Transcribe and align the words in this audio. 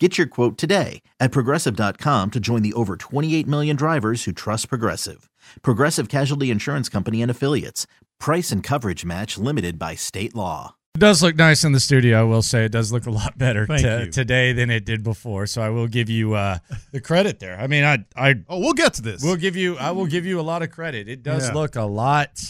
Get 0.00 0.16
your 0.16 0.28
quote 0.28 0.56
today 0.56 1.02
at 1.18 1.32
progressive.com 1.32 2.30
to 2.30 2.38
join 2.38 2.62
the 2.62 2.72
over 2.74 2.96
28 2.96 3.48
million 3.48 3.74
drivers 3.74 4.22
who 4.24 4.32
trust 4.32 4.68
Progressive. 4.68 5.28
Progressive 5.62 6.08
Casualty 6.08 6.52
Insurance 6.52 6.88
Company 6.88 7.20
and 7.20 7.30
Affiliates. 7.32 7.88
Price 8.20 8.52
and 8.52 8.62
coverage 8.62 9.04
match 9.04 9.36
limited 9.38 9.76
by 9.76 9.96
state 9.96 10.36
law. 10.36 10.76
It 10.94 11.00
does 11.00 11.20
look 11.20 11.34
nice 11.34 11.64
in 11.64 11.72
the 11.72 11.80
studio. 11.80 12.20
I 12.20 12.22
will 12.22 12.42
say 12.42 12.64
it 12.64 12.70
does 12.72 12.92
look 12.92 13.06
a 13.06 13.10
lot 13.10 13.36
better 13.38 13.66
Thank 13.66 13.82
to- 13.82 14.10
today 14.10 14.52
than 14.52 14.70
it 14.70 14.84
did 14.84 15.02
before. 15.02 15.46
So 15.48 15.62
I 15.62 15.68
will 15.70 15.88
give 15.88 16.08
you 16.08 16.34
uh, 16.34 16.58
the 16.92 17.00
credit 17.00 17.40
there. 17.40 17.58
I 17.58 17.66
mean, 17.66 17.82
I 17.82 18.04
I 18.16 18.36
Oh, 18.48 18.60
we'll 18.60 18.74
get 18.74 18.94
to 18.94 19.02
this. 19.02 19.22
We'll 19.24 19.36
give 19.36 19.56
you 19.56 19.76
I 19.78 19.90
will 19.90 20.06
give 20.06 20.26
you 20.26 20.38
a 20.38 20.42
lot 20.42 20.62
of 20.62 20.70
credit. 20.70 21.08
It 21.08 21.24
does 21.24 21.48
Yeah. 21.48 21.54
look 21.54 21.74
a 21.76 21.82
lot 21.82 22.40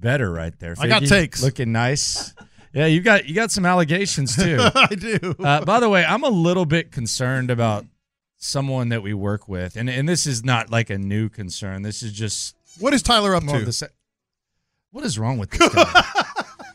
better 0.00 0.32
right 0.32 0.56
there. 0.58 0.74
I 0.80 0.88
got 0.88 1.04
takes. 1.04 1.42
looking 1.44 1.70
nice. 1.70 2.34
Yeah, 2.72 2.86
you 2.86 3.00
got 3.00 3.26
you 3.26 3.34
got 3.34 3.50
some 3.50 3.66
allegations 3.66 4.36
too. 4.36 4.58
I 4.74 4.94
do. 4.94 5.34
Uh, 5.38 5.64
by 5.64 5.80
the 5.80 5.88
way, 5.88 6.04
I'm 6.04 6.24
a 6.24 6.30
little 6.30 6.64
bit 6.64 6.90
concerned 6.90 7.50
about 7.50 7.84
someone 8.38 8.88
that 8.88 9.02
we 9.02 9.14
work 9.14 9.46
with, 9.48 9.76
and 9.76 9.90
and 9.90 10.08
this 10.08 10.26
is 10.26 10.44
not 10.44 10.70
like 10.70 10.90
a 10.90 10.98
new 10.98 11.28
concern. 11.28 11.82
This 11.82 12.02
is 12.02 12.12
just 12.12 12.56
what 12.78 12.94
is 12.94 13.02
Tyler 13.02 13.34
up 13.34 13.44
to? 13.44 13.72
sa- 13.72 13.86
what 14.90 15.04
is 15.04 15.18
wrong 15.18 15.38
with 15.38 15.50
this 15.50 15.68
guy? 15.74 15.82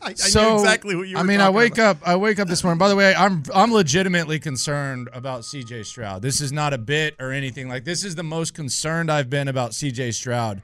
I, 0.00 0.10
I 0.10 0.14
so 0.14 0.54
exactly 0.54 0.94
what 0.94 1.08
you 1.08 1.18
I 1.18 1.22
mean, 1.22 1.40
I 1.40 1.50
wake 1.50 1.74
about. 1.74 1.96
up. 1.96 2.08
I 2.08 2.16
wake 2.16 2.38
up 2.38 2.48
this 2.48 2.62
morning. 2.62 2.78
By 2.78 2.88
the 2.88 2.96
way, 2.96 3.14
I'm 3.14 3.42
I'm 3.52 3.72
legitimately 3.72 4.38
concerned 4.38 5.08
about 5.12 5.44
C.J. 5.44 5.82
Stroud. 5.82 6.22
This 6.22 6.40
is 6.40 6.52
not 6.52 6.72
a 6.72 6.78
bit 6.78 7.16
or 7.18 7.32
anything 7.32 7.68
like. 7.68 7.84
This 7.84 8.04
is 8.04 8.14
the 8.14 8.22
most 8.22 8.54
concerned 8.54 9.10
I've 9.10 9.28
been 9.28 9.48
about 9.48 9.74
C.J. 9.74 10.12
Stroud 10.12 10.62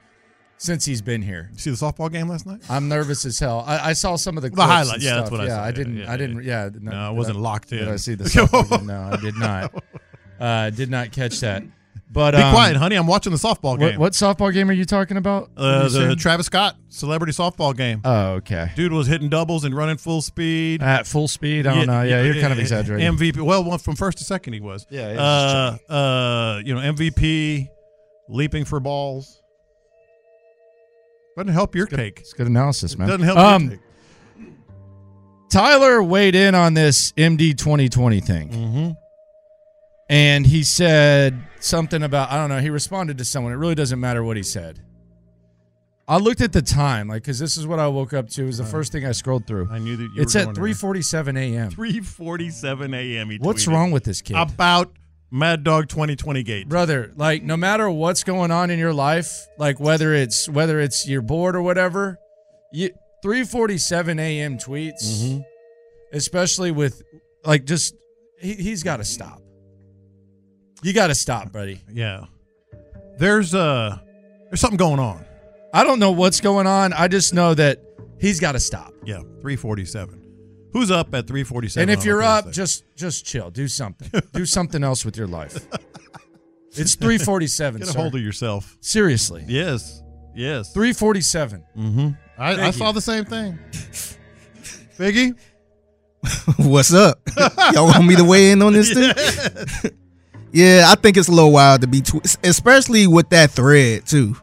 since 0.57 0.85
he's 0.85 1.01
been 1.01 1.21
here. 1.21 1.49
You 1.53 1.59
see 1.59 1.69
the 1.69 1.75
softball 1.77 2.11
game 2.11 2.27
last 2.27 2.45
night? 2.45 2.61
I'm 2.69 2.87
nervous 2.87 3.25
as 3.25 3.37
hell. 3.39 3.63
I, 3.67 3.89
I 3.89 3.93
saw 3.93 4.15
some 4.15 4.37
of 4.37 4.43
the, 4.43 4.49
The 4.49 4.55
clips 4.55 4.71
highlight, 4.71 4.93
and 4.95 5.03
yeah, 5.03 5.15
that's 5.15 5.27
stuff. 5.27 5.31
what 5.39 5.41
I 5.41 5.47
yeah, 5.47 5.55
saw. 5.57 5.63
I 5.63 5.71
didn't. 5.71 5.97
yeah, 5.97 6.11
I 6.11 6.17
didn't. 6.17 6.43
Yeah, 6.43 6.69
No, 6.79 7.11
it 7.11 7.15
wasn't 7.15 7.39
locked 7.39 7.71
in. 7.71 7.79
Did 7.79 7.87
I 7.89 7.95
see 7.97 8.15
the 8.15 8.23
softball 8.25 8.69
game? 8.69 8.87
No, 8.87 9.09
I 9.13 9.17
did 9.17 9.35
not. 9.37 9.73
Uh, 10.37 10.69
did 10.69 10.91
not 10.91 11.13
catch 11.13 11.39
that. 11.39 11.63
But 12.11 12.31
Be 12.35 12.41
um, 12.41 12.53
quiet, 12.53 12.75
honey. 12.75 12.97
I'm 12.97 13.07
watching 13.07 13.31
the 13.31 13.37
softball 13.37 13.79
game. 13.79 13.97
what 13.97 14.11
softball 14.11 14.51
game 14.53 14.69
are 14.69 14.73
you 14.73 14.83
talking 14.83 15.15
about? 15.15 15.49
Uh, 15.55 15.83
you 15.83 15.89
the 15.89 15.89
saying? 15.89 16.17
Travis 16.17 16.47
Scott 16.47 16.75
celebrity 16.89 17.31
softball 17.31 17.75
game. 17.75 18.01
oh, 18.03 18.31
okay. 18.33 18.69
Dude 18.75 18.91
was 18.91 19.07
hitting 19.07 19.29
doubles 19.29 19.63
and 19.63 19.73
running 19.73 19.95
full 19.95 20.21
speed. 20.21 20.83
At 20.83 21.07
full 21.07 21.29
speed. 21.29 21.65
I 21.67 21.75
don't 21.75 21.87
know. 21.87 22.01
Yeah, 22.01 22.21
you're 22.21 22.41
kind 22.41 22.51
of 22.51 22.59
exaggerating. 22.59 23.13
MVP. 23.15 23.41
Well, 23.41 23.77
from 23.77 23.95
first 23.95 24.17
to 24.17 24.25
second, 24.25 24.51
he 24.51 24.59
was. 24.59 24.85
Yeah, 24.89 25.77
Uh, 25.89 25.91
uh, 25.91 26.61
you 26.65 26.75
know, 26.75 26.81
MVP, 26.81 27.69
leaping 28.27 28.65
for 28.65 28.81
balls. 28.81 29.41
Doesn't 31.35 31.53
help 31.53 31.75
your 31.75 31.85
take. 31.87 32.19
It's 32.21 32.33
good 32.33 32.47
analysis, 32.47 32.97
man. 32.97 33.07
Doesn't 33.09 33.23
help 33.25 33.37
Um, 33.37 33.61
your 33.63 33.71
take. 33.71 33.79
Tyler 35.49 36.01
weighed 36.03 36.35
in 36.35 36.55
on 36.55 36.73
this 36.73 37.11
MD 37.13 37.57
2020 37.57 38.19
thing. 38.19 38.49
Mm-hmm. 38.49 38.91
And 40.09 40.45
he 40.45 40.63
said 40.63 41.41
something 41.59 42.03
about, 42.03 42.31
I 42.31 42.37
don't 42.37 42.49
know, 42.49 42.59
he 42.59 42.69
responded 42.69 43.17
to 43.17 43.25
someone. 43.25 43.53
It 43.53 43.55
really 43.57 43.75
doesn't 43.75 43.99
matter 43.99 44.23
what 44.23 44.37
he 44.37 44.43
said. 44.43 44.81
I 46.07 46.17
looked 46.17 46.41
at 46.41 46.53
the 46.53 46.61
time, 46.61 47.07
like, 47.07 47.23
because 47.23 47.39
this 47.39 47.57
is 47.57 47.65
what 47.65 47.79
I 47.79 47.87
woke 47.87 48.13
up 48.13 48.29
to. 48.29 48.43
It 48.43 48.45
was 48.45 48.59
the 48.59 48.63
first 48.65 48.91
thing 48.91 49.05
I 49.05 49.11
scrolled 49.11 49.47
through. 49.47 49.69
I 49.71 49.79
knew 49.79 49.97
that 49.97 50.03
you 50.15 50.21
It's 50.21 50.35
were 50.35 50.41
at 50.41 50.47
3:47 50.49 51.35
a.m. 51.35 51.71
3:47 51.71 52.95
a.m. 52.95 53.37
What's 53.39 53.65
tweeted. 53.65 53.71
wrong 53.73 53.89
with 53.91 54.03
this 54.03 54.21
kid? 54.21 54.35
About 54.37 54.91
Mad 55.35 55.63
Dog 55.63 55.89
2020 55.89 56.43
gate. 56.43 56.69
brother 56.69 57.11
like 57.15 57.43
no 57.43 57.57
matter 57.57 57.89
what's 57.89 58.23
going 58.23 58.51
on 58.51 58.69
in 58.69 58.79
your 58.79 58.93
life 58.93 59.45
like 59.57 59.79
whether 59.79 60.13
it's 60.13 60.47
whether 60.49 60.79
it's 60.79 61.07
you're 61.07 61.21
bored 61.21 61.55
or 61.55 61.61
whatever 61.61 62.17
you 62.71 62.89
347 63.21 64.17
am 64.19 64.57
tweets 64.57 65.03
Mm-hmm. 65.03 65.39
especially 66.13 66.71
with 66.71 67.01
like 67.43 67.65
just 67.65 67.95
he, 68.39 68.53
he's 68.53 68.81
got 68.83 68.97
to 68.97 69.03
stop 69.03 69.41
you 70.83 70.93
got 70.93 71.07
to 71.07 71.15
stop 71.15 71.51
buddy 71.51 71.81
Yeah. 71.91 72.25
There's 73.17 73.53
uh 73.55 73.97
there's 74.49 74.59
something 74.61 74.77
going 74.77 74.99
on. 74.99 75.25
i 75.73 75.83
don't 75.83 75.99
know 75.99 76.11
what's 76.11 76.39
going 76.41 76.67
on 76.67 76.93
i 76.93 77.07
just 77.07 77.33
know 77.33 77.53
that 77.53 77.81
he's 78.19 78.39
got 78.39 78.53
to 78.53 78.59
stop 78.59 78.93
Yeah, 79.03 79.19
347. 79.41 80.21
Who's 80.75 80.91
up 80.91 81.07
at 81.15 81.25
347? 81.25 81.81
and 81.89 81.97
if 81.99 82.05
you're 82.05 82.21
up 82.21 82.51
just 82.51 82.83
just 82.97 83.25
chill 83.25 83.49
do 83.49 83.67
something 83.67 84.21
do 84.33 84.45
something 84.45 84.83
else 84.83 85.05
with 85.05 85.15
your 85.15 85.27
life 85.27 85.55
it's 86.73 86.95
347 86.95 87.79
get 87.79 87.87
a 87.87 87.91
sir. 87.93 87.97
hold 87.99 88.13
of 88.15 88.21
yourself. 88.21 88.75
seriously 88.81 89.45
Yes. 89.47 90.01
Yes. 90.35 90.73
347 90.73 91.63
Mm-hmm. 91.77 92.09
I, 92.37 92.67
I 92.67 92.71
saw 92.71 92.91
the 92.91 92.99
same 92.99 93.23
thing. 93.23 93.57
Biggie? 94.97 95.37
What's 96.57 96.93
up? 96.93 97.21
Y'all 97.73 97.85
want 97.87 98.05
me 98.05 98.17
to 98.17 98.25
weigh 98.25 98.51
in 98.51 98.61
on 98.61 98.73
this 98.73 98.89
too? 98.93 99.89
yeah, 100.51 100.85
I 100.87 100.95
think 100.95 101.15
it's 101.15 101.29
a 101.29 101.31
little 101.31 101.53
wild 101.53 101.79
to 101.81 101.87
be, 101.87 102.01
tw- 102.01 102.37
especially 102.43 103.07
with 103.07 103.29
that 103.29 103.51
thread 103.51 104.05
too. 104.05 104.35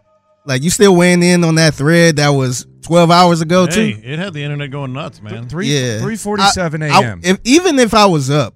Like 0.45 0.63
you 0.63 0.71
still 0.71 0.97
weighing 0.97 1.23
in 1.23 1.45
on 1.45 1.55
that 1.57 1.75
thread 1.75 2.17
that 2.17 2.31
was 2.31 2.67
12 2.83 3.11
hours 3.11 3.41
ago 3.41 3.67
Hey, 3.67 3.93
too. 3.93 4.01
it 4.03 4.19
had 4.19 4.33
the 4.35 4.43
internet 4.43 4.71
going 4.73 4.93
nuts, 4.93 5.23
man. 5.23 5.49
Three, 5.49 5.69
Yeah, 5.69 5.99
347 5.99 6.83
I- 6.83 6.89
I- 6.89 7.03
a.m. 7.03 7.21
if, 7.23 7.39
even 7.45 7.79
if 7.79 7.95
I 7.95 8.07
was 8.07 8.29
up, 8.31 8.55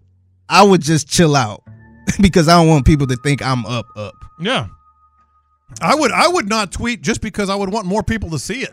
I 0.49 0.63
would 0.65 0.83
just 0.83 1.09
chill 1.09 1.37
out 1.37 1.63
because 2.21 2.49
I 2.49 2.53
don't 2.59 2.69
want 2.69 2.87
people 2.87 3.07
to 3.09 3.17
think 3.17 3.41
I'm 3.41 3.65
up. 3.67 3.87
Up. 3.97 4.15
Yeah. 4.41 4.67
I 5.81 5.95
would 5.95 6.11
I 6.13 6.29
would 6.29 6.49
not 6.49 6.71
tweet 6.73 7.03
just 7.03 7.21
because 7.21 7.51
I 7.51 7.55
would 7.57 7.73
want 7.73 7.87
more 7.87 8.03
people 8.03 8.31
to 8.31 8.39
see 8.39 8.61
it. 8.63 8.73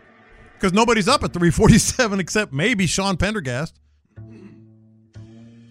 Because 0.53 0.73
nobody's 0.73 1.07
up 1.07 1.23
at 1.23 1.33
347 1.33 2.19
except 2.21 2.53
maybe 2.53 2.87
Sean 2.87 3.17
Pendergast. 3.17 3.75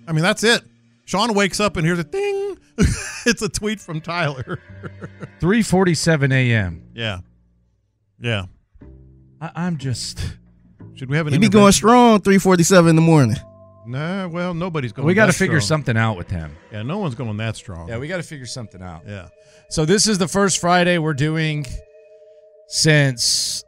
I 0.06 0.12
mean, 0.12 0.22
that's 0.22 0.42
it. 0.44 0.62
Sean 1.04 1.34
wakes 1.34 1.60
up 1.60 1.76
and 1.76 1.86
here's 1.86 1.98
a 1.98 2.04
ding. 2.04 2.58
it's 3.26 3.42
a 3.42 3.48
tweet 3.48 3.80
from 3.80 4.00
Tyler. 4.00 4.58
3:47 5.40 6.32
a.m. 6.32 6.82
yeah. 6.94 7.18
Yeah. 8.22 8.44
I, 9.40 9.50
I'm 9.54 9.76
just. 9.76 10.20
Should 10.94 11.10
we 11.10 11.16
have 11.16 11.26
an 11.26 11.32
He 11.32 11.38
be 11.38 11.48
going 11.48 11.72
strong 11.72 12.20
3:47 12.20 12.90
in 12.90 12.96
the 12.96 13.02
morning. 13.02 13.36
Nah, 13.84 14.28
well, 14.28 14.54
nobody's 14.54 14.92
going 14.92 15.06
we 15.06 15.14
got 15.14 15.26
to 15.26 15.32
figure 15.32 15.60
strong. 15.60 15.80
something 15.80 15.96
out 15.96 16.16
with 16.16 16.30
him. 16.30 16.56
Yeah, 16.70 16.82
no 16.82 16.98
one's 16.98 17.16
going 17.16 17.36
that 17.38 17.56
strong. 17.56 17.88
Yeah, 17.88 17.98
we 17.98 18.06
got 18.06 18.18
to 18.18 18.22
figure 18.22 18.46
something 18.46 18.80
out. 18.80 19.02
Yeah. 19.06 19.28
So 19.70 19.84
this 19.84 20.06
is 20.06 20.18
the 20.18 20.28
first 20.28 20.60
Friday 20.60 20.98
we're 20.98 21.14
doing 21.14 21.66
since 22.68 23.64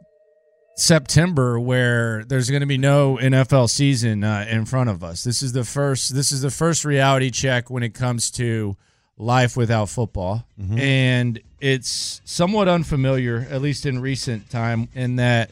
September 0.77 1.59
where 1.59 2.23
there's 2.25 2.49
going 2.49 2.61
to 2.61 2.65
be 2.65 2.77
no 2.77 3.17
NFL 3.21 3.69
season 3.69 4.23
uh, 4.23 4.45
in 4.49 4.65
front 4.65 4.89
of 4.89 5.03
us. 5.03 5.25
This 5.25 5.41
is 5.41 5.51
the 5.51 5.65
first. 5.65 6.15
This 6.15 6.31
is 6.31 6.41
the 6.41 6.51
first 6.51 6.85
reality 6.85 7.29
check 7.29 7.69
when 7.69 7.83
it 7.83 7.93
comes 7.93 8.31
to 8.31 8.77
life 9.17 9.55
without 9.55 9.89
football, 9.89 10.45
mm-hmm. 10.59 10.77
and 10.77 11.39
it's 11.59 12.21
somewhat 12.25 12.67
unfamiliar, 12.67 13.47
at 13.49 13.61
least 13.61 13.85
in 13.85 13.99
recent 13.99 14.49
time, 14.49 14.89
in 14.93 15.15
that 15.17 15.51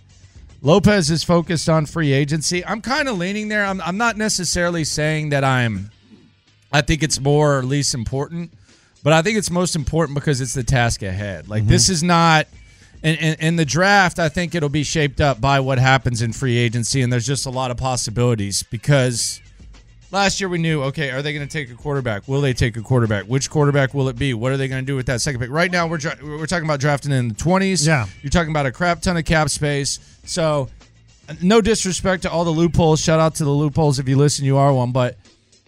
Lopez 0.61 1.09
is 1.09 1.23
focused 1.23 1.69
on 1.69 1.85
free 1.85 2.11
agency. 2.13 2.65
I'm 2.65 2.81
kind 2.81 3.07
of 3.07 3.17
leaning 3.17 3.49
there. 3.49 3.65
I'm, 3.65 3.81
I'm 3.81 3.97
not 3.97 4.17
necessarily 4.17 4.83
saying 4.83 5.29
that 5.29 5.43
I'm. 5.43 5.89
I 6.71 6.81
think 6.81 7.03
it's 7.03 7.19
more 7.19 7.59
or 7.59 7.63
least 7.63 7.93
important, 7.93 8.51
but 9.03 9.13
I 9.13 9.21
think 9.21 9.37
it's 9.37 9.51
most 9.51 9.75
important 9.75 10.15
because 10.15 10.41
it's 10.41 10.53
the 10.53 10.63
task 10.63 11.03
ahead. 11.03 11.47
Like 11.47 11.63
mm-hmm. 11.63 11.71
this 11.71 11.89
is 11.89 12.03
not. 12.03 12.47
In, 13.03 13.17
in 13.17 13.55
the 13.57 13.65
draft, 13.65 14.17
I 14.17 14.29
think 14.29 14.55
it'll 14.55 14.69
be 14.69 14.85
shaped 14.85 15.19
up 15.19 15.41
by 15.41 15.59
what 15.59 15.77
happens 15.77 16.21
in 16.21 16.31
free 16.31 16.55
agency, 16.55 17.01
and 17.01 17.11
there's 17.11 17.27
just 17.27 17.45
a 17.45 17.49
lot 17.49 17.69
of 17.69 17.75
possibilities 17.75 18.63
because 18.63 19.41
last 20.13 20.39
year 20.39 20.47
we 20.47 20.59
knew 20.59 20.83
okay 20.83 21.09
are 21.09 21.21
they 21.23 21.33
going 21.33 21.45
to 21.45 21.51
take 21.51 21.69
a 21.71 21.75
quarterback 21.75 22.27
will 22.27 22.39
they 22.39 22.53
take 22.53 22.77
a 22.77 22.81
quarterback 22.81 23.25
which 23.25 23.49
quarterback 23.49 23.93
will 23.93 24.07
it 24.07 24.15
be 24.17 24.33
what 24.33 24.51
are 24.51 24.57
they 24.57 24.67
going 24.67 24.81
to 24.81 24.85
do 24.85 24.95
with 24.95 25.07
that 25.07 25.19
second 25.19 25.41
pick 25.41 25.49
right 25.49 25.71
now 25.71 25.87
we're 25.87 25.97
dra- 25.97 26.15
we're 26.23 26.45
talking 26.45 26.65
about 26.65 26.79
drafting 26.79 27.11
in 27.11 27.29
the 27.29 27.33
20s 27.33 27.85
Yeah. 27.85 28.05
you're 28.21 28.29
talking 28.29 28.51
about 28.51 28.65
a 28.67 28.71
crap 28.71 29.01
ton 29.01 29.17
of 29.17 29.25
cap 29.25 29.49
space 29.49 29.99
so 30.23 30.69
no 31.41 31.61
disrespect 31.61 32.21
to 32.23 32.31
all 32.31 32.45
the 32.45 32.51
loopholes 32.51 33.01
shout 33.01 33.19
out 33.19 33.35
to 33.35 33.43
the 33.43 33.49
loopholes 33.49 33.97
if 33.97 34.07
you 34.07 34.15
listen 34.15 34.45
you 34.45 34.55
are 34.57 34.71
one 34.71 34.91
but 34.91 35.17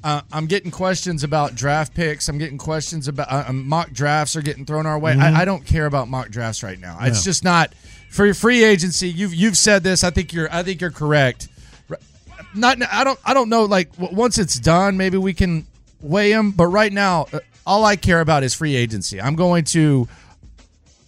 uh, 0.04 0.22
I'm 0.32 0.46
getting 0.46 0.70
questions 0.70 1.24
about 1.24 1.56
draft 1.56 1.96
picks. 1.96 2.30
I'm 2.30 2.38
getting 2.38 2.60
questions 2.60 3.08
about 3.08 3.32
uh, 3.32 3.46
um, 3.48 3.68
mock 3.68 3.90
drafts 3.90 4.36
are 4.36 4.44
getting 4.44 4.64
thrown 4.64 4.86
our 4.86 5.00
way. 5.00 5.14
I, 5.14 5.42
I 5.42 5.46
don't 5.46 5.66
care 5.66 5.88
about 5.88 6.08
mock 6.10 6.30
drafts 6.30 6.62
right 6.62 6.80
now. 6.80 7.00
It's 7.02 7.24
just 7.24 7.44
not 7.44 7.74
for 8.12 8.24
your 8.24 8.36
free 8.36 8.64
agency. 8.64 9.10
You've 9.10 9.34
you've 9.34 9.58
said 9.58 9.82
this. 9.82 10.04
I 10.04 10.12
think 10.12 10.32
you're 10.32 10.48
I 10.54 10.62
think 10.62 10.80
you're 10.80 10.92
correct 10.92 11.48
not 12.56 12.78
I 12.92 13.04
don't 13.04 13.20
I 13.26 13.34
don't 13.34 13.50
know 13.50 13.66
like 13.66 13.90
once 13.98 14.38
it's 14.38 14.60
done 14.60 14.98
maybe 14.98 15.18
we 15.18 15.34
can 15.34 15.66
weigh 16.02 16.32
them 16.32 16.52
but 16.52 16.68
right 16.68 16.92
now 16.92 17.28
uh, 17.34 17.40
all 17.66 17.84
I 17.84 17.96
care 17.96 18.22
about 18.22 18.44
is 18.44 18.54
free 18.54 18.76
agency. 18.76 19.20
I'm 19.20 19.36
going 19.36 19.64
to 19.66 20.08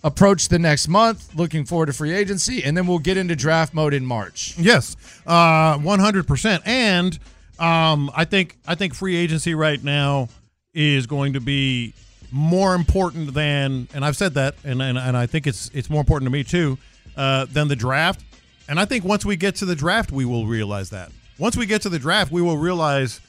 approach 0.04 0.48
the 0.48 0.60
next 0.60 0.88
month 0.88 1.36
looking 1.36 1.66
forward 1.66 1.88
to 1.88 1.94
free 1.94 2.14
agency 2.14 2.64
and 2.64 2.76
then 2.76 2.88
we'll 2.88 3.00
get 3.00 3.18
into 3.18 3.36
draft 3.36 3.74
mode 3.74 3.94
in 3.94 4.06
March. 4.06 4.56
Yes, 4.58 4.96
uh, 5.26 5.78
one 5.78 6.00
hundred 6.00 6.28
percent. 6.28 6.64
And 6.66 7.18
um, 7.60 8.12
I 8.16 8.26
think 8.26 8.58
I 8.68 8.76
think 8.76 8.94
free 8.94 9.16
agency 9.16 9.56
right 9.56 9.84
now 9.84 10.30
is 10.74 11.08
going 11.08 11.34
to 11.34 11.40
be 11.40 11.94
more 12.32 12.76
important 12.76 13.34
than, 13.34 13.88
and 13.94 14.04
I've 14.04 14.18
said 14.18 14.34
that, 14.36 14.56
and 14.64 14.82
and, 14.82 14.98
and 14.98 15.18
I 15.18 15.26
think 15.26 15.48
it's 15.48 15.72
it's 15.74 15.90
more 15.90 16.02
important 16.02 16.28
to 16.28 16.32
me 16.32 16.44
too 16.44 16.78
uh, 17.16 17.46
than 17.46 17.68
the 17.68 17.76
draft. 17.76 18.24
And 18.70 18.80
I 18.80 18.86
think 18.86 19.06
once 19.06 19.26
we 19.26 19.38
get 19.38 19.56
to 19.58 19.66
the 19.66 19.76
draft, 19.76 20.12
we 20.12 20.26
will 20.26 20.46
realize 20.46 20.90
that. 20.90 21.12
Once 21.40 21.56
we 21.56 21.66
get 21.66 21.82
to 21.84 21.90
the 21.90 22.00
draft, 22.00 22.32
we 22.32 22.42
will 22.42 22.58
realize, 22.58 23.22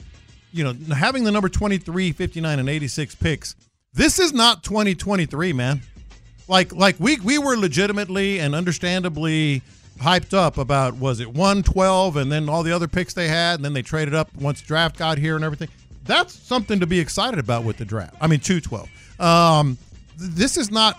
you 0.52 0.64
know, 0.64 0.74
having 0.94 1.24
the 1.24 1.32
number 1.32 1.48
23, 1.48 2.12
59, 2.12 2.58
and 2.58 2.68
86 2.68 3.14
picks, 3.16 3.54
this 3.92 4.18
is 4.18 4.32
not 4.32 4.62
2023, 4.62 5.52
man. 5.52 5.82
Like 6.48 6.72
like 6.74 6.96
we 6.98 7.20
we 7.20 7.36
were 7.36 7.56
legitimately 7.56 8.40
and 8.40 8.54
understandably 8.54 9.60
hyped 10.00 10.32
up 10.32 10.56
about 10.56 10.94
was 10.96 11.20
it 11.20 11.28
112 11.28 12.16
and 12.16 12.32
then 12.32 12.48
all 12.48 12.62
the 12.62 12.72
other 12.72 12.88
picks 12.88 13.12
they 13.12 13.28
had 13.28 13.56
and 13.56 13.64
then 13.64 13.74
they 13.74 13.82
traded 13.82 14.14
up 14.14 14.34
once 14.36 14.62
draft 14.62 14.96
got 14.96 15.18
here 15.18 15.36
and 15.36 15.44
everything. 15.44 15.68
That's 16.04 16.32
something 16.32 16.80
to 16.80 16.86
be 16.86 17.00
excited 17.00 17.38
about 17.38 17.64
with 17.64 17.76
the 17.76 17.84
draft. 17.84 18.14
I 18.18 18.28
mean 18.28 18.40
212 18.40 19.20
um 19.20 19.76
th- 20.18 20.30
this 20.30 20.56
is 20.56 20.70
not 20.70 20.98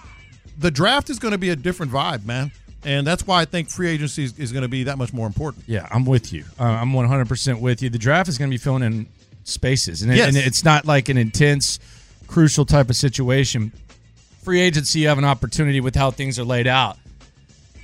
the 0.60 0.70
draft 0.70 1.10
is 1.10 1.18
going 1.18 1.32
to 1.32 1.38
be 1.40 1.50
a 1.50 1.56
different 1.56 1.92
vibe 1.92 2.26
man 2.26 2.52
and 2.86 3.06
that's 3.06 3.26
why 3.28 3.42
i 3.42 3.46
think 3.46 3.70
free 3.70 3.90
agency 3.90 4.24
is, 4.24 4.38
is 4.40 4.52
going 4.52 4.62
to 4.64 4.68
be 4.70 4.84
that 4.84 4.98
much 4.98 5.12
more 5.14 5.28
important 5.28 5.64
Yeah, 5.68 5.88
I'm 5.92 6.06
with 6.06 6.32
you. 6.34 6.46
Uh, 6.60 6.64
I'm 6.64 6.92
100% 6.92 7.60
with 7.62 7.82
you. 7.82 7.90
The 7.90 7.98
draft 7.98 8.30
is 8.30 8.38
going 8.38 8.50
to 8.50 8.54
be 8.54 8.58
filling 8.58 8.84
in 8.84 9.08
spaces, 9.44 10.02
and, 10.02 10.12
it- 10.12 10.18
Yes. 10.18 10.28
and 10.30 10.38
it's 10.38 10.64
not 10.64 10.86
like 10.86 11.10
an 11.10 11.18
intense, 11.18 11.80
crucial 12.28 12.66
type 12.66 12.90
of 12.90 12.96
situation. 12.96 13.72
Free 14.44 14.62
agency, 14.62 15.00
you 15.00 15.08
have 15.10 15.18
an 15.18 15.26
opportunity 15.26 15.82
with 15.82 15.96
how 15.96 16.12
things 16.12 16.40
are 16.40 16.44
laid 16.46 16.68
out 16.68 16.98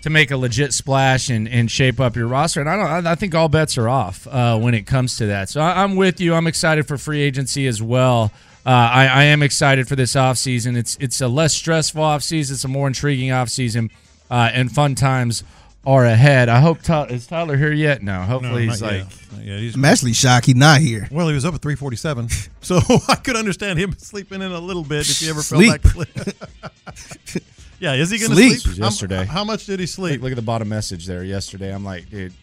to 0.03 0.09
make 0.09 0.29
a 0.31 0.37
legit 0.37 0.71
splash 0.73 1.29
and, 1.29 1.47
and 1.49 1.69
shape 1.69 1.99
up 1.99 2.15
your 2.15 2.27
roster. 2.27 2.61
And 2.61 2.69
I 2.69 2.75
don't. 2.77 3.07
I 3.07 3.15
think 3.15 3.33
all 3.35 3.49
bets 3.49 3.77
are 3.77 3.89
off 3.89 4.27
uh, 4.27 4.57
when 4.57 4.73
it 4.75 4.83
comes 4.85 5.17
to 5.17 5.25
that. 5.27 5.49
So 5.49 5.59
I, 5.61 5.83
I'm 5.83 5.95
with 5.95 6.21
you. 6.21 6.33
I'm 6.35 6.45
excited 6.47 6.87
for 6.87 6.97
free 6.97 7.21
agency 7.21 7.65
as 7.67 7.81
well. 7.81 8.31
Uh, 8.65 8.69
I, 8.69 9.07
I 9.07 9.23
am 9.25 9.41
excited 9.43 9.87
for 9.87 9.95
this 9.95 10.13
offseason. 10.13 10.77
It's 10.77 10.95
it's 10.99 11.21
a 11.21 11.27
less 11.27 11.53
stressful 11.55 12.01
offseason. 12.03 12.51
It's 12.51 12.63
a 12.63 12.67
more 12.67 12.87
intriguing 12.87 13.29
offseason, 13.29 13.89
uh, 14.29 14.49
and 14.53 14.71
fun 14.71 14.95
times 14.95 15.43
are 15.85 16.03
ahead. 16.05 16.49
I 16.49 16.59
hope 16.61 16.81
Ty- 16.81 17.05
is 17.07 17.27
Tyler 17.27 17.57
here 17.57 17.71
yet? 17.71 18.01
No. 18.01 18.21
Hopefully 18.21 18.67
he's 18.67 18.81
not 18.81 18.91
like 18.91 18.99
yet. 19.01 19.17
Not 19.33 19.45
yet. 19.45 19.59
He's- 19.59 19.75
I'm 19.75 19.85
actually 19.85 20.13
shocked 20.13 20.47
he's 20.47 20.55
not 20.55 20.81
here. 20.81 21.07
well, 21.11 21.27
he 21.27 21.35
was 21.35 21.45
up 21.45 21.53
at 21.53 21.61
347, 21.61 22.29
so 22.61 22.79
I 23.07 23.15
could 23.15 23.35
understand 23.35 23.77
him 23.79 23.93
sleeping 23.97 24.41
in 24.41 24.51
a 24.51 24.59
little 24.59 24.83
bit 24.83 25.07
if 25.09 25.19
he 25.19 25.29
ever 25.29 25.41
Sleep. 25.43 25.81
felt 25.83 25.95
like. 25.97 26.35
yeah, 27.79 27.93
is 27.93 28.09
he 28.09 28.17
going 28.17 28.31
to 28.31 28.35
Sleep. 28.35 28.51
sleep? 28.53 28.63
This 28.63 28.67
was 28.67 28.77
How- 28.79 28.85
yesterday. 28.85 29.25
How, 29.25 29.43
much 29.43 29.65
did 29.67 29.79
he 29.79 29.85
sleep? 29.85 30.13
look, 30.13 30.21
look 30.23 30.31
at 30.31 30.35
the 30.37 30.41
bottom 30.41 30.69
message 30.69 31.05
there 31.05 31.23
yesterday. 31.23 31.73
I'm 31.73 31.83
like, 31.85 32.09
dude, 32.09 32.33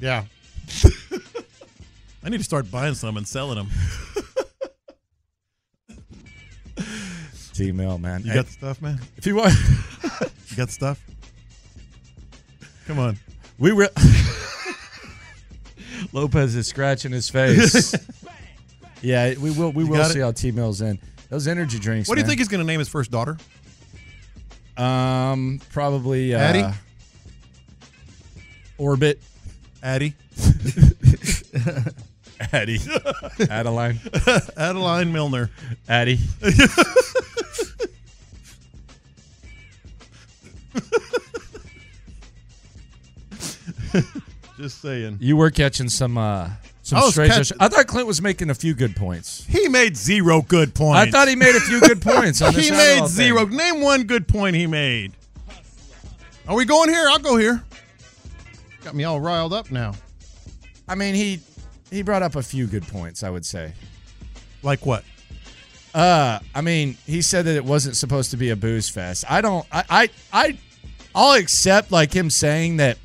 Yeah. 0.00 0.24
I 2.22 2.28
need 2.28 2.38
to 2.38 2.44
start 2.44 2.70
buying 2.70 2.94
some 2.94 3.16
and 3.16 3.26
selling 3.28 3.56
them. 3.56 3.68
Email, 7.60 7.98
man. 7.98 8.22
You 8.22 8.30
Hey, 8.30 8.36
got 8.36 8.48
stuff, 8.48 8.82
man? 8.82 9.00
if 9.16 9.26
you 9.26 9.36
want, 9.36 9.54
You 10.50 10.56
got 10.56 10.70
stuff? 10.70 11.00
Come 12.86 12.98
on. 12.98 13.18
we 13.58 13.70
re- 13.70 13.88
Lopez 16.12 16.56
is 16.56 16.66
scratching 16.66 17.12
his 17.12 17.28
face. 17.30 17.94
yeah, 19.02 19.34
we 19.38 19.50
will. 19.50 19.70
We 19.72 19.84
You 19.84 19.90
will 19.90 20.04
see 20.06 20.18
it? 20.18 20.22
how 20.22 20.32
T 20.32 20.50
Mill's 20.50 20.80
in 20.80 20.98
those 21.28 21.46
energy 21.46 21.78
drinks. 21.78 22.08
What 22.08 22.16
do 22.16 22.20
you 22.20 22.24
man. 22.24 22.30
think 22.30 22.40
he's 22.40 22.48
going 22.48 22.60
to 22.60 22.66
name 22.66 22.80
his 22.80 22.88
first 22.88 23.10
daughter? 23.12 23.36
Um, 24.76 25.60
probably 25.72 26.34
uh, 26.34 26.38
Addie? 26.38 26.76
Orbit. 28.78 29.20
Addie. 29.82 30.14
Addie. 32.52 32.78
Adeline. 33.50 34.00
Adeline 34.56 35.12
Milner. 35.12 35.50
Addie. 35.88 36.18
Just 44.58 44.80
saying. 44.82 45.18
You 45.20 45.36
were 45.36 45.50
catching 45.50 45.88
some 45.88 46.18
uh 46.18 46.50
some 46.82 46.98
I 46.98 47.02
was 47.02 47.12
straight. 47.12 47.30
catch- 47.30 47.52
I 47.60 47.68
thought 47.68 47.86
Clint 47.86 48.06
was 48.06 48.20
making 48.20 48.50
a 48.50 48.54
few 48.54 48.74
good 48.74 48.94
points. 48.96 49.44
He 49.48 49.68
made 49.68 49.96
zero 49.96 50.42
good 50.42 50.74
points. 50.74 50.98
I 50.98 51.10
thought 51.10 51.28
he 51.28 51.36
made 51.36 51.54
a 51.54 51.60
few 51.60 51.80
good 51.80 52.02
points. 52.02 52.42
On 52.42 52.52
this 52.54 52.66
he 52.68 52.70
Adderall 52.74 52.76
made 52.76 52.98
thing. 53.00 53.08
zero. 53.08 53.46
Name 53.46 53.80
one 53.80 54.02
good 54.04 54.28
point 54.28 54.56
he 54.56 54.66
made. 54.66 55.12
Are 56.48 56.56
we 56.56 56.64
going 56.64 56.88
here? 56.90 57.06
I'll 57.08 57.18
go 57.18 57.36
here. 57.36 57.62
Got 58.84 58.94
me 58.94 59.04
all 59.04 59.20
riled 59.20 59.52
up 59.52 59.70
now. 59.70 59.94
I 60.88 60.94
mean, 60.94 61.14
he 61.14 61.40
he 61.90 62.02
brought 62.02 62.22
up 62.22 62.34
a 62.36 62.42
few 62.42 62.66
good 62.66 62.86
points. 62.86 63.22
I 63.22 63.30
would 63.30 63.46
say. 63.46 63.72
Like 64.62 64.84
what? 64.84 65.04
Uh, 65.94 66.38
I 66.54 66.60
mean, 66.60 66.96
he 67.06 67.22
said 67.22 67.46
that 67.46 67.56
it 67.56 67.64
wasn't 67.64 67.96
supposed 67.96 68.30
to 68.30 68.36
be 68.36 68.50
a 68.50 68.56
booze 68.56 68.88
fest. 68.88 69.24
I 69.28 69.40
don't. 69.40 69.66
I 69.72 69.84
I 69.90 70.08
I 70.32 70.58
I'll 71.14 71.34
accept 71.34 71.90
like 71.90 72.12
him 72.12 72.30
saying 72.30 72.76
that 72.76 72.98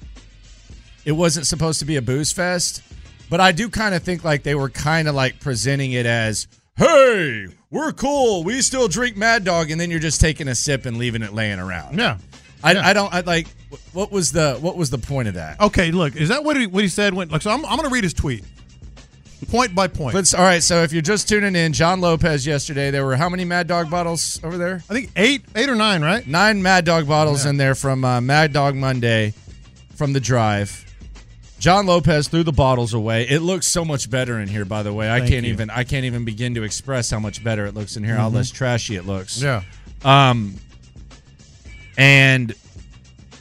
it 1.04 1.14
wasn't 1.14 1.48
supposed 1.48 1.80
to 1.80 1.86
be 1.86 1.96
a 1.96 2.02
booze 2.02 2.32
fest, 2.32 2.84
but 3.30 3.40
I 3.40 3.52
do 3.52 3.70
kind 3.70 3.96
of 3.96 4.04
think 4.04 4.24
like 4.24 4.44
they 4.44 4.56
were 4.56 4.70
kind 4.70 5.08
of 5.08 5.16
like 5.16 5.40
presenting 5.40 5.94
it 5.94 6.06
as, 6.06 6.48
"Hey, 6.76 7.48
we're 7.72 7.92
cool. 7.92 8.44
We 8.44 8.62
still 8.62 8.88
drink 8.88 9.18
Mad 9.18 9.44
Dog," 9.44 9.72
and 9.72 9.82
then 9.82 9.90
you're 9.90 10.00
just 10.00 10.22
taking 10.22 10.48
a 10.48 10.56
sip 10.56 10.86
and 10.86 10.98
leaving 10.98 11.24
it 11.24 11.34
laying 11.34 11.60
around. 11.60 11.98
Yeah. 11.98 12.18
I, 12.64 12.74
yeah. 12.74 12.88
I 12.88 12.94
don't. 12.94 13.14
I 13.14 13.22
like. 13.22 13.48
What 13.94 14.12
was 14.12 14.32
the 14.32 14.58
What 14.62 14.78
was 14.78 14.90
the 14.90 14.98
point 14.98 15.28
of 15.28 15.34
that? 15.34 15.60
Okay, 15.60 15.92
look, 15.92 16.16
is 16.16 16.30
that 16.30 16.44
what 16.44 16.56
he, 16.58 16.68
what 16.68 16.84
he 16.84 16.88
said? 16.88 17.14
When 17.14 17.30
like, 17.30 17.42
so 17.42 17.52
I'm, 17.52 17.66
I'm 17.66 17.78
going 17.78 17.90
to 17.90 17.94
read 17.94 18.04
his 18.04 18.14
tweet, 18.14 18.44
point 19.48 19.74
by 19.76 19.88
point. 19.88 20.16
Let's. 20.16 20.34
All 20.34 20.44
right. 20.44 20.62
So 20.64 20.84
if 20.84 20.92
you're 20.94 21.02
just 21.02 21.28
tuning 21.30 21.56
in, 21.56 21.74
John 21.74 22.02
Lopez 22.02 22.46
yesterday, 22.46 22.92
there 22.92 23.06
were 23.06 23.16
how 23.16 23.30
many 23.30 23.46
Mad 23.46 23.68
Dog 23.68 23.90
bottles 23.90 24.40
over 24.44 24.58
there? 24.58 24.84
I 24.90 24.94
think 24.94 25.12
eight, 25.16 25.44
eight 25.56 25.70
or 25.70 25.76
nine, 25.76 26.02
right? 26.02 26.26
nine 26.28 26.62
Mad 26.62 26.86
Dog 26.86 27.08
bottles 27.08 27.44
Yeah. 27.46 27.52
in 27.52 27.58
there 27.58 27.76
from 27.76 28.04
uh, 28.06 28.22
Mad 28.22 28.54
Dog 28.54 28.76
Monday 28.76 29.34
from 29.96 30.14
the 30.14 30.20
drive. 30.20 30.82
John 31.58 31.86
Lopez 31.86 32.28
threw 32.28 32.44
the 32.44 32.52
bottles 32.52 32.94
away. 32.94 33.24
It 33.28 33.40
looks 33.40 33.66
so 33.66 33.86
much 33.86 34.10
better 34.10 34.40
in 34.40 34.48
here, 34.50 34.66
by 34.66 34.84
the 34.84 34.94
way. 34.94 35.10
I 35.10 35.20
Thank 35.20 35.32
can't 35.32 35.46
you. 35.46 35.54
even 35.54 35.70
I 35.70 35.84
can't 35.84 36.06
even 36.06 36.26
begin 36.26 36.54
to 36.56 36.64
express 36.64 37.10
how 37.10 37.20
much 37.20 37.44
better 37.44 37.66
it 37.66 37.74
looks 37.74 37.96
in 37.96 38.04
here, 38.04 38.16
how 38.16 38.28
less 38.30 38.52
trashy 38.52 38.98
it 38.98 39.06
looks. 39.06 39.42
Yeah. 39.42 39.64
Um 40.04 40.56
and 41.98 42.54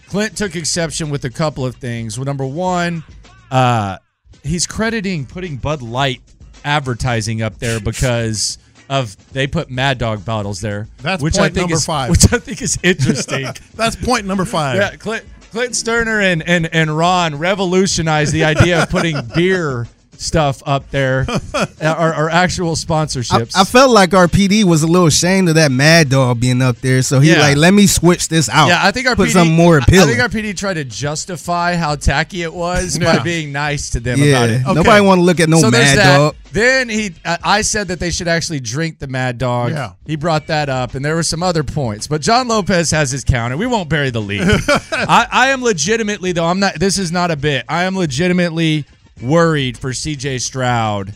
Clint 0.08 0.36
took 0.36 0.54
exception 0.54 1.10
with 1.10 1.24
a 1.24 1.30
couple 1.30 1.66
of 1.66 1.76
things. 1.76 2.16
Well, 2.16 2.24
number 2.24 2.46
one, 2.46 3.02
uh 3.50 3.98
he's 4.44 4.66
crediting 4.66 5.26
putting 5.26 5.56
Bud 5.56 5.82
Light 5.82 6.20
advertising 6.64 7.42
up 7.42 7.58
there 7.58 7.80
because 7.80 8.58
of 8.88 9.16
they 9.32 9.46
put 9.46 9.70
Mad 9.70 9.98
Dog 9.98 10.24
bottles 10.24 10.60
there. 10.60 10.86
That's 10.98 11.22
which 11.22 11.34
point 11.34 11.44
I 11.44 11.48
think 11.48 11.56
number 11.62 11.74
is, 11.76 11.86
five. 11.86 12.10
Which 12.10 12.32
I 12.32 12.38
think 12.38 12.62
is 12.62 12.78
interesting. 12.82 13.48
That's 13.74 13.96
point 13.96 14.26
number 14.26 14.44
five. 14.44 14.76
yeah, 14.76 14.96
Clint, 14.96 15.24
Clint 15.50 15.72
Stoerner 15.72 16.22
and, 16.22 16.46
and 16.46 16.66
and 16.72 16.96
Ron 16.96 17.38
revolutionized 17.38 18.32
the 18.32 18.44
idea 18.44 18.82
of 18.82 18.90
putting 18.90 19.16
beer 19.34 19.88
stuff 20.20 20.62
up 20.66 20.90
there, 20.90 21.26
uh, 21.54 21.66
our, 21.82 22.12
our 22.14 22.30
actual 22.30 22.74
sponsorships. 22.76 23.56
I 23.56 23.64
felt 23.64 23.90
like 23.90 24.14
our 24.14 24.26
PD 24.26 24.64
was 24.64 24.82
a 24.82 24.86
little 24.86 25.06
ashamed 25.06 25.48
of 25.48 25.54
that 25.56 25.70
Mad 25.72 26.08
Dog 26.10 26.40
being 26.40 26.62
up 26.62 26.76
there, 26.78 27.02
so 27.02 27.20
he 27.20 27.32
Yeah. 27.32 27.40
like 27.40 27.56
let 27.56 27.72
me 27.74 27.86
switch 27.86 28.28
this 28.28 28.48
out. 28.48 28.68
yeah, 28.68 28.80
I 28.82 28.90
think 28.90 29.06
our 29.06 29.16
put 29.16 29.28
PD, 29.28 29.32
something 29.32 29.54
more 29.56 29.76
I- 29.80 29.82
appealing. 29.82 30.08
I 30.08 30.12
think 30.12 30.22
our 30.22 30.28
PD 30.28 30.56
tried 30.56 30.74
to 30.74 30.84
justify 30.84 31.76
how 31.76 31.96
tacky 31.96 32.42
it 32.42 32.52
was 32.52 32.98
by 32.98 33.18
being 33.20 33.52
nice 33.52 33.90
to 33.90 34.00
them 34.00 34.18
yeah, 34.18 34.26
about 34.26 34.50
it. 34.50 34.62
Okay. 34.64 34.74
nobody 34.74 35.00
want 35.04 35.18
to 35.18 35.22
look 35.22 35.40
at 35.40 35.48
no 35.48 35.58
so 35.58 35.70
Mad. 35.70 35.96
Dog. 35.96 36.36
Then 36.52 36.88
he, 36.88 37.12
I 37.24 37.38
I 37.42 37.62
said 37.62 37.88
that 37.88 37.98
they 37.98 38.10
should 38.10 38.28
actually 38.28 38.60
drink 38.60 38.98
the 39.00 39.08
Mad 39.08 39.38
Dog. 39.38 39.72
Yeah. 39.72 39.92
He 40.06 40.14
brought 40.16 40.46
that 40.46 40.68
up, 40.68 40.94
and 40.94 41.04
there 41.04 41.16
were 41.16 41.22
some 41.24 41.42
other 41.42 41.64
points. 41.64 42.06
But 42.06 42.20
John 42.20 42.46
Lopez 42.48 42.90
has 42.92 43.10
his 43.10 43.24
counter. 43.24 43.56
We 43.56 43.66
won't 43.66 43.88
bury 43.88 44.10
the 44.10 44.20
lead. 44.20 44.42
I, 44.92 45.26
I 45.30 45.48
am 45.48 45.62
legitimately 45.62 46.32
though. 46.32 46.44
I'm 46.46 46.60
not. 46.60 46.78
This 46.78 46.98
is 46.98 47.10
not 47.10 47.30
a 47.32 47.36
bit. 47.36 47.64
I 47.68 47.84
am 47.84 47.96
legitimately 47.96 48.84
worried 49.22 49.78
for 49.78 49.92
C.J. 49.92 50.38
Stroud 50.38 51.14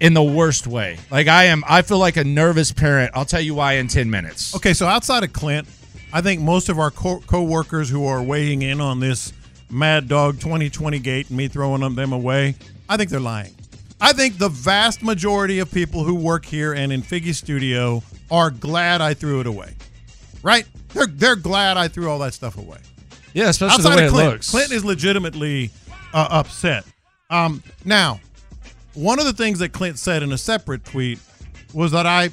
in 0.00 0.14
the 0.14 0.22
worst 0.22 0.66
way. 0.66 0.98
Like 1.10 1.28
I 1.28 1.44
am. 1.44 1.64
I 1.66 1.82
feel 1.82 1.98
like 1.98 2.16
a 2.16 2.24
nervous 2.24 2.72
parent. 2.72 3.12
I'll 3.14 3.24
tell 3.24 3.40
you 3.40 3.54
why 3.54 3.74
in 3.74 3.88
ten 3.88 4.10
minutes. 4.10 4.54
Okay, 4.56 4.74
so 4.74 4.86
outside 4.86 5.24
of 5.24 5.32
Clint, 5.32 5.66
I 6.12 6.20
think 6.20 6.40
most 6.40 6.68
of 6.68 6.78
our 6.78 6.90
co- 6.90 7.20
co-workers 7.26 7.88
who 7.88 8.06
are 8.06 8.22
weighing 8.22 8.62
in 8.62 8.80
on 8.80 9.00
this 9.00 9.32
Mad 9.70 10.08
Dog 10.08 10.38
2020 10.40 10.98
gate 10.98 11.28
and 11.28 11.36
me 11.36 11.48
throwing 11.48 11.80
them, 11.80 11.94
them 11.94 12.12
away, 12.12 12.54
I 12.88 12.96
think 12.96 13.10
they're 13.10 13.20
lying. 13.20 13.54
I 14.00 14.12
think 14.12 14.38
the 14.38 14.48
vast 14.50 15.02
majority 15.02 15.58
of 15.58 15.72
people 15.72 16.04
who 16.04 16.14
work 16.14 16.44
here 16.44 16.74
and 16.74 16.92
in 16.92 17.02
Figgy 17.02 17.34
Studio 17.34 18.02
are 18.30 18.50
glad 18.50 19.00
I 19.00 19.14
threw 19.14 19.40
it 19.40 19.46
away. 19.46 19.74
Right? 20.42 20.66
They're 20.90 21.06
they're 21.06 21.36
glad 21.36 21.76
I 21.76 21.88
threw 21.88 22.08
all 22.10 22.18
that 22.20 22.34
stuff 22.34 22.58
away. 22.58 22.78
Yeah, 23.32 23.48
especially 23.48 23.74
Outside 23.74 23.90
the 23.92 23.96
way 23.96 24.04
of 24.06 24.08
it 24.08 24.14
Clint, 24.14 24.32
looks. 24.32 24.50
Clint 24.50 24.72
is 24.72 24.84
legitimately 24.84 25.70
uh, 26.12 26.28
upset. 26.30 26.84
Um, 27.30 27.62
now, 27.84 28.20
one 28.94 29.18
of 29.18 29.24
the 29.26 29.32
things 29.32 29.58
that 29.58 29.72
Clint 29.72 29.98
said 29.98 30.22
in 30.22 30.32
a 30.32 30.38
separate 30.38 30.84
tweet 30.84 31.18
was 31.74 31.92
that 31.92 32.06
I 32.06 32.30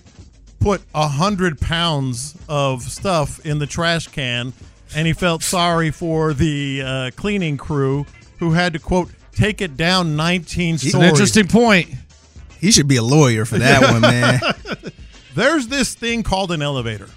put 0.59 0.81
a 0.93 1.07
hundred 1.07 1.59
pounds 1.59 2.35
of 2.47 2.83
stuff 2.83 3.45
in 3.45 3.59
the 3.59 3.67
trash 3.67 4.07
can, 4.07 4.53
and 4.95 5.07
he 5.07 5.13
felt 5.13 5.43
sorry 5.43 5.91
for 5.91 6.33
the 6.33 6.81
uh, 6.85 7.11
cleaning 7.15 7.57
crew 7.57 8.05
who 8.39 8.51
had 8.51 8.73
to 8.73 8.79
quote 8.79 9.09
take 9.31 9.61
it 9.61 9.75
down 9.75 10.15
19 10.15 10.75
It's 10.75 10.87
stories. 10.87 11.03
an 11.03 11.09
interesting 11.09 11.47
point. 11.47 11.89
He 12.59 12.71
should 12.71 12.87
be 12.87 12.97
a 12.97 13.03
lawyer 13.03 13.45
for 13.45 13.57
that 13.57 13.81
one, 13.91 14.01
man. 14.01 14.39
There's 15.35 15.67
this 15.67 15.95
thing 15.95 16.23
called 16.23 16.51
an 16.51 16.61
elevator. 16.61 17.09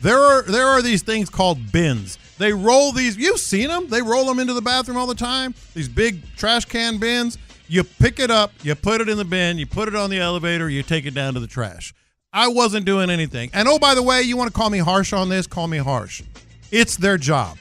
There 0.00 0.18
are 0.18 0.42
there 0.42 0.66
are 0.66 0.82
these 0.82 1.02
things 1.02 1.30
called 1.30 1.72
bins. 1.72 2.18
They 2.42 2.52
roll 2.52 2.90
these. 2.90 3.16
You've 3.16 3.38
seen 3.38 3.68
them. 3.68 3.86
They 3.88 4.02
roll 4.02 4.26
them 4.26 4.40
into 4.40 4.52
the 4.52 4.60
bathroom 4.60 4.96
all 4.96 5.06
the 5.06 5.14
time. 5.14 5.54
These 5.74 5.88
big 5.88 6.22
trash 6.36 6.64
can 6.64 6.98
bins. 6.98 7.38
You 7.68 7.84
pick 7.84 8.18
it 8.18 8.30
up, 8.30 8.52
you 8.62 8.74
put 8.74 9.00
it 9.00 9.08
in 9.08 9.16
the 9.16 9.24
bin, 9.24 9.58
you 9.58 9.66
put 9.66 9.86
it 9.88 9.94
on 9.94 10.10
the 10.10 10.18
elevator, 10.18 10.68
you 10.68 10.82
take 10.82 11.06
it 11.06 11.14
down 11.14 11.34
to 11.34 11.40
the 11.40 11.46
trash. 11.46 11.94
I 12.32 12.48
wasn't 12.48 12.84
doing 12.84 13.10
anything. 13.10 13.50
And 13.54 13.68
oh, 13.68 13.78
by 13.78 13.94
the 13.94 14.02
way, 14.02 14.22
you 14.22 14.36
want 14.36 14.52
to 14.52 14.52
call 14.52 14.70
me 14.70 14.78
harsh 14.78 15.12
on 15.12 15.28
this? 15.28 15.46
Call 15.46 15.68
me 15.68 15.78
harsh. 15.78 16.22
It's 16.70 16.96
their 16.96 17.16
job. 17.16 17.58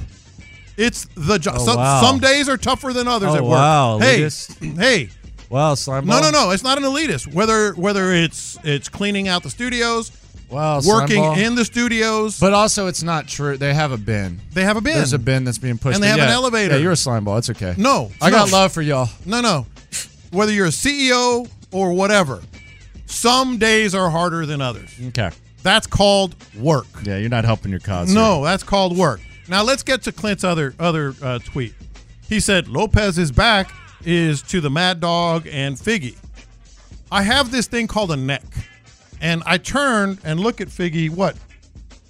It's 0.77 1.07
the 1.15 1.37
job. 1.37 1.57
Oh, 1.59 1.65
some, 1.65 1.77
wow. 1.77 2.01
some 2.01 2.19
days 2.19 2.49
are 2.49 2.57
tougher 2.57 2.91
than 2.91 3.07
others 3.07 3.29
Oh, 3.29 3.35
at 3.35 3.41
work. 3.43 3.51
wow, 3.51 3.99
Hey, 3.99 4.27
hey, 4.61 5.09
Wow, 5.51 5.75
slime 5.75 6.05
no, 6.07 6.21
no, 6.21 6.31
no. 6.31 6.51
It's 6.51 6.63
not 6.63 6.77
an 6.77 6.85
elitist. 6.85 7.33
Whether 7.33 7.73
whether 7.73 8.13
it's 8.13 8.57
it's 8.63 8.87
cleaning 8.87 9.27
out 9.27 9.43
the 9.43 9.49
studios, 9.49 10.09
Wow, 10.51 10.81
working 10.85 11.23
in 11.37 11.55
the 11.55 11.63
studios. 11.63 12.39
But 12.39 12.53
also, 12.53 12.87
it's 12.87 13.03
not 13.03 13.27
true. 13.27 13.57
They 13.57 13.73
have 13.73 13.91
a 13.91 13.97
bin. 13.97 14.39
they 14.53 14.63
have 14.63 14.77
a 14.77 14.81
bin. 14.81 14.95
There's 14.95 15.13
a 15.13 15.19
bin 15.19 15.45
that's 15.45 15.57
being 15.57 15.77
pushed. 15.77 15.95
And 15.95 16.03
they 16.03 16.11
in. 16.11 16.19
have 16.19 16.27
an 16.27 16.33
elevator. 16.33 16.75
Yeah, 16.75 16.81
you're 16.81 16.91
a 16.91 16.97
slime 16.97 17.23
ball. 17.23 17.37
It's 17.37 17.49
okay. 17.49 17.73
No, 17.77 18.11
I 18.21 18.29
got 18.29 18.51
love 18.51 18.71
for 18.71 18.81
y'all. 18.81 19.09
No, 19.25 19.41
no. 19.41 19.65
Whether 20.31 20.51
you're 20.51 20.67
a 20.67 20.69
CEO 20.69 21.49
or 21.71 21.93
whatever, 21.93 22.41
some 23.05 23.57
days 23.57 23.95
are 23.95 24.09
harder 24.09 24.45
than 24.45 24.61
others. 24.61 24.93
Okay. 25.07 25.31
That's 25.63 25.87
called 25.87 26.35
work. 26.55 26.87
Yeah, 27.03 27.17
you're 27.17 27.29
not 27.29 27.45
helping 27.45 27.71
your 27.71 27.79
cause. 27.79 28.13
No, 28.13 28.43
that's 28.43 28.63
called 28.63 28.97
work. 28.97 29.21
Now 29.47 29.63
let's 29.63 29.83
get 29.83 30.03
to 30.03 30.11
Clint's 30.11 30.43
other 30.43 30.73
other 30.79 31.13
uh, 31.21 31.39
tweet. 31.39 31.73
He 32.27 32.39
said 32.39 32.67
Lopez's 32.67 33.31
back 33.31 33.71
is 34.03 34.41
to 34.43 34.61
the 34.61 34.69
Mad 34.69 34.99
Dog 34.99 35.47
and 35.51 35.75
Figgy. 35.75 36.15
I 37.11 37.23
have 37.23 37.51
this 37.51 37.67
thing 37.67 37.87
called 37.87 38.11
a 38.11 38.15
neck, 38.15 38.43
and 39.21 39.43
I 39.45 39.57
turn 39.57 40.19
and 40.23 40.39
look 40.39 40.59
at 40.61 40.67
Figgy. 40.67 41.09
What, 41.09 41.35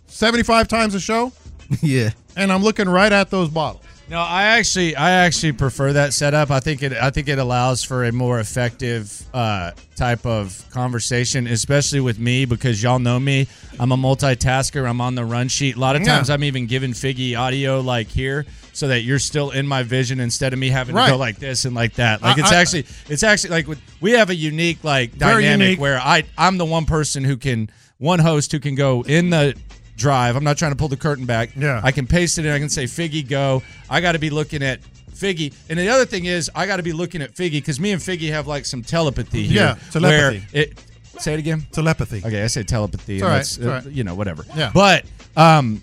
seventy 0.07 0.43
five 0.43 0.67
times 0.67 0.95
a 0.95 0.99
show? 0.99 1.31
yeah. 1.81 2.11
And 2.35 2.51
I'm 2.51 2.63
looking 2.63 2.89
right 2.89 3.11
at 3.11 3.29
those 3.29 3.49
bottles. 3.49 3.83
No, 4.11 4.19
I 4.19 4.43
actually, 4.57 4.93
I 4.97 5.11
actually 5.25 5.53
prefer 5.53 5.93
that 5.93 6.11
setup. 6.13 6.51
I 6.51 6.59
think 6.59 6.83
it, 6.83 6.91
I 6.91 7.11
think 7.11 7.29
it 7.29 7.39
allows 7.39 7.81
for 7.81 8.03
a 8.03 8.11
more 8.11 8.41
effective 8.41 9.23
uh, 9.33 9.71
type 9.95 10.25
of 10.25 10.65
conversation, 10.69 11.47
especially 11.47 12.01
with 12.01 12.19
me 12.19 12.43
because 12.43 12.83
y'all 12.83 12.99
know 12.99 13.17
me. 13.21 13.47
I'm 13.79 13.93
a 13.93 13.95
multitasker. 13.95 14.85
I'm 14.85 14.99
on 14.99 15.15
the 15.15 15.23
run 15.23 15.47
sheet. 15.47 15.77
A 15.77 15.79
lot 15.79 15.95
of 15.95 16.01
Yeah. 16.01 16.15
times, 16.15 16.29
I'm 16.29 16.43
even 16.43 16.67
giving 16.67 16.91
Figgy 16.91 17.39
audio 17.39 17.79
like 17.79 18.09
here, 18.09 18.45
so 18.73 18.89
that 18.89 19.03
you're 19.03 19.17
still 19.17 19.51
in 19.51 19.65
my 19.65 19.81
vision 19.81 20.19
instead 20.19 20.51
of 20.51 20.59
me 20.59 20.67
having 20.67 20.93
Right. 20.93 21.05
to 21.05 21.11
go 21.13 21.17
like 21.17 21.39
this 21.39 21.63
and 21.63 21.73
like 21.73 21.93
that. 21.93 22.21
Like 22.21 22.37
I- 22.37 22.41
it's 22.41 22.51
I- 22.51 22.59
actually, 22.59 22.85
it's 23.07 23.23
actually 23.23 23.51
like 23.51 23.67
with, 23.69 23.79
we 24.01 24.11
have 24.11 24.29
a 24.29 24.35
unique 24.35 24.83
like 24.83 25.17
dynamic 25.17 25.61
unique. 25.67 25.79
where 25.79 25.97
I, 25.97 26.23
I'm 26.37 26.57
the 26.57 26.65
one 26.65 26.83
person 26.83 27.23
who 27.23 27.37
can, 27.37 27.69
one 27.97 28.19
host 28.19 28.51
who 28.51 28.59
can 28.59 28.75
go 28.75 29.03
in 29.03 29.29
the 29.29 29.55
drive. 30.01 30.35
I'm 30.35 30.43
not 30.43 30.57
trying 30.57 30.71
to 30.71 30.75
pull 30.75 30.87
the 30.89 30.97
curtain 30.97 31.25
back. 31.25 31.55
Yeah. 31.55 31.79
I 31.83 31.91
can 31.91 32.07
paste 32.07 32.37
it 32.39 32.45
in. 32.45 32.51
I 32.51 32.59
can 32.59 32.69
say 32.69 32.85
Figgy 32.85 33.27
go. 33.27 33.61
I 33.89 34.01
got 34.01 34.13
to 34.13 34.19
be 34.19 34.29
looking 34.29 34.63
at 34.63 34.81
Figgy. 35.13 35.53
And 35.69 35.77
the 35.79 35.89
other 35.89 36.05
thing 36.05 36.25
is, 36.25 36.49
I 36.55 36.65
got 36.65 36.77
to 36.77 36.83
be 36.83 36.93
looking 36.93 37.21
at 37.21 37.33
Figgy 37.33 37.51
because 37.51 37.79
me 37.79 37.91
and 37.91 38.01
Figgy 38.01 38.29
have 38.31 38.47
like 38.47 38.65
some 38.65 38.81
telepathy 38.81 39.43
here. 39.43 39.61
Yeah, 39.61 39.91
telepathy. 39.91 40.43
It, 40.51 40.83
say 41.19 41.33
it 41.33 41.39
again. 41.39 41.61
Telepathy. 41.71 42.23
Okay, 42.25 42.43
I 42.43 42.47
say 42.47 42.63
telepathy. 42.63 43.15
and 43.15 43.23
all 43.23 43.29
right, 43.29 43.37
that's, 43.37 43.57
it's 43.57 43.65
uh, 43.65 43.69
right. 43.69 43.85
You 43.85 44.03
know, 44.03 44.15
whatever. 44.15 44.43
Yeah. 44.55 44.71
But 44.73 45.05
um, 45.37 45.81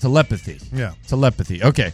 telepathy. 0.00 0.60
Yeah. 0.72 0.94
Telepathy. 1.06 1.62
Okay. 1.62 1.92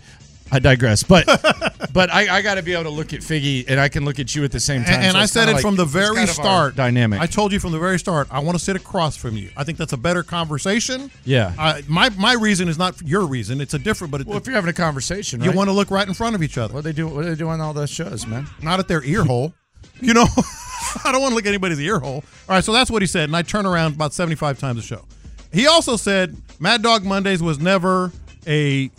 I 0.52 0.58
digress, 0.58 1.02
but 1.02 1.24
but 1.94 2.12
I, 2.12 2.36
I 2.36 2.42
got 2.42 2.54
to 2.56 2.62
be 2.62 2.74
able 2.74 2.84
to 2.84 2.90
look 2.90 3.12
at 3.14 3.20
Figgy, 3.20 3.64
and 3.66 3.80
I 3.80 3.88
can 3.88 4.04
look 4.04 4.18
at 4.20 4.34
you 4.34 4.44
at 4.44 4.52
the 4.52 4.60
same 4.60 4.84
time. 4.84 4.94
And, 4.94 5.04
and 5.04 5.12
So 5.12 5.18
I 5.18 5.24
said 5.26 5.48
it 5.48 5.54
like- 5.54 5.62
from 5.62 5.76
the 5.76 5.84
very 5.86 6.16
kind 6.16 6.28
of 6.28 6.34
start. 6.34 6.76
Dynamic. 6.76 7.20
I 7.20 7.26
told 7.26 7.52
you 7.52 7.58
from 7.58 7.72
the 7.72 7.78
very 7.78 7.98
start. 7.98 8.28
I 8.30 8.38
want 8.40 8.58
to 8.58 8.62
sit 8.64 8.76
across 8.76 9.16
from 9.16 9.36
you. 9.36 9.50
I 9.56 9.64
think 9.64 9.78
that's 9.78 9.94
a 9.94 9.96
better 9.96 10.22
conversation. 10.22 11.10
Yeah. 11.24 11.54
Uh, 11.58 11.80
my 11.88 12.10
my 12.10 12.34
reason 12.34 12.68
is 12.68 12.76
not 12.78 13.00
your 13.02 13.26
reason. 13.26 13.60
It's 13.60 13.74
a 13.74 13.78
different, 13.78 14.10
but 14.10 14.20
it, 14.20 14.26
well, 14.26 14.36
if 14.36 14.46
you're 14.46 14.54
having 14.54 14.70
a 14.70 14.74
conversation, 14.74 15.42
you 15.42 15.52
want 15.52 15.68
to 15.68 15.72
look 15.72 15.90
right 15.90 16.06
in 16.06 16.14
front 16.14 16.34
of 16.36 16.42
each 16.42 16.58
other, 16.58 16.74
what 16.74 16.84
they 16.84 16.92
do? 16.92 17.08
What 17.08 17.24
are 17.24 17.30
they 17.30 17.34
doing 17.34 17.54
on 17.54 17.60
all 17.62 17.72
those 17.72 17.90
shows, 17.90 18.26
man? 18.26 18.46
not 18.62 18.78
at 18.78 18.88
their 18.88 19.02
ear 19.04 19.24
hole. 19.24 19.54
You 20.00 20.14
know, 20.14 20.26
I 21.04 21.12
don't 21.12 21.20
want 21.20 21.30
to 21.30 21.36
look 21.36 21.44
at 21.44 21.50
anybody's 21.50 21.78
ear 21.78 22.00
hole. 22.00 22.24
All 22.48 22.56
right, 22.56 22.64
so 22.64 22.72
that's 22.72 22.90
what 22.90 23.02
he 23.02 23.06
said, 23.06 23.24
and 23.28 23.36
I 23.36 23.42
turn 23.42 23.66
around 23.66 23.94
about 23.94 24.12
seventy 24.12 24.34
five 24.34 24.58
times 24.58 24.80
a 24.80 24.82
show. 24.82 25.04
He 25.52 25.68
also 25.68 25.96
said 25.96 26.36
Mad 26.58 26.82
Dog 26.82 27.04
Mondays 27.04 27.40
was 27.40 27.60
never 27.60 28.10
a. 28.46 28.90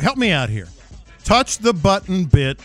Help 0.00 0.18
me 0.18 0.32
out 0.32 0.48
here. 0.48 0.66
Touch 1.24 1.58
the 1.58 1.72
button 1.74 2.24
bit, 2.24 2.58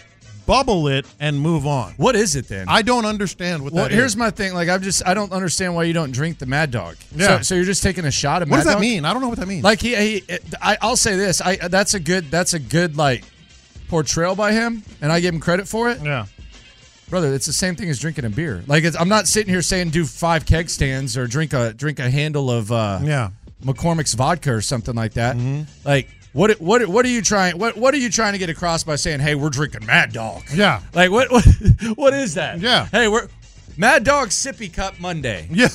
bubble 0.46 0.88
it, 0.88 1.06
and 1.20 1.40
move 1.40 1.66
on. 1.68 1.94
What 1.98 2.16
is 2.16 2.36
it 2.36 2.48
then? 2.48 2.68
I 2.70 2.82
don't 2.82 3.06
understand 3.06 3.62
what 3.64 3.74
Well, 3.74 3.84
that 3.84 3.92
here's 3.92 4.12
is. 4.12 4.18
my 4.18 4.30
thing. 4.30 4.54
Like, 4.54 4.70
I'm 4.70 4.82
just, 4.82 5.06
I 5.06 5.14
don't 5.14 5.32
understand 5.34 5.76
why 5.76 5.84
you 5.84 5.94
don't 5.94 6.12
drink 6.12 6.38
the 6.40 6.46
Mad 6.46 6.72
Dog. 6.72 6.96
Yeah. 7.16 7.38
So, 7.38 7.42
so 7.44 7.56
you're 7.56 7.66
just 7.66 7.84
taking 7.84 8.06
a 8.06 8.12
shot 8.12 8.42
of 8.42 8.50
What 8.50 8.58
Mad 8.58 8.64
does 8.64 8.68
that 8.68 8.74
Dog? 8.74 8.82
mean? 8.82 9.06
I 9.06 9.12
don't 9.14 9.22
know 9.22 9.30
what 9.30 9.40
that 9.40 9.48
means. 9.48 9.64
Like 9.64 9.82
he, 9.82 9.96
he 9.96 10.24
I, 10.62 10.78
I'll 10.82 10.96
say 10.96 11.16
this. 11.16 11.42
I 11.42 11.56
that's 11.68 11.94
a 11.94 12.00
good, 12.00 12.32
that's 12.32 12.54
a 12.54 12.60
good 12.60 12.96
like 12.96 13.24
portrayal 13.90 14.36
by 14.36 14.54
him, 14.54 14.84
and 15.02 15.12
I 15.12 15.20
give 15.20 15.34
him 15.34 15.40
credit 15.42 15.68
for 15.68 15.90
it, 15.92 16.02
yeah. 16.02 16.26
brother. 17.10 17.34
It's 17.34 17.46
the 17.46 17.54
same 17.54 17.76
thing 17.76 17.90
as 17.90 18.00
drinking 18.00 18.26
a 18.26 18.30
beer. 18.30 18.64
Like, 18.66 18.86
it's, 18.86 18.98
I'm 19.00 19.10
not 19.10 19.28
sitting 19.28 19.52
here 19.54 19.62
saying 19.62 19.90
do 19.90 20.06
five 20.06 20.46
keg 20.46 20.70
stands 20.70 21.18
or 21.18 21.28
drink 21.28 21.54
a 21.54 21.74
drink 21.74 22.00
a 22.00 22.10
handle 22.10 22.50
of 22.50 22.72
uh, 22.72 23.00
Yeah. 23.04 23.32
McCormick's 23.64 24.14
vodka 24.14 24.54
or 24.54 24.62
something 24.62 24.96
like 24.96 25.14
that. 25.14 25.36
Like. 25.86 26.08
What, 26.34 26.60
what 26.60 26.88
what 26.88 27.06
are 27.06 27.10
you 27.10 27.22
trying 27.22 27.60
what 27.60 27.78
what 27.78 27.94
are 27.94 27.98
you 27.98 28.10
trying 28.10 28.34
to 28.34 28.40
get 28.40 28.50
across 28.50 28.84
by 28.84 28.96
saying 28.96 29.20
hey 29.20 29.36
we're 29.36 29.52
drinking 29.52 29.86
Mad 29.86 30.12
Dog 30.14 30.42
Yeah. 30.54 30.82
like 30.94 31.12
what 31.12 31.32
what 31.32 31.46
what 31.96 32.14
is 32.14 32.34
that 32.34 32.60
Yeah. 32.60 32.88
hey 32.88 33.08
we're 33.08 33.28
Mad 33.78 34.04
Dog 34.04 34.30
Sippy 34.30 34.72
Cup 34.74 35.00
Monday 35.00 35.48
Yeah. 35.52 35.68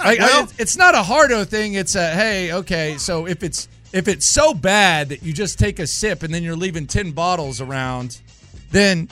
like, 0.00 0.18
Well- 0.18 0.44
it's, 0.44 0.54
it's 0.58 0.76
not 0.76 0.94
a 0.94 1.02
hardo 1.02 1.44
thing. 1.44 1.74
It's 1.74 1.94
a 1.94 2.10
hey, 2.14 2.52
okay. 2.52 2.96
So 2.98 3.26
if 3.26 3.42
it's 3.42 3.68
if 3.92 4.06
it's 4.08 4.26
so 4.26 4.52
bad 4.54 5.08
that 5.10 5.22
you 5.22 5.32
just 5.32 5.58
take 5.58 5.78
a 5.78 5.86
sip 5.86 6.22
and 6.22 6.32
then 6.32 6.42
you're 6.42 6.56
leaving 6.56 6.86
ten 6.86 7.10
bottles 7.12 7.60
around, 7.60 8.20
then 8.70 9.08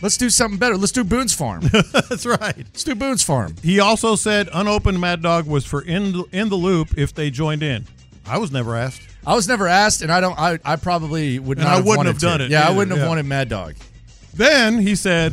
let's 0.00 0.16
do 0.16 0.30
something 0.30 0.58
better. 0.58 0.76
Let's 0.76 0.92
do 0.92 1.02
Boone's 1.04 1.34
Farm. 1.34 1.62
That's 1.92 2.24
right. 2.26 2.56
let's 2.56 2.84
do 2.84 2.94
Boone's 2.94 3.22
Farm. 3.24 3.54
He 3.62 3.78
also 3.80 4.14
said 4.16 4.48
unopened 4.54 5.00
Mad 5.00 5.22
Dog 5.22 5.46
was 5.46 5.64
for 5.64 5.82
in 5.82 6.22
in 6.32 6.48
the 6.50 6.56
loop 6.56 6.96
if 6.98 7.12
they 7.14 7.30
joined 7.30 7.62
in. 7.64 7.86
I 8.26 8.38
was 8.38 8.50
never 8.52 8.76
asked. 8.76 9.02
I 9.26 9.34
was 9.34 9.46
never 9.46 9.68
asked, 9.68 10.02
and 10.02 10.10
I 10.10 10.20
don't. 10.20 10.38
I, 10.38 10.58
I 10.64 10.76
probably 10.76 11.38
would 11.38 11.58
And 11.58 11.64
not. 11.64 11.72
I 11.72 11.76
have 11.76 11.86
wouldn't 11.86 12.06
have 12.06 12.18
done 12.18 12.40
to. 12.40 12.46
it 12.46 12.50
Yeah, 12.50 12.66
I 12.66 12.70
wouldn't 12.70 12.90
have 12.96 13.04
yeah. 13.04 13.08
wanted 13.08 13.26
Mad 13.26 13.48
Dog. 13.48 13.74
Then 14.34 14.78
he 14.78 14.96
said 14.96 15.32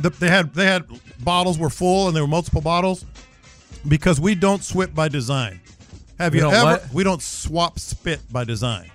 that 0.00 0.18
they 0.18 0.28
had 0.28 0.54
they 0.54 0.66
had 0.66 0.84
bottles 1.22 1.58
were 1.58 1.70
full 1.70 2.08
and 2.08 2.16
there 2.16 2.22
were 2.22 2.28
multiple 2.28 2.60
bottles 2.60 3.04
because 3.86 4.20
we 4.20 4.34
don't 4.34 4.62
swip 4.64 4.94
by 4.94 5.08
design. 5.08 5.60
Have 6.18 6.32
We 6.32 6.40
you 6.40 6.50
ever? 6.50 6.64
what? 6.64 6.92
We 6.92 7.04
don't 7.04 7.22
swap 7.22 7.78
spit 7.78 8.20
by 8.32 8.44
design. 8.44 8.90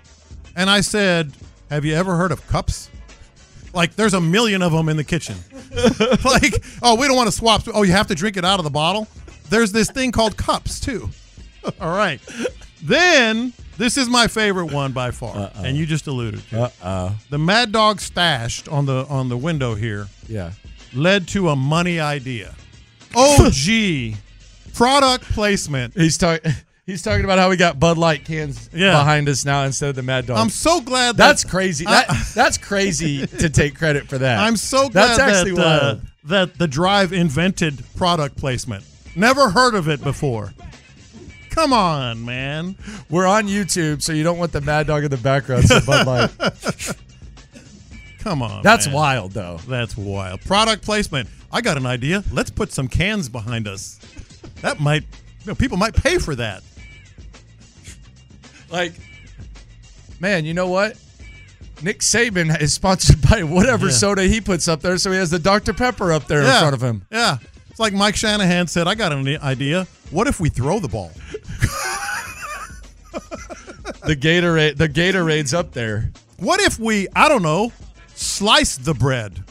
And 0.56 0.68
I 0.68 0.80
said, 0.80 1.32
have 1.70 1.84
you 1.84 1.94
ever 1.94 2.16
heard 2.16 2.32
of 2.32 2.46
cups? 2.48 2.90
Like 3.72 3.94
there's 3.96 4.14
a 4.14 4.20
million 4.20 4.60
of 4.60 4.72
them 4.72 4.88
in 4.88 4.96
the 4.96 5.04
kitchen. 5.04 5.36
like, 6.24 6.62
oh, 6.82 6.96
we 6.96 7.06
don't 7.06 7.16
want 7.16 7.28
to 7.28 7.36
swap. 7.36 7.62
Oh, 7.72 7.84
you 7.84 7.92
have 7.92 8.08
to 8.08 8.14
drink 8.14 8.36
it 8.36 8.44
out 8.44 8.58
of 8.60 8.64
the 8.64 8.70
bottle. 8.70 9.08
There's 9.48 9.72
this 9.72 9.90
thing 9.90 10.12
called 10.12 10.36
cups 10.36 10.80
too. 10.80 11.08
All 11.80 11.96
right. 11.96 12.20
Then 12.82 13.52
this 13.82 13.96
is 13.96 14.08
my 14.08 14.28
favorite 14.28 14.72
one 14.72 14.92
by 14.92 15.10
far, 15.10 15.50
and 15.56 15.76
you 15.76 15.86
just 15.86 16.06
alluded 16.06 16.40
to 16.50 16.64
it. 16.66 16.72
Uh 16.80 17.10
the 17.30 17.38
Mad 17.38 17.72
Dog 17.72 18.00
stashed 18.00 18.68
on 18.68 18.86
the 18.86 19.04
on 19.08 19.28
the 19.28 19.36
window 19.36 19.74
here 19.74 20.06
Yeah. 20.28 20.52
led 20.94 21.26
to 21.28 21.48
a 21.48 21.56
money 21.56 21.98
idea. 21.98 22.54
Oh, 23.16 23.50
gee, 23.52 24.16
product 24.74 25.24
placement. 25.32 25.94
He's 25.94 26.16
talking. 26.16 26.52
He's 26.84 27.00
talking 27.00 27.24
about 27.24 27.38
how 27.38 27.48
we 27.48 27.56
got 27.56 27.78
Bud 27.78 27.96
Light 27.96 28.24
cans 28.24 28.68
Yeah. 28.72 28.90
behind 28.98 29.28
us 29.28 29.44
now 29.44 29.62
instead 29.62 29.90
of 29.90 29.94
the 29.94 30.02
Mad 30.02 30.26
Dog. 30.26 30.36
I'm 30.36 30.50
so 30.50 30.80
glad 30.80 31.16
that 31.16 31.26
that's 31.28 31.44
crazy. 31.44 31.84
That 31.84 32.08
that's 32.34 32.58
crazy 32.58 33.24
to 33.26 33.48
take 33.48 33.76
credit 33.78 34.08
for 34.08 34.18
that. 34.18 34.38
I'm 34.40 34.56
so 34.56 34.88
glad 34.88 35.16
That's 35.16 35.18
actually 35.20 35.52
that, 35.54 35.82
uh, 35.82 35.96
that 36.24 36.58
the 36.58 36.66
drive 36.66 37.12
invented 37.12 37.82
product 37.96 38.36
placement. 38.36 38.84
Never 39.14 39.50
heard 39.50 39.74
of 39.74 39.88
it 39.88 40.02
before. 40.02 40.54
Come 41.52 41.72
on, 41.74 42.24
man. 42.24 42.76
We're 43.10 43.26
on 43.26 43.46
YouTube, 43.46 44.00
so 44.02 44.12
you 44.12 44.22
don't 44.24 44.38
want 44.38 44.52
the 44.52 44.62
Mad 44.62 44.86
Dog 44.86 45.04
in 45.04 45.10
the 45.10 45.18
background. 45.18 45.64
So 45.68 45.80
Bud 45.84 46.06
Light. 46.06 46.30
Come 48.20 48.40
on. 48.40 48.62
That's 48.62 48.86
man. 48.86 48.94
wild, 48.94 49.32
though. 49.32 49.58
That's 49.68 49.94
wild. 49.96 50.40
Product 50.42 50.82
placement. 50.82 51.28
I 51.52 51.60
got 51.60 51.76
an 51.76 51.84
idea. 51.84 52.24
Let's 52.32 52.50
put 52.50 52.72
some 52.72 52.88
cans 52.88 53.28
behind 53.28 53.68
us. 53.68 53.98
That 54.62 54.80
might, 54.80 55.02
you 55.02 55.46
know, 55.48 55.54
people 55.54 55.76
might 55.76 55.94
pay 55.94 56.16
for 56.18 56.34
that. 56.36 56.62
Like, 58.70 58.94
man, 60.20 60.46
you 60.46 60.54
know 60.54 60.68
what? 60.68 60.96
Nick 61.82 61.98
Saban 61.98 62.58
is 62.62 62.72
sponsored 62.72 63.20
by 63.28 63.42
whatever 63.42 63.86
Yeah. 63.86 63.92
soda 63.92 64.22
he 64.22 64.40
puts 64.40 64.68
up 64.68 64.80
there, 64.80 64.96
so 64.96 65.10
he 65.10 65.18
has 65.18 65.30
the 65.30 65.38
Dr. 65.38 65.74
Pepper 65.74 66.12
up 66.12 66.28
there 66.28 66.40
in 66.40 66.46
front 66.46 66.74
of 66.74 66.82
him. 66.82 67.02
Yeah. 67.10 67.36
It's 67.68 67.80
like 67.80 67.92
Mike 67.92 68.16
Shanahan 68.16 68.68
said, 68.68 68.86
I 68.86 68.94
got 68.94 69.12
an 69.12 69.26
idea. 69.42 69.86
What 70.10 70.28
if 70.28 70.40
we 70.40 70.48
throw 70.48 70.78
the 70.78 70.88
ball? 70.88 71.10
The 74.04 74.16
Gatorade, 74.16 74.78
the 74.78 74.88
Gatorade's 74.88 75.54
up 75.54 75.72
there. 75.72 76.10
What 76.38 76.60
if 76.60 76.76
we, 76.80 77.06
I 77.14 77.28
don't 77.28 77.42
know, 77.42 77.72
slice 78.14 78.76
the 78.76 78.94
bread? 78.94 79.44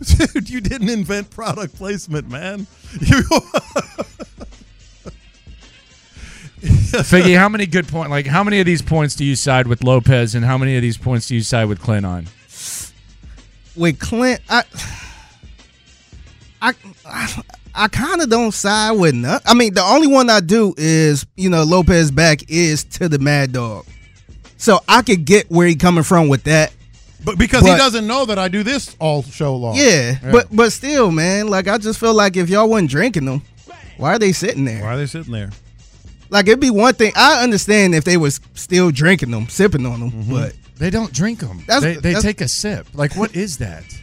Dude, 0.04 0.50
you 0.50 0.60
didn't 0.60 0.88
invent 0.88 1.30
product 1.30 1.76
placement, 1.76 2.28
man. 2.28 2.66
You, 3.00 3.22
Figgy, 6.62 7.38
how 7.38 7.48
many 7.48 7.66
good 7.66 7.86
point? 7.86 8.10
Like, 8.10 8.26
how 8.26 8.42
many 8.42 8.58
of 8.58 8.66
these 8.66 8.82
points 8.82 9.14
do 9.14 9.24
you 9.24 9.36
side 9.36 9.68
with 9.68 9.84
Lopez, 9.84 10.34
and 10.34 10.44
how 10.44 10.58
many 10.58 10.74
of 10.74 10.82
these 10.82 10.96
points 10.96 11.28
do 11.28 11.36
you 11.36 11.42
side 11.42 11.66
with 11.66 11.80
Clint 11.80 12.04
on? 12.04 12.26
with 13.76 14.00
Clint, 14.00 14.40
I, 14.48 14.64
I, 16.60 16.74
I, 17.06 17.42
I 17.74 17.88
kind 17.88 18.20
of 18.20 18.28
don't 18.30 18.52
side 18.52 18.92
with 18.92 19.14
none. 19.14 19.40
I 19.46 19.54
mean, 19.54 19.74
the 19.74 19.82
only 19.82 20.06
one 20.06 20.28
I 20.30 20.40
do 20.40 20.74
is 20.76 21.26
you 21.36 21.48
know 21.50 21.62
Lopez 21.64 22.10
back 22.10 22.48
is 22.50 22.84
to 22.84 23.08
the 23.08 23.18
Mad 23.18 23.52
Dog, 23.52 23.86
so 24.56 24.80
I 24.88 25.02
could 25.02 25.24
get 25.24 25.50
where 25.50 25.66
he 25.66 25.74
coming 25.76 26.04
from 26.04 26.28
with 26.28 26.44
that. 26.44 26.72
but 27.24 27.38
because 27.38 27.62
he 27.62 27.68
doesn't 27.76 28.06
know 28.06 28.26
that 28.26 28.38
I 28.38 28.48
do 28.48 28.62
this 28.62 28.94
all 28.98 29.22
show 29.22 29.56
long. 29.56 29.76
Yeah, 29.76 30.18
but 30.30 30.48
but 30.54 30.72
still, 30.72 31.10
man, 31.10 31.48
like 31.48 31.68
I 31.68 31.78
just 31.78 31.98
feel 31.98 32.14
like 32.14 32.36
if 32.36 32.48
y'all 32.50 32.68
wasn't 32.68 32.90
drinking 32.90 33.24
them, 33.24 33.42
why 33.96 34.14
are 34.14 34.18
they 34.18 34.32
sitting 34.32 34.64
there? 34.64 34.82
Why 34.82 34.94
are 34.94 34.96
they 34.98 35.06
sitting 35.06 35.32
there? 35.32 35.50
Like 36.30 36.48
it'd 36.48 36.60
be 36.60 36.70
one 36.70 36.94
thing. 36.94 37.12
I 37.16 37.42
understand 37.42 37.94
if 37.94 38.04
they 38.04 38.16
was 38.16 38.40
still 38.54 38.90
drinking 38.90 39.30
them, 39.30 39.48
sipping 39.48 39.84
on 39.86 40.00
them, 40.00 40.10
Mm-hmm. 40.12 40.32
but 40.32 40.54
They 40.78 40.90
don't 40.90 41.12
drink 41.12 41.40
them. 41.40 41.62
That's- 41.66 41.82
they 41.82 41.94
they 41.94 42.00
that's- 42.14 42.22
take 42.22 42.40
a 42.40 42.48
sip. 42.48 42.86
Like, 42.94 43.14
what 43.16 43.34
is 43.36 43.58
that? 43.58 43.84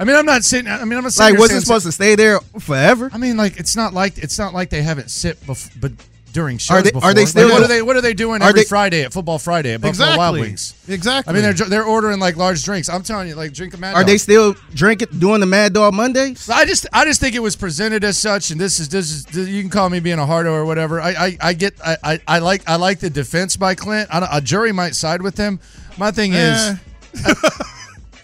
I 0.00 0.04
mean, 0.04 0.16
I'm 0.16 0.26
not 0.26 0.42
sitting. 0.44 0.70
I 0.70 0.84
mean, 0.84 0.96
I'm 0.96 1.04
not 1.04 1.12
saying. 1.12 1.34
like 1.34 1.40
was 1.40 1.52
it 1.52 1.60
supposed 1.60 1.84
to 1.86 1.92
stay 1.92 2.14
there 2.16 2.40
forever? 2.58 3.10
I 3.12 3.18
mean, 3.18 3.36
like, 3.36 3.60
it's 3.60 3.76
not 3.76 3.92
like 3.92 4.16
it's 4.18 4.38
not 4.38 4.54
like 4.54 4.70
they 4.70 4.82
haven't 4.82 5.10
sipped, 5.10 5.46
bef- 5.46 5.70
but 5.80 5.92
during 6.32 6.58
shows 6.58 6.78
are 6.78 6.82
they- 6.82 6.90
before. 6.92 7.10
are 7.10 7.12
they 7.12 7.24
Like, 7.26 7.34
what 7.34 7.62
are 7.62 7.66
they? 7.68 7.82
What 7.82 7.96
are 7.96 8.00
they 8.00 8.14
doing 8.14 8.40
every 8.40 8.60
they- 8.60 8.64
Friday 8.64 9.02
at 9.02 9.12
Football 9.12 9.38
Friday 9.40 9.74
at 9.74 9.80
Buffalo 9.80 10.16
Wild 10.16 10.36
Exactly. 10.36 10.40
Wings? 10.40 10.74
Exactly. 10.88 11.30
I 11.30 11.34
mean, 11.34 11.42
they're 11.42 11.66
they're 11.68 11.84
ordering 11.84 12.18
like 12.20 12.36
large 12.36 12.64
drinks. 12.64 12.88
I'm 12.88 13.02
telling 13.02 13.28
you, 13.28 13.34
like 13.34 13.52
drink 13.52 13.74
a 13.74 13.76
Mad 13.76 13.94
Are 13.94 14.00
Dog. 14.02 14.06
they 14.06 14.16
still 14.16 14.54
drinking 14.74 15.08
doing 15.18 15.40
the 15.40 15.46
Mad 15.46 15.72
Dog 15.74 15.92
Mondays? 15.92 16.48
I 16.48 16.64
just 16.64 16.86
I 16.92 17.04
just 17.04 17.20
think 17.20 17.34
it 17.34 17.40
was 17.42 17.56
presented 17.56 18.02
as 18.04 18.16
such, 18.16 18.50
and 18.52 18.60
this 18.60 18.78
is 18.80 18.88
this 18.88 19.10
is 19.10 19.24
this, 19.26 19.48
you 19.48 19.60
can 19.60 19.70
call 19.70 19.90
me 19.90 19.98
being 20.00 20.18
a 20.20 20.24
hardo 20.24 20.52
or 20.54 20.64
whatever. 20.64 21.00
I 21.00 21.10
I, 21.10 21.36
I 21.42 21.52
get 21.52 21.74
I, 21.84 21.96
I 22.04 22.20
I 22.28 22.38
like 22.38 22.62
I 22.68 22.76
like 22.76 23.00
the 23.00 23.10
defense 23.10 23.56
by 23.56 23.74
Clint. 23.74 24.08
I, 24.10 24.38
a 24.38 24.40
jury 24.40 24.70
might 24.72 24.94
side 24.94 25.20
with 25.20 25.36
him. 25.36 25.58
My 25.98 26.10
thing 26.12 26.32
Eh. 26.34 26.76
is, 27.14 27.24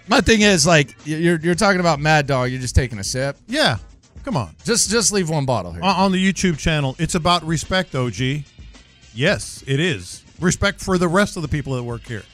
my 0.08 0.20
thing 0.20 0.42
is 0.42 0.66
like 0.66 0.94
you're 1.04 1.38
you're 1.40 1.54
talking 1.54 1.80
about 1.80 2.00
Mad 2.00 2.26
Dog. 2.26 2.50
You're 2.50 2.60
just 2.60 2.74
taking 2.74 2.98
a 2.98 3.04
sip. 3.04 3.36
yeah. 3.46 3.78
Come 4.24 4.36
on. 4.36 4.56
Just 4.64 4.90
just 4.90 5.12
leave 5.12 5.30
one 5.30 5.46
bottle 5.46 5.70
here. 5.72 5.82
On, 5.84 5.94
on 5.96 6.12
the 6.12 6.32
YouTube 6.32 6.58
channel, 6.58 6.96
it's 6.98 7.14
about 7.14 7.44
respect, 7.44 7.94
OG. 7.94 8.42
Yes, 9.14 9.62
it 9.68 9.78
is. 9.78 10.24
Respect 10.40 10.80
for 10.80 10.98
the 10.98 11.06
rest 11.06 11.36
of 11.36 11.42
the 11.42 11.48
people 11.48 11.74
that 11.74 11.84
work 11.84 12.04
here. 12.06 12.24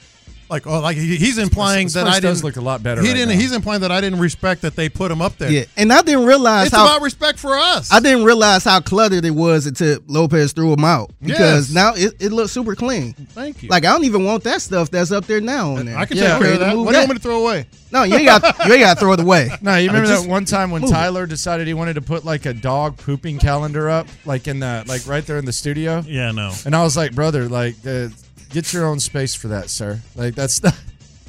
Like, 0.49 0.67
oh, 0.67 0.79
like 0.81 0.97
he's 0.97 1.37
implying 1.37 1.87
This 1.87 1.93
that 1.93 2.05
I 2.07 2.15
didn't 2.15 2.23
does 2.31 2.43
look 2.43 2.57
a 2.57 2.61
lot 2.61 2.83
better 2.83 3.01
He 3.01 3.07
right 3.07 3.13
didn't. 3.15 3.29
now. 3.35 3.41
He's 3.41 3.51
implying 3.53 3.81
that 3.81 3.91
I 3.91 4.01
didn't 4.01 4.19
respect 4.19 4.61
that 4.61 4.75
they 4.75 4.87
put 4.89 5.09
him 5.11 5.21
up 5.21 5.37
there. 5.37 5.49
Yeah, 5.51 5.63
and 5.77 5.91
I 5.91 6.01
didn't 6.03 6.25
realize 6.25 6.67
It's 6.67 6.75
how 6.75 6.85
about 6.85 7.01
respect 7.01 7.39
for 7.39 7.57
us. 7.57 7.91
I 7.91 7.99
didn't 7.99 8.23
realize 8.25 8.63
how 8.63 8.79
cluttered 8.81 9.25
it 9.25 9.31
was 9.31 9.65
until 9.65 9.99
Lopez 10.07 10.53
threw 10.53 10.75
them 10.75 10.85
out 10.85 11.11
because 11.21 11.69
Yes. 11.69 11.71
now 11.73 11.93
it, 11.95 12.13
it 12.19 12.31
looks 12.31 12.51
super 12.51 12.75
clean. 12.75 13.13
Thank 13.13 13.63
you. 13.63 13.69
Like 13.69 13.85
I 13.85 13.91
don't 13.93 14.03
even 14.05 14.25
want 14.25 14.43
that 14.43 14.61
stuff 14.61 14.91
that's 14.91 15.11
up 15.11 15.25
there 15.25 15.41
now 15.41 15.75
on 15.75 15.85
there. 15.87 15.97
I 15.97 16.05
can 16.05 16.17
Yeah. 16.17 16.33
take 16.37 16.43
care 16.43 16.53
of 16.53 16.59
that. 16.59 16.75
Move 16.75 16.85
What 16.85 16.91
do 16.91 16.97
you 16.97 17.01
that. 17.01 17.07
want 17.07 17.09
me 17.09 17.15
to 17.15 17.21
throw 17.21 17.41
away? 17.41 17.65
No, 17.91 18.03
you 18.03 18.15
ain't 18.15 18.25
got 18.25 18.43
you 18.67 18.73
ain't 18.73 18.81
got 18.83 18.93
to 18.95 18.99
throw 18.99 19.13
it 19.13 19.19
away. 19.19 19.49
No, 19.61 19.75
you 19.77 19.87
remember 19.87 20.09
that 20.09 20.27
one 20.27 20.45
time 20.45 20.71
when 20.71 20.81
move 20.81 20.89
it. 20.91 20.93
Tyler 20.93 21.25
decided 21.25 21.67
he 21.67 21.73
wanted 21.73 21.93
to 21.93 22.01
put 22.01 22.25
like 22.25 22.45
a 22.45 22.53
dog 22.53 22.97
pooping 22.97 23.39
calendar 23.39 23.89
up, 23.89 24.07
like 24.25 24.47
in 24.47 24.59
the 24.59 24.83
like 24.87 25.07
right 25.07 25.25
there 25.25 25.37
in 25.37 25.45
the 25.45 25.53
studio, 25.53 26.03
Yeah, 26.07 26.31
no. 26.31 26.51
and 26.65 26.75
I 26.75 26.83
was 26.83 26.97
like, 26.97 27.13
brother, 27.15 27.47
like, 27.47 27.75
uh, 27.87 28.09
get 28.53 28.71
your 28.71 28.85
own 28.85 28.99
space 28.99 29.35
for 29.35 29.49
that, 29.49 29.69
sir. 29.69 29.99
Like 30.15 30.35
that's 30.35 30.63
not 30.63 30.75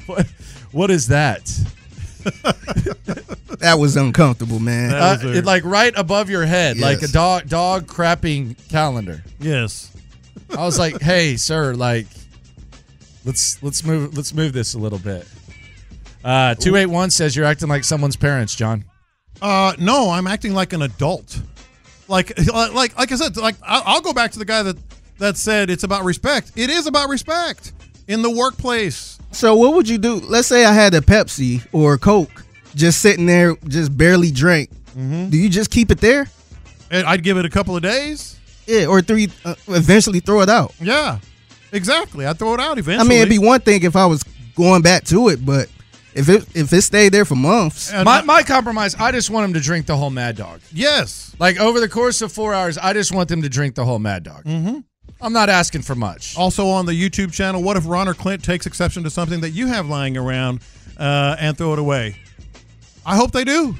what. 0.05 0.27
What 0.71 0.91
is 0.91 1.07
that? 1.07 1.49
That 3.59 3.79
was 3.79 3.95
uncomfortable, 3.95 4.59
man. 4.59 4.93
Uh, 4.93 5.13
was 5.15 5.23
weird. 5.23 5.37
it, 5.37 5.45
like 5.45 5.63
right 5.63 5.93
above 5.95 6.29
your 6.29 6.45
head, 6.45 6.77
like 6.77 7.01
a 7.01 7.07
dog 7.07 7.47
dog 7.47 7.87
crapping 7.87 8.55
calendar. 8.69 9.23
Yes. 9.39 9.95
I 10.49 10.65
was 10.65 10.77
like, 10.77 11.01
hey, 11.01 11.37
sir, 11.37 11.73
like, 11.73 12.07
let's 13.23 13.61
let's 13.63 13.83
move 13.83 14.15
let's 14.15 14.33
move 14.33 14.53
this 14.53 14.73
a 14.73 14.77
little 14.77 14.99
bit. 14.99 15.27
Uh, 16.23 16.55
two 16.55 16.75
eight 16.75 16.87
one 16.87 17.09
says 17.09 17.35
you're 17.35 17.45
acting 17.45 17.69
like 17.69 17.83
someone's 17.83 18.15
parents, 18.15 18.55
John. 18.55 18.85
Uh, 19.41 19.73
no, 19.79 20.09
I'm 20.09 20.27
acting 20.27 20.53
like 20.53 20.73
an 20.73 20.81
adult. 20.81 21.39
Like, 22.07 22.37
like, 22.53 22.97
like 22.97 23.11
I 23.11 23.15
said, 23.15 23.37
like 23.37 23.55
I'll 23.63 24.01
go 24.01 24.13
back 24.13 24.31
to 24.33 24.39
the 24.39 24.45
guy 24.45 24.63
that 24.63 24.77
that 25.19 25.37
said 25.37 25.69
it's 25.69 25.83
about 25.83 26.03
respect. 26.03 26.51
It 26.55 26.69
is 26.69 26.87
about 26.87 27.09
respect 27.09 27.73
in 28.07 28.21
the 28.21 28.29
workplace. 28.31 29.17
So 29.31 29.55
what 29.55 29.73
would 29.73 29.87
you 29.89 29.97
do? 29.97 30.15
Let's 30.15 30.47
say 30.47 30.65
I 30.65 30.71
had 30.73 30.93
a 30.93 31.01
Pepsi 31.01 31.65
or 31.71 31.93
a 31.95 31.97
Coke 31.97 32.43
just 32.75 33.01
sitting 33.01 33.25
there, 33.25 33.55
just 33.67 33.95
barely 33.97 34.31
drank. 34.31 34.69
Mm-hmm. 34.97 35.29
Do 35.29 35.37
you 35.37 35.49
just 35.49 35.71
keep 35.71 35.91
it 35.91 35.99
there? 35.99 36.27
And 36.91 37.05
I'd 37.07 37.23
give 37.23 37.37
it 37.37 37.45
a 37.45 37.49
couple 37.49 37.75
of 37.75 37.81
days. 37.81 38.39
Yeah, 38.67 38.85
or 38.87 39.01
three? 39.01 39.29
Uh, 39.43 39.55
eventually 39.67 40.19
throw 40.21 40.41
it 40.41 40.49
out. 40.49 40.73
Yeah, 40.81 41.19
exactly. 41.71 42.25
I'd 42.25 42.39
throw 42.39 42.53
it 42.53 42.59
out 42.59 42.77
eventually. 42.77 43.05
I 43.05 43.09
mean, 43.09 43.19
it'd 43.19 43.29
be 43.29 43.37
one 43.37 43.59
thing 43.61 43.83
if 43.83 43.95
I 43.95 44.05
was 44.05 44.23
going 44.55 44.81
back 44.81 45.03
to 45.05 45.29
it, 45.29 45.45
but 45.45 45.69
if 46.13 46.29
it 46.29 46.45
if 46.55 46.71
it 46.73 46.81
stayed 46.81 47.09
there 47.09 47.25
for 47.25 47.35
months, 47.35 47.91
And 47.91 48.05
My 48.05 48.19
I- 48.19 48.21
my 48.23 48.43
compromise, 48.43 48.95
I 48.95 49.11
just 49.11 49.29
want 49.29 49.43
them 49.43 49.53
to 49.53 49.59
drink 49.59 49.85
the 49.85 49.97
whole 49.97 50.09
Mad 50.09 50.35
Dog. 50.37 50.61
yes. 50.71 51.35
Like 51.39 51.59
over 51.59 51.79
the 51.81 51.89
course 51.89 52.21
of 52.21 52.31
four 52.31 52.53
hours, 52.53 52.77
I 52.77 52.93
just 52.93 53.11
want 53.11 53.27
them 53.29 53.41
to 53.41 53.49
drink 53.49 53.75
the 53.75 53.83
whole 53.85 53.99
Mad 53.99 54.23
Dog. 54.23 54.45
Mm-hmm. 54.45 54.79
I'm 55.25 55.33
not 55.33 55.49
asking 55.49 55.81
for 55.81 55.95
much. 55.95 56.37
Also 56.37 56.67
on 56.67 56.85
the 56.85 56.93
YouTube 56.93 57.33
channel, 57.33 57.63
what 57.63 57.77
if 57.77 57.87
Ron 57.87 58.07
or 58.07 58.13
Clint 58.13 58.43
takes 58.43 58.67
exception 58.67 59.03
to 59.03 59.09
something 59.09 59.41
that 59.41 59.49
you 59.49 59.65
have 59.65 59.87
lying 59.89 60.17
around 60.17 60.59
uh, 60.97 61.35
and 61.39 61.57
throw 61.57 61.73
it 61.73 61.79
away? 61.79 62.15
I 63.05 63.15
hope 63.15 63.31
they 63.31 63.43
do. 63.43 63.75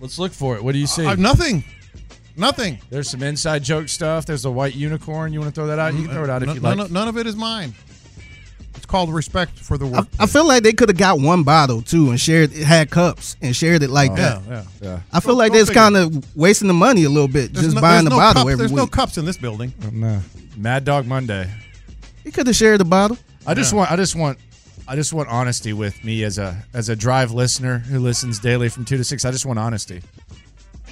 Let's 0.00 0.16
look 0.16 0.30
for 0.32 0.54
it. 0.56 0.62
What 0.62 0.72
do 0.72 0.78
you 0.78 0.86
see? 0.86 1.04
Uh, 1.04 1.16
nothing. 1.16 1.64
Nothing. 2.36 2.78
There's 2.88 3.10
some 3.10 3.22
inside 3.24 3.64
joke 3.64 3.88
stuff. 3.88 4.26
There's 4.26 4.44
a 4.44 4.50
white 4.50 4.76
unicorn. 4.76 5.32
You 5.32 5.40
want 5.40 5.52
to 5.52 5.60
throw 5.60 5.66
that 5.66 5.80
out? 5.80 5.94
You 5.94 6.04
can 6.04 6.12
throw 6.14 6.22
it 6.22 6.30
out 6.30 6.42
if 6.42 6.46
None- 6.46 6.54
you 6.56 6.62
like. 6.62 6.76
none, 6.76 6.92
none 6.92 7.08
of 7.08 7.18
it 7.18 7.26
is 7.26 7.34
mine. 7.34 7.74
It's 8.88 8.92
called 8.92 9.12
respect 9.12 9.58
for 9.58 9.76
the 9.76 9.84
I, 9.84 9.90
work. 9.90 10.08
I 10.18 10.24
feel 10.24 10.46
like 10.46 10.62
they 10.62 10.72
could 10.72 10.88
have 10.88 10.96
got 10.96 11.20
one 11.20 11.42
bottle 11.42 11.82
too 11.82 12.08
and 12.08 12.18
shared 12.18 12.54
it 12.54 12.64
had 12.64 12.88
cups 12.90 13.36
and 13.42 13.54
shared 13.54 13.82
it 13.82 13.90
like 13.90 14.14
that. 14.16 14.40
yeah, 14.46 14.50
yeah. 14.50 14.64
yeah. 14.80 15.00
I 15.12 15.20
feel 15.20 15.34
Go- 15.34 15.38
like 15.40 15.52
go 15.52 15.58
that's 15.58 15.68
kind 15.70 15.94
of 15.94 16.34
wasting 16.34 16.68
the 16.68 16.74
money 16.74 17.04
a 17.04 17.10
little 17.10 17.28
bit, 17.28 17.52
There's 17.52 17.66
just 17.66 17.74
no- 17.74 17.82
buying 17.82 18.04
the 18.04 18.10
no 18.10 18.16
bottle 18.16 18.44
cup- 18.44 18.50
every 18.50 18.56
There's 18.56 18.72
no 18.72 18.86
cups 18.86 19.18
in 19.18 19.26
this 19.26 19.36
building. 19.36 19.74
Um, 19.84 20.22
Mad 20.56 20.86
Dog 20.86 21.04
Monday. 21.06 21.50
he 22.24 22.30
could 22.30 22.46
have 22.46 22.56
shared 22.56 22.80
the 22.80 22.86
bottle. 22.86 23.18
I 23.46 23.52
just 23.52 23.72
Yeah. 23.74 23.76
want. 23.80 23.92
I 23.92 23.96
just 23.96 24.16
want. 24.16 24.38
I 24.88 24.96
just 24.96 25.12
want 25.12 25.28
honesty 25.28 25.74
with 25.74 26.02
me 26.02 26.22
as 26.24 26.38
a 26.38 26.56
as 26.72 26.88
a 26.88 26.96
drive 26.96 27.30
listener 27.30 27.80
who 27.80 27.98
listens 27.98 28.38
daily 28.38 28.70
from 28.70 28.86
two 28.86 28.96
to 28.96 29.04
six. 29.04 29.26
I 29.26 29.30
just 29.32 29.44
want 29.44 29.58
honesty. 29.58 30.00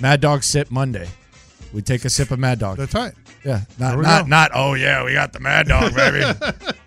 Mad 0.00 0.20
Dog 0.20 0.42
sip 0.44 0.70
Monday. 0.70 1.08
We 1.72 1.80
take 1.80 2.04
a 2.04 2.10
sip 2.10 2.30
of 2.30 2.38
Mad 2.38 2.58
Dog. 2.58 2.76
That's 2.76 2.92
right. 2.94 3.12
Yeah, 3.42 3.62
There 3.78 3.96
not 3.96 4.02
not 4.02 4.22
go. 4.24 4.28
not. 4.28 4.50
Oh 4.54 4.74
yeah, 4.74 5.02
we 5.02 5.14
got 5.14 5.32
the 5.32 5.40
Mad 5.40 5.66
Dog, 5.68 5.94
baby. 5.94 6.20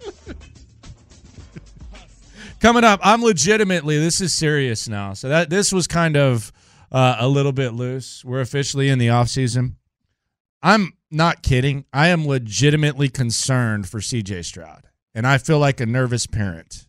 Coming 2.60 2.84
up, 2.84 3.00
I'm 3.04 3.24
legitimately. 3.24 3.98
This 3.98 4.20
is 4.20 4.34
serious 4.34 4.90
now. 4.90 5.14
So 5.14 5.30
that 5.30 5.50
this 5.50 5.72
was 5.72 5.88
kind 5.88 6.18
of 6.18 6.52
uh, 6.92 7.16
a 7.20 7.28
little 7.28 7.54
bit 7.54 7.74
loose. 7.74 8.26
We're 8.26 8.42
officially 8.42 8.90
in 8.90 9.00
the 9.00 9.10
off 9.10 9.30
season. 9.30 9.78
I'm 10.62 10.94
not 11.10 11.42
kidding. 11.42 11.86
I 11.94 12.10
am 12.10 12.28
legitimately 12.28 13.10
concerned 13.10 13.88
for 13.88 14.00
CJ 14.00 14.44
Stroud, 14.44 14.88
and 15.16 15.26
I 15.26 15.38
feel 15.38 15.58
like 15.58 15.80
a 15.80 15.86
nervous 15.86 16.28
parent. 16.28 16.89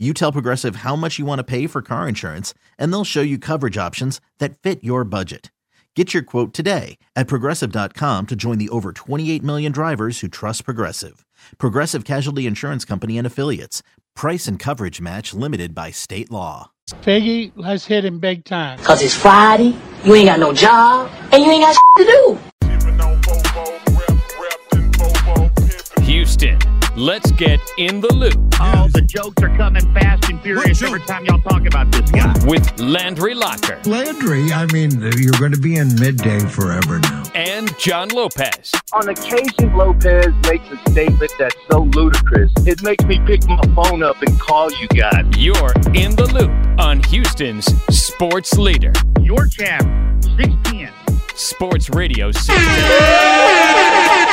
You 0.00 0.14
tell 0.14 0.30
Progressive 0.30 0.76
how 0.76 0.94
much 0.94 1.18
you 1.18 1.24
want 1.24 1.40
to 1.40 1.44
pay 1.44 1.66
for 1.66 1.82
car 1.82 2.08
insurance, 2.08 2.54
and 2.78 2.92
they'll 2.92 3.02
show 3.04 3.20
you 3.20 3.36
coverage 3.36 3.76
options 3.76 4.20
that 4.38 4.56
fit 4.56 4.84
your 4.84 5.02
budget. 5.02 5.50
Get 5.96 6.14
your 6.14 6.22
quote 6.22 6.54
today 6.54 6.98
at 7.16 7.26
progressive.com 7.26 8.26
to 8.26 8.36
join 8.36 8.58
the 8.58 8.68
over 8.68 8.92
28 8.92 9.42
million 9.42 9.72
drivers 9.72 10.20
who 10.20 10.28
trust 10.28 10.64
Progressive. 10.64 11.24
Progressive 11.58 12.04
Casualty 12.04 12.46
Insurance 12.46 12.84
Company 12.84 13.18
and 13.18 13.26
Affiliates. 13.26 13.82
Price 14.14 14.46
and 14.46 14.60
coverage 14.60 15.00
match 15.00 15.34
limited 15.34 15.74
by 15.74 15.90
state 15.90 16.30
law. 16.30 16.70
Figgy, 17.02 17.50
let's 17.56 17.84
hit 17.84 18.04
him 18.04 18.20
big 18.20 18.44
time. 18.44 18.78
Cause 18.78 19.02
it's 19.02 19.16
Friday, 19.16 19.76
you 20.04 20.14
ain't 20.14 20.28
got 20.28 20.38
no 20.38 20.52
job, 20.52 21.10
and 21.32 21.42
you 21.42 21.50
ain't 21.50 21.64
got 21.64 21.76
to 21.96 22.04
do. 22.04 22.38
Houston, 26.02 26.58
let's 26.98 27.30
get 27.32 27.60
in 27.78 28.00
the 28.00 28.12
loop. 28.12 28.36
Oh, 28.60 28.88
the 28.92 29.00
jokes 29.00 29.40
are 29.42 29.56
coming 29.56 29.82
fast 29.94 30.28
and 30.28 30.40
furious 30.42 30.82
every 30.82 31.00
time 31.00 31.24
y'all 31.24 31.40
talk 31.40 31.64
about 31.66 31.90
this 31.92 32.10
guy. 32.10 32.34
With 32.44 32.78
Landry 32.80 33.34
Locker. 33.34 33.80
Landry, 33.84 34.52
I 34.52 34.66
mean, 34.66 35.00
you're 35.16 35.38
going 35.38 35.52
to 35.52 35.60
be 35.60 35.76
in 35.76 35.94
midday 35.98 36.40
forever 36.40 36.98
now. 36.98 37.22
And 37.34 37.76
John 37.78 38.08
Lopez. 38.08 38.72
On 38.92 39.08
occasion, 39.08 39.74
Lopez 39.76 40.34
makes 40.48 40.68
a 40.70 40.90
statement 40.90 41.32
that's 41.38 41.56
so 41.70 41.84
ludicrous, 41.84 42.50
it 42.66 42.82
makes 42.82 43.04
me 43.04 43.20
pick 43.24 43.46
my 43.48 43.62
phone 43.74 44.02
up 44.02 44.20
and 44.22 44.40
call 44.40 44.70
you 44.72 44.88
guys. 44.88 45.24
You're 45.36 45.72
in 45.94 46.16
the 46.16 46.26
loop 46.32 46.50
on 46.80 47.00
Houston's 47.04 47.66
sports 47.96 48.58
leader. 48.58 48.92
Your 49.20 49.46
champ, 49.46 50.24
610. 50.24 50.92
Sports 51.36 51.90
Radio 51.90 52.32
610. 52.32 54.24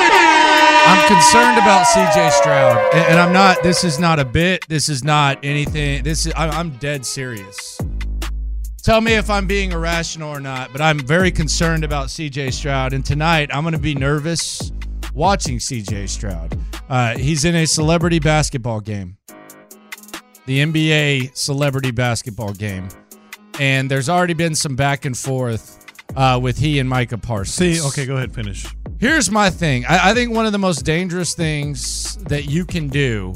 I'm 0.88 1.08
concerned 1.08 1.58
about 1.58 1.88
CJ 1.88 2.32
Stroud, 2.32 2.94
and 2.94 3.20
I'm 3.20 3.34
not. 3.34 3.64
This 3.64 3.84
is 3.84 4.00
not 4.00 4.20
a 4.20 4.26
bit. 4.26 4.68
This 4.68 4.88
is 4.88 5.04
not 5.04 5.40
anything. 5.44 6.04
This 6.04 6.28
is. 6.28 6.34
I'm 6.36 6.72
dead 6.78 7.06
serious. 7.06 7.80
Tell 8.84 9.02
me 9.02 9.14
if 9.14 9.32
I'm 9.32 9.48
being 9.48 9.72
irrational 9.72 10.30
or 10.30 10.40
not, 10.40 10.72
but 10.72 10.82
I'm 10.82 11.00
very 11.00 11.32
concerned 11.32 11.84
about 11.84 12.10
CJ 12.10 12.54
Stroud. 12.54 12.94
And 12.94 13.04
tonight, 13.04 13.50
I'm 13.52 13.64
going 13.64 13.74
to 13.74 13.80
be 13.80 13.96
nervous 13.96 14.72
watching 15.16 15.58
CJ 15.58 16.08
Stroud. 16.08 16.56
Uh, 16.88 17.18
he's 17.18 17.46
in 17.46 17.56
a 17.56 17.66
celebrity 17.66 18.20
basketball 18.20 18.80
game, 18.80 19.18
the 20.46 20.60
NBA 20.60 21.36
celebrity 21.36 21.90
basketball 21.90 22.54
game, 22.54 22.90
and 23.60 23.90
there's 23.90 24.08
already 24.08 24.36
been 24.36 24.54
some 24.54 24.76
back 24.76 25.06
and 25.06 25.18
forth 25.18 25.84
uh, 26.16 26.40
with 26.40 26.60
he 26.60 26.78
and 26.78 26.88
Micah 26.88 27.18
Parsons. 27.18 27.80
See, 27.80 27.88
okay, 27.88 28.06
go 28.06 28.18
ahead, 28.18 28.36
finish. 28.36 28.68
Here's 28.98 29.30
my 29.30 29.50
thing. 29.50 29.86
I, 29.86 30.12
I 30.12 30.14
think 30.14 30.32
one 30.32 30.46
of 30.46 30.54
the 30.54 30.58
most 30.58 30.86
dangerous 30.86 31.36
things 31.36 32.16
that 32.24 32.46
you 32.46 32.66
can 32.66 32.88
do 32.88 33.34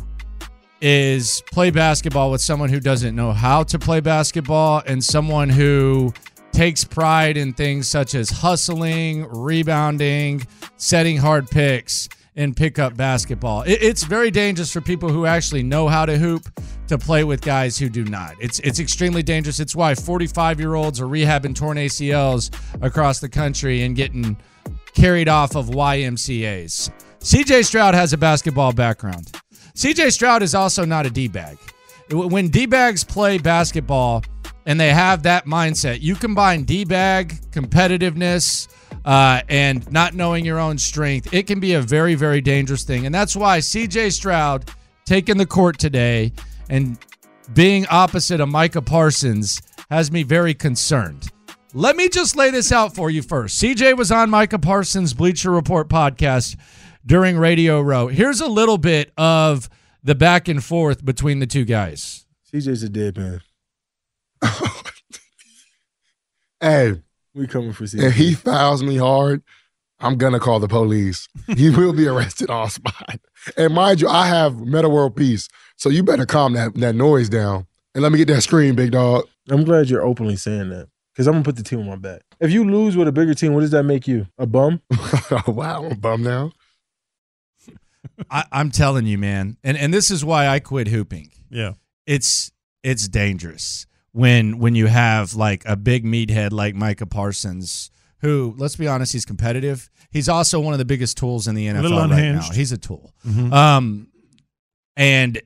is 0.81 1.43
play 1.51 1.69
basketball 1.69 2.31
with 2.31 2.39
someone 2.39 2.69
who 2.69 2.79
doesn't 2.79 3.13
know 3.13 3.33
how 3.33 3.63
to 3.63 3.77
play 3.77 3.99
basketball 3.99 4.81
and 4.85 5.03
someone 5.03 5.49
who 5.49 6.13
takes 6.53 6.85
pride 6.85 7.35
in 7.35 7.51
things 7.51 7.89
such 7.89 8.15
as 8.15 8.29
hustling, 8.29 9.27
rebounding, 9.27 10.47
setting 10.77 11.17
hard 11.17 11.49
picks, 11.49 12.07
and 12.37 12.55
pick 12.55 12.79
up 12.79 12.95
basketball. 12.95 13.63
It, 13.63 13.83
it's 13.83 14.03
very 14.03 14.31
dangerous 14.31 14.71
for 14.71 14.79
people 14.79 15.09
who 15.09 15.25
actually 15.25 15.63
know 15.63 15.89
how 15.89 16.05
to 16.05 16.17
hoop 16.17 16.47
to 16.87 16.97
play 16.97 17.25
with 17.25 17.41
guys 17.41 17.77
who 17.77 17.89
do 17.89 18.05
not. 18.05 18.35
It's 18.39 18.59
it's 18.59 18.79
extremely 18.79 19.23
dangerous. 19.23 19.59
It's 19.59 19.75
why 19.75 19.93
45 19.93 20.59
year 20.59 20.75
olds 20.75 21.01
are 21.01 21.05
rehabbing 21.05 21.53
torn 21.53 21.75
ACLs 21.75 22.49
across 22.81 23.19
the 23.19 23.29
country 23.29 23.83
and 23.83 23.93
getting 23.93 24.37
carried 24.93 25.29
off 25.29 25.55
of 25.55 25.67
YMCA's. 25.67 26.91
CJ 27.19 27.65
Stroud 27.65 27.95
has 27.95 28.13
a 28.13 28.17
basketball 28.17 28.71
background. 28.71 29.31
CJ 29.75 30.11
Stroud 30.11 30.41
is 30.41 30.55
also 30.55 30.85
not 30.85 31.05
a 31.05 31.09
D 31.09 31.27
bag. 31.27 31.57
When 32.11 32.47
D 32.47 32.65
bags 32.65 33.03
play 33.03 33.37
basketball 33.37 34.23
and 34.65 34.79
they 34.79 34.93
have 34.93 35.23
that 35.23 35.45
mindset, 35.45 36.01
you 36.01 36.15
combine 36.15 36.63
D 36.63 36.85
bag, 36.85 37.39
competitiveness, 37.51 38.67
uh, 39.05 39.41
and 39.49 39.89
not 39.91 40.13
knowing 40.13 40.45
your 40.45 40.59
own 40.59 40.77
strength, 40.77 41.33
it 41.33 41.47
can 41.47 41.59
be 41.59 41.73
a 41.73 41.81
very, 41.81 42.15
very 42.15 42.41
dangerous 42.41 42.83
thing. 42.83 43.05
And 43.05 43.13
that's 43.13 43.35
why 43.35 43.59
CJ 43.59 44.11
Stroud 44.13 44.69
taking 45.05 45.37
the 45.37 45.45
court 45.45 45.79
today 45.79 46.31
and 46.69 46.97
being 47.53 47.85
opposite 47.89 48.39
of 48.39 48.49
Micah 48.49 48.81
Parsons 48.81 49.61
has 49.89 50.11
me 50.11 50.23
very 50.23 50.53
concerned. 50.53 51.31
Let 51.73 51.95
me 51.95 52.09
just 52.09 52.35
lay 52.35 52.49
this 52.49 52.71
out 52.71 52.95
for 52.95 53.11
you 53.11 53.21
first. 53.21 53.61
CJ 53.61 53.95
was 53.95 54.11
on 54.11 54.31
Micah 54.31 54.57
Parsons' 54.57 55.13
Bleacher 55.13 55.51
Report 55.51 55.87
podcast 55.87 56.57
during 57.05 57.37
Radio 57.37 57.79
Row. 57.79 58.07
Here's 58.07 58.41
a 58.41 58.47
little 58.47 58.79
bit 58.79 59.11
of 59.17 59.69
the 60.03 60.15
back 60.15 60.47
and 60.47 60.63
forth 60.63 61.05
between 61.05 61.37
the 61.37 61.45
two 61.45 61.65
guys. 61.65 62.25
CJ's 62.51 62.81
a 62.81 62.89
dead 62.89 63.17
man. 63.17 63.41
hey, 66.59 67.03
we 67.35 67.45
coming 67.45 67.73
for 67.73 67.83
CJ. 67.83 68.03
If 68.03 68.15
he 68.15 68.33
fouls 68.33 68.81
me 68.81 68.97
hard, 68.97 69.43
I'm 69.99 70.17
gonna 70.17 70.39
call 70.39 70.59
the 70.59 70.67
police. 70.67 71.27
he 71.55 71.69
will 71.75 71.93
be 71.93 72.07
arrested 72.07 72.49
on 72.49 72.71
spot. 72.71 73.19
And 73.57 73.75
mind 73.75 74.01
you, 74.01 74.07
I 74.07 74.25
have 74.25 74.59
Metta 74.59 74.89
World 74.89 75.15
Peace, 75.15 75.47
so 75.75 75.89
you 75.89 76.01
better 76.01 76.25
calm 76.25 76.53
that 76.53 76.73
that 76.75 76.95
noise 76.95 77.29
down 77.29 77.67
and 77.93 78.01
let 78.01 78.11
me 78.11 78.17
get 78.17 78.27
that 78.29 78.41
screen, 78.41 78.73
big 78.73 78.91
dog. 78.91 79.27
I'm 79.49 79.63
glad 79.63 79.89
you're 79.89 80.01
openly 80.01 80.35
saying 80.35 80.69
that 80.69 80.87
because 81.19 81.27
I'm 81.27 81.33
gonna 81.33 81.43
put 81.43 81.57
the 81.57 81.63
team 81.63 81.81
on 81.81 81.85
my 81.85 81.95
back. 81.97 82.21
If 82.39 82.49
you 82.49 82.63
lose 82.63 82.95
with 82.95 83.05
a 83.09 83.11
bigger 83.11 83.33
team, 83.33 83.53
what 83.53 83.59
does 83.59 83.71
that 83.71 83.83
make 83.83 84.07
you? 84.07 84.27
A 84.37 84.45
bum? 84.45 84.81
wow, 85.47 85.83
I'm 85.83 85.91
a 85.91 85.95
bum 85.95 86.23
now. 86.23 86.53
I, 88.31 88.45
I'm 88.53 88.71
telling 88.71 89.05
you, 89.05 89.17
man, 89.17 89.57
and 89.61 89.75
and 89.75 89.93
this 89.93 90.11
is 90.11 90.23
why 90.23 90.47
I 90.47 90.61
quit 90.61 90.87
hooping. 90.87 91.29
Yeah. 91.49 91.73
It's 92.07 92.53
it's 92.83 93.09
dangerous 93.09 93.85
when 94.13 94.59
when 94.59 94.75
you 94.75 94.87
have 94.87 95.33
like 95.33 95.63
a 95.65 95.75
big 95.75 96.05
meathead 96.05 96.53
like 96.53 96.73
Micah 96.73 97.05
Parsons, 97.05 97.91
who 98.21 98.55
let's 98.57 98.77
be 98.77 98.87
honest, 98.87 99.11
he's 99.11 99.25
competitive. 99.25 99.89
He's 100.11 100.29
also 100.29 100.61
one 100.61 100.73
of 100.73 100.79
the 100.79 100.85
biggest 100.85 101.17
tools 101.17 101.49
in 101.49 101.55
the 101.55 101.67
NFL 101.67 102.09
right 102.09 102.31
now. 102.35 102.49
He's 102.53 102.71
a 102.71 102.77
tool. 102.77 103.13
Mhm. 103.27 103.51
Um, 103.51 104.07
and 104.95 105.41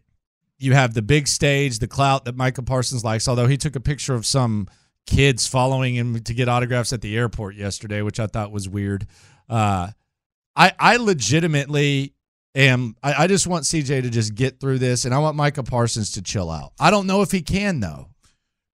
you 0.59 0.73
have 0.73 0.93
the 0.93 1.01
big 1.01 1.27
stage, 1.27 1.79
the 1.79 1.87
clout 1.87 2.25
that 2.25 2.35
Micah 2.35 2.61
Parsons 2.61 3.03
likes. 3.03 3.27
Although 3.27 3.47
he 3.47 3.57
took 3.57 3.75
a 3.75 3.81
picture 3.81 4.13
of 4.13 4.27
some 4.27 4.67
kids 5.05 5.47
following 5.47 5.95
him 5.95 6.19
to 6.23 6.33
get 6.33 6.47
autographs 6.49 6.93
at 6.93 7.01
the 7.01 7.17
airport 7.17 7.55
yesterday, 7.55 8.01
which 8.01 8.19
I 8.19 8.27
thought 8.27 8.51
was 8.51 8.67
weird. 8.69 9.05
Uh, 9.49 9.89
I 10.55 10.71
I 10.79 10.97
legitimately 10.97 12.13
am. 12.55 12.95
I, 13.03 13.23
I 13.23 13.27
just 13.27 13.47
want 13.47 13.65
CJ 13.65 14.03
to 14.03 14.09
just 14.09 14.35
get 14.35 14.59
through 14.59 14.79
this, 14.79 15.05
and 15.05 15.13
I 15.13 15.19
want 15.19 15.35
Micah 15.35 15.63
Parsons 15.63 16.11
to 16.13 16.21
chill 16.21 16.49
out. 16.49 16.73
I 16.79 16.91
don't 16.91 17.07
know 17.07 17.21
if 17.21 17.31
he 17.31 17.41
can 17.41 17.79
though. 17.79 18.09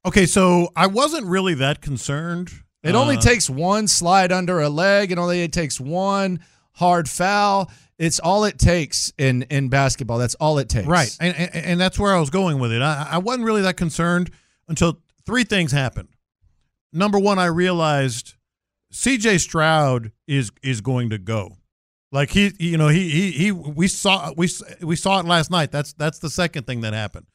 Okay, 0.05 0.25
so 0.25 0.69
I 0.75 0.87
wasn't 0.87 1.25
really 1.27 1.55
that 1.55 1.81
concerned. 1.81 2.51
It 2.83 2.95
only 2.95 3.17
Uh, 3.17 3.21
takes 3.21 3.49
one 3.49 3.87
slide 3.89 4.31
under 4.31 4.61
a 4.61 4.69
leg, 4.69 5.11
and 5.11 5.19
only 5.19 5.41
it 5.41 5.51
takes 5.51 5.79
one 5.79 6.39
hard 6.73 7.09
foul. 7.09 7.69
It's 7.97 8.19
all 8.19 8.45
it 8.45 8.57
takes 8.57 9.11
in 9.17 9.43
in 9.43 9.67
basketball. 9.67 10.17
That's 10.19 10.35
all 10.35 10.57
it 10.59 10.69
takes. 10.69 10.87
Right, 10.87 11.15
and, 11.19 11.35
and 11.35 11.55
and 11.55 11.79
that's 11.81 11.99
where 11.99 12.15
I 12.15 12.19
was 12.19 12.29
going 12.29 12.59
with 12.59 12.71
it. 12.71 12.81
I, 12.81 13.07
I 13.11 13.17
wasn't 13.17 13.45
really 13.45 13.61
that 13.63 13.75
concerned 13.75 14.31
until 14.69 14.99
three 15.25 15.43
things 15.43 15.71
happened. 15.73 16.07
Number 16.91 17.19
one, 17.19 17.39
I 17.39 17.45
realized 17.45 18.36
C.J. 18.91 19.38
Stroud 19.39 20.12
is 20.28 20.52
is 20.63 20.82
going 20.82 21.10
to 21.12 21.17
go. 21.17 21.58
Like 22.12 22.32
he, 22.32 22.52
you 22.58 22.78
know, 22.78 22.88
he 22.88 23.10
he 23.10 23.32
he. 23.32 23.52
We 23.52 23.88
saw 23.88 24.34
we 24.36 24.49
we 24.82 24.95
saw 24.95 25.19
it 25.19 25.25
last 25.25 25.52
night. 25.52 25.71
That's 25.71 25.93
that's 25.93 26.19
the 26.19 26.30
second 26.30 26.65
thing 26.65 26.82
that 26.82 26.93
happened. 26.93 27.28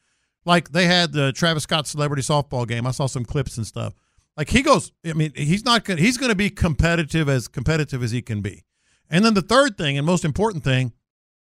Like 0.45 0.71
they 0.71 0.85
had 0.85 1.13
the 1.13 1.31
Travis 1.31 1.63
Scott 1.63 1.87
celebrity 1.87 2.21
softball 2.21 2.67
game. 2.67 2.85
I 2.85 2.91
saw 2.91 3.05
some 3.05 3.23
clips 3.23 3.57
and 3.57 3.65
stuff. 3.65 3.93
Like 4.35 4.49
he 4.49 4.61
goes. 4.61 4.91
I 5.05 5.13
mean, 5.13 5.31
he's 5.35 5.63
not 5.63 5.85
going. 5.85 5.99
He's 5.99 6.17
going 6.17 6.29
to 6.29 6.35
be 6.35 6.49
competitive 6.49 7.29
as 7.29 7.47
competitive 7.47 8.03
as 8.03 8.11
he 8.11 8.21
can 8.21 8.41
be. 8.41 8.63
And 9.09 9.23
then 9.23 9.33
the 9.33 9.41
third 9.41 9.77
thing 9.77 9.97
and 9.97 10.05
most 10.05 10.25
important 10.25 10.63
thing, 10.63 10.91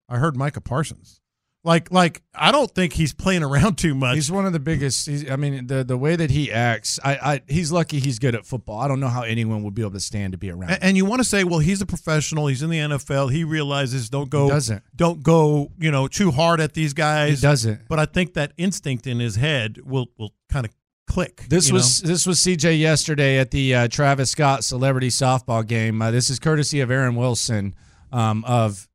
I 0.09 0.17
heard 0.17 0.35
Micah 0.35 0.61
Parsons. 0.61 1.20
Like, 1.63 1.91
like 1.91 2.23
I 2.33 2.51
don't 2.51 2.71
think 2.71 2.93
he's 2.93 3.13
playing 3.13 3.43
around 3.43 3.77
too 3.77 3.93
much. 3.93 4.15
He's 4.15 4.31
one 4.31 4.45
of 4.47 4.53
the 4.53 4.59
biggest. 4.59 5.05
He's, 5.07 5.29
I 5.29 5.35
mean, 5.35 5.67
the 5.67 5.83
the 5.83 5.97
way 5.97 6.15
that 6.15 6.31
he 6.31 6.51
acts, 6.51 6.99
I, 7.03 7.15
I 7.15 7.41
he's 7.47 7.71
lucky 7.71 7.99
he's 7.99 8.17
good 8.17 8.33
at 8.33 8.45
football. 8.45 8.79
I 8.79 8.87
don't 8.87 8.99
know 8.99 9.09
how 9.09 9.21
anyone 9.21 9.61
would 9.63 9.75
be 9.75 9.83
able 9.83 9.91
to 9.91 9.99
stand 9.99 10.31
to 10.31 10.37
be 10.37 10.49
around. 10.49 10.63
him. 10.63 10.69
and, 10.71 10.83
and 10.83 10.97
you 10.97 11.05
want 11.05 11.19
to 11.19 11.23
say, 11.23 11.43
well, 11.43 11.59
he's 11.59 11.81
a 11.81 11.85
professional. 11.85 12.47
He's 12.47 12.63
in 12.63 12.71
the 12.71 12.79
NFL. 12.79 13.31
He 13.31 13.43
realizes 13.43 14.09
don't 14.09 14.29
go, 14.29 14.45
He 14.45 14.49
doesn't. 14.51 14.83
don't 14.95 15.21
go, 15.21 15.71
you 15.79 15.91
know, 15.91 16.07
too 16.07 16.31
hard 16.31 16.59
at 16.61 16.73
these 16.73 16.93
guys. 16.93 17.41
He 17.41 17.47
doesn't. 17.47 17.87
But 17.87 17.99
I 17.99 18.05
think 18.05 18.33
that 18.33 18.53
instinct 18.57 19.05
in 19.05 19.19
his 19.19 19.35
head 19.35 19.77
will 19.85 20.07
will 20.17 20.33
kind 20.49 20.65
of 20.65 20.71
click. 21.07 21.45
This 21.49 21.71
was 21.71 22.01
this 22.01 22.25
was 22.25 22.39
CJ 22.39 22.79
yesterday 22.79 23.37
at 23.37 23.51
the 23.51 23.75
uh, 23.75 23.87
Travis 23.87 24.31
Scott 24.31 24.63
celebrity 24.63 25.09
softball 25.09 25.65
game. 25.67 26.01
Uh, 26.01 26.09
this 26.09 26.29
is 26.31 26.39
courtesy 26.39 26.79
of 26.79 26.89
Aaron 26.89 27.15
Wilson 27.15 27.75
um, 28.11 28.43
of 28.45 28.87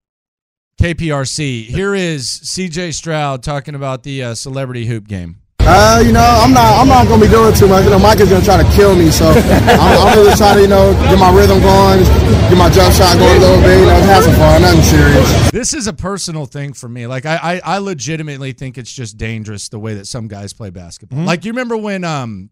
KPRC. 0.81 1.65
Here 1.65 1.95
is 1.95 2.27
CJ 2.29 2.93
Stroud 2.95 3.43
talking 3.43 3.75
about 3.75 4.03
the 4.03 4.23
uh, 4.23 4.35
celebrity 4.35 4.87
hoop 4.87 5.09
game. 5.09 5.39
Uh, 5.61 6.01
you 6.05 6.13
know, 6.13 6.21
I'm 6.21 6.53
not. 6.53 6.79
I'm 6.79 6.87
not 6.87 7.09
gonna 7.09 7.21
be 7.21 7.29
doing 7.29 7.53
too 7.53 7.67
much. 7.67 7.85
You 7.85 7.91
know, 7.91 7.99
Mike 7.99 8.21
is 8.21 8.29
gonna 8.29 8.45
try 8.45 8.63
to 8.63 8.77
kill 8.77 8.95
me, 8.95 9.11
so 9.11 9.27
I'm, 9.31 10.07
I'm 10.07 10.15
just 10.25 10.39
trying 10.39 10.57
to, 10.57 10.63
you 10.63 10.69
know, 10.69 10.93
get 11.09 11.19
my 11.19 11.35
rhythm 11.35 11.61
going, 11.61 12.05
get 12.05 12.57
my 12.57 12.71
jump 12.71 12.95
shot 12.95 13.19
going 13.19 13.37
a 13.37 13.41
little 13.41 13.61
bit. 13.63 13.81
You 13.81 13.87
know, 13.87 14.01
have 14.03 14.23
some 14.23 14.35
fun. 14.35 14.63
Nothing 14.63 14.83
serious. 14.83 15.51
This 15.51 15.75
is 15.75 15.89
a 15.89 15.93
personal 15.93 16.47
thing 16.47 16.73
for 16.73 16.89
me. 16.89 17.09
Like 17.09 17.27
I, 17.27 17.37
I, 17.37 17.61
I 17.65 17.79
legitimately 17.79 18.53
think 18.53 18.79
it's 18.79 18.93
just 18.93 19.17
dangerous 19.17 19.69
the 19.69 19.81
way 19.81 19.95
that 19.95 20.07
some 20.07 20.29
guys 20.29 20.53
play 20.53 20.71
basketball. 20.71 21.19
Mm-hmm. 21.19 21.27
Like 21.27 21.45
you 21.45 21.51
remember 21.51 21.77
when 21.77 22.05
um, 22.05 22.51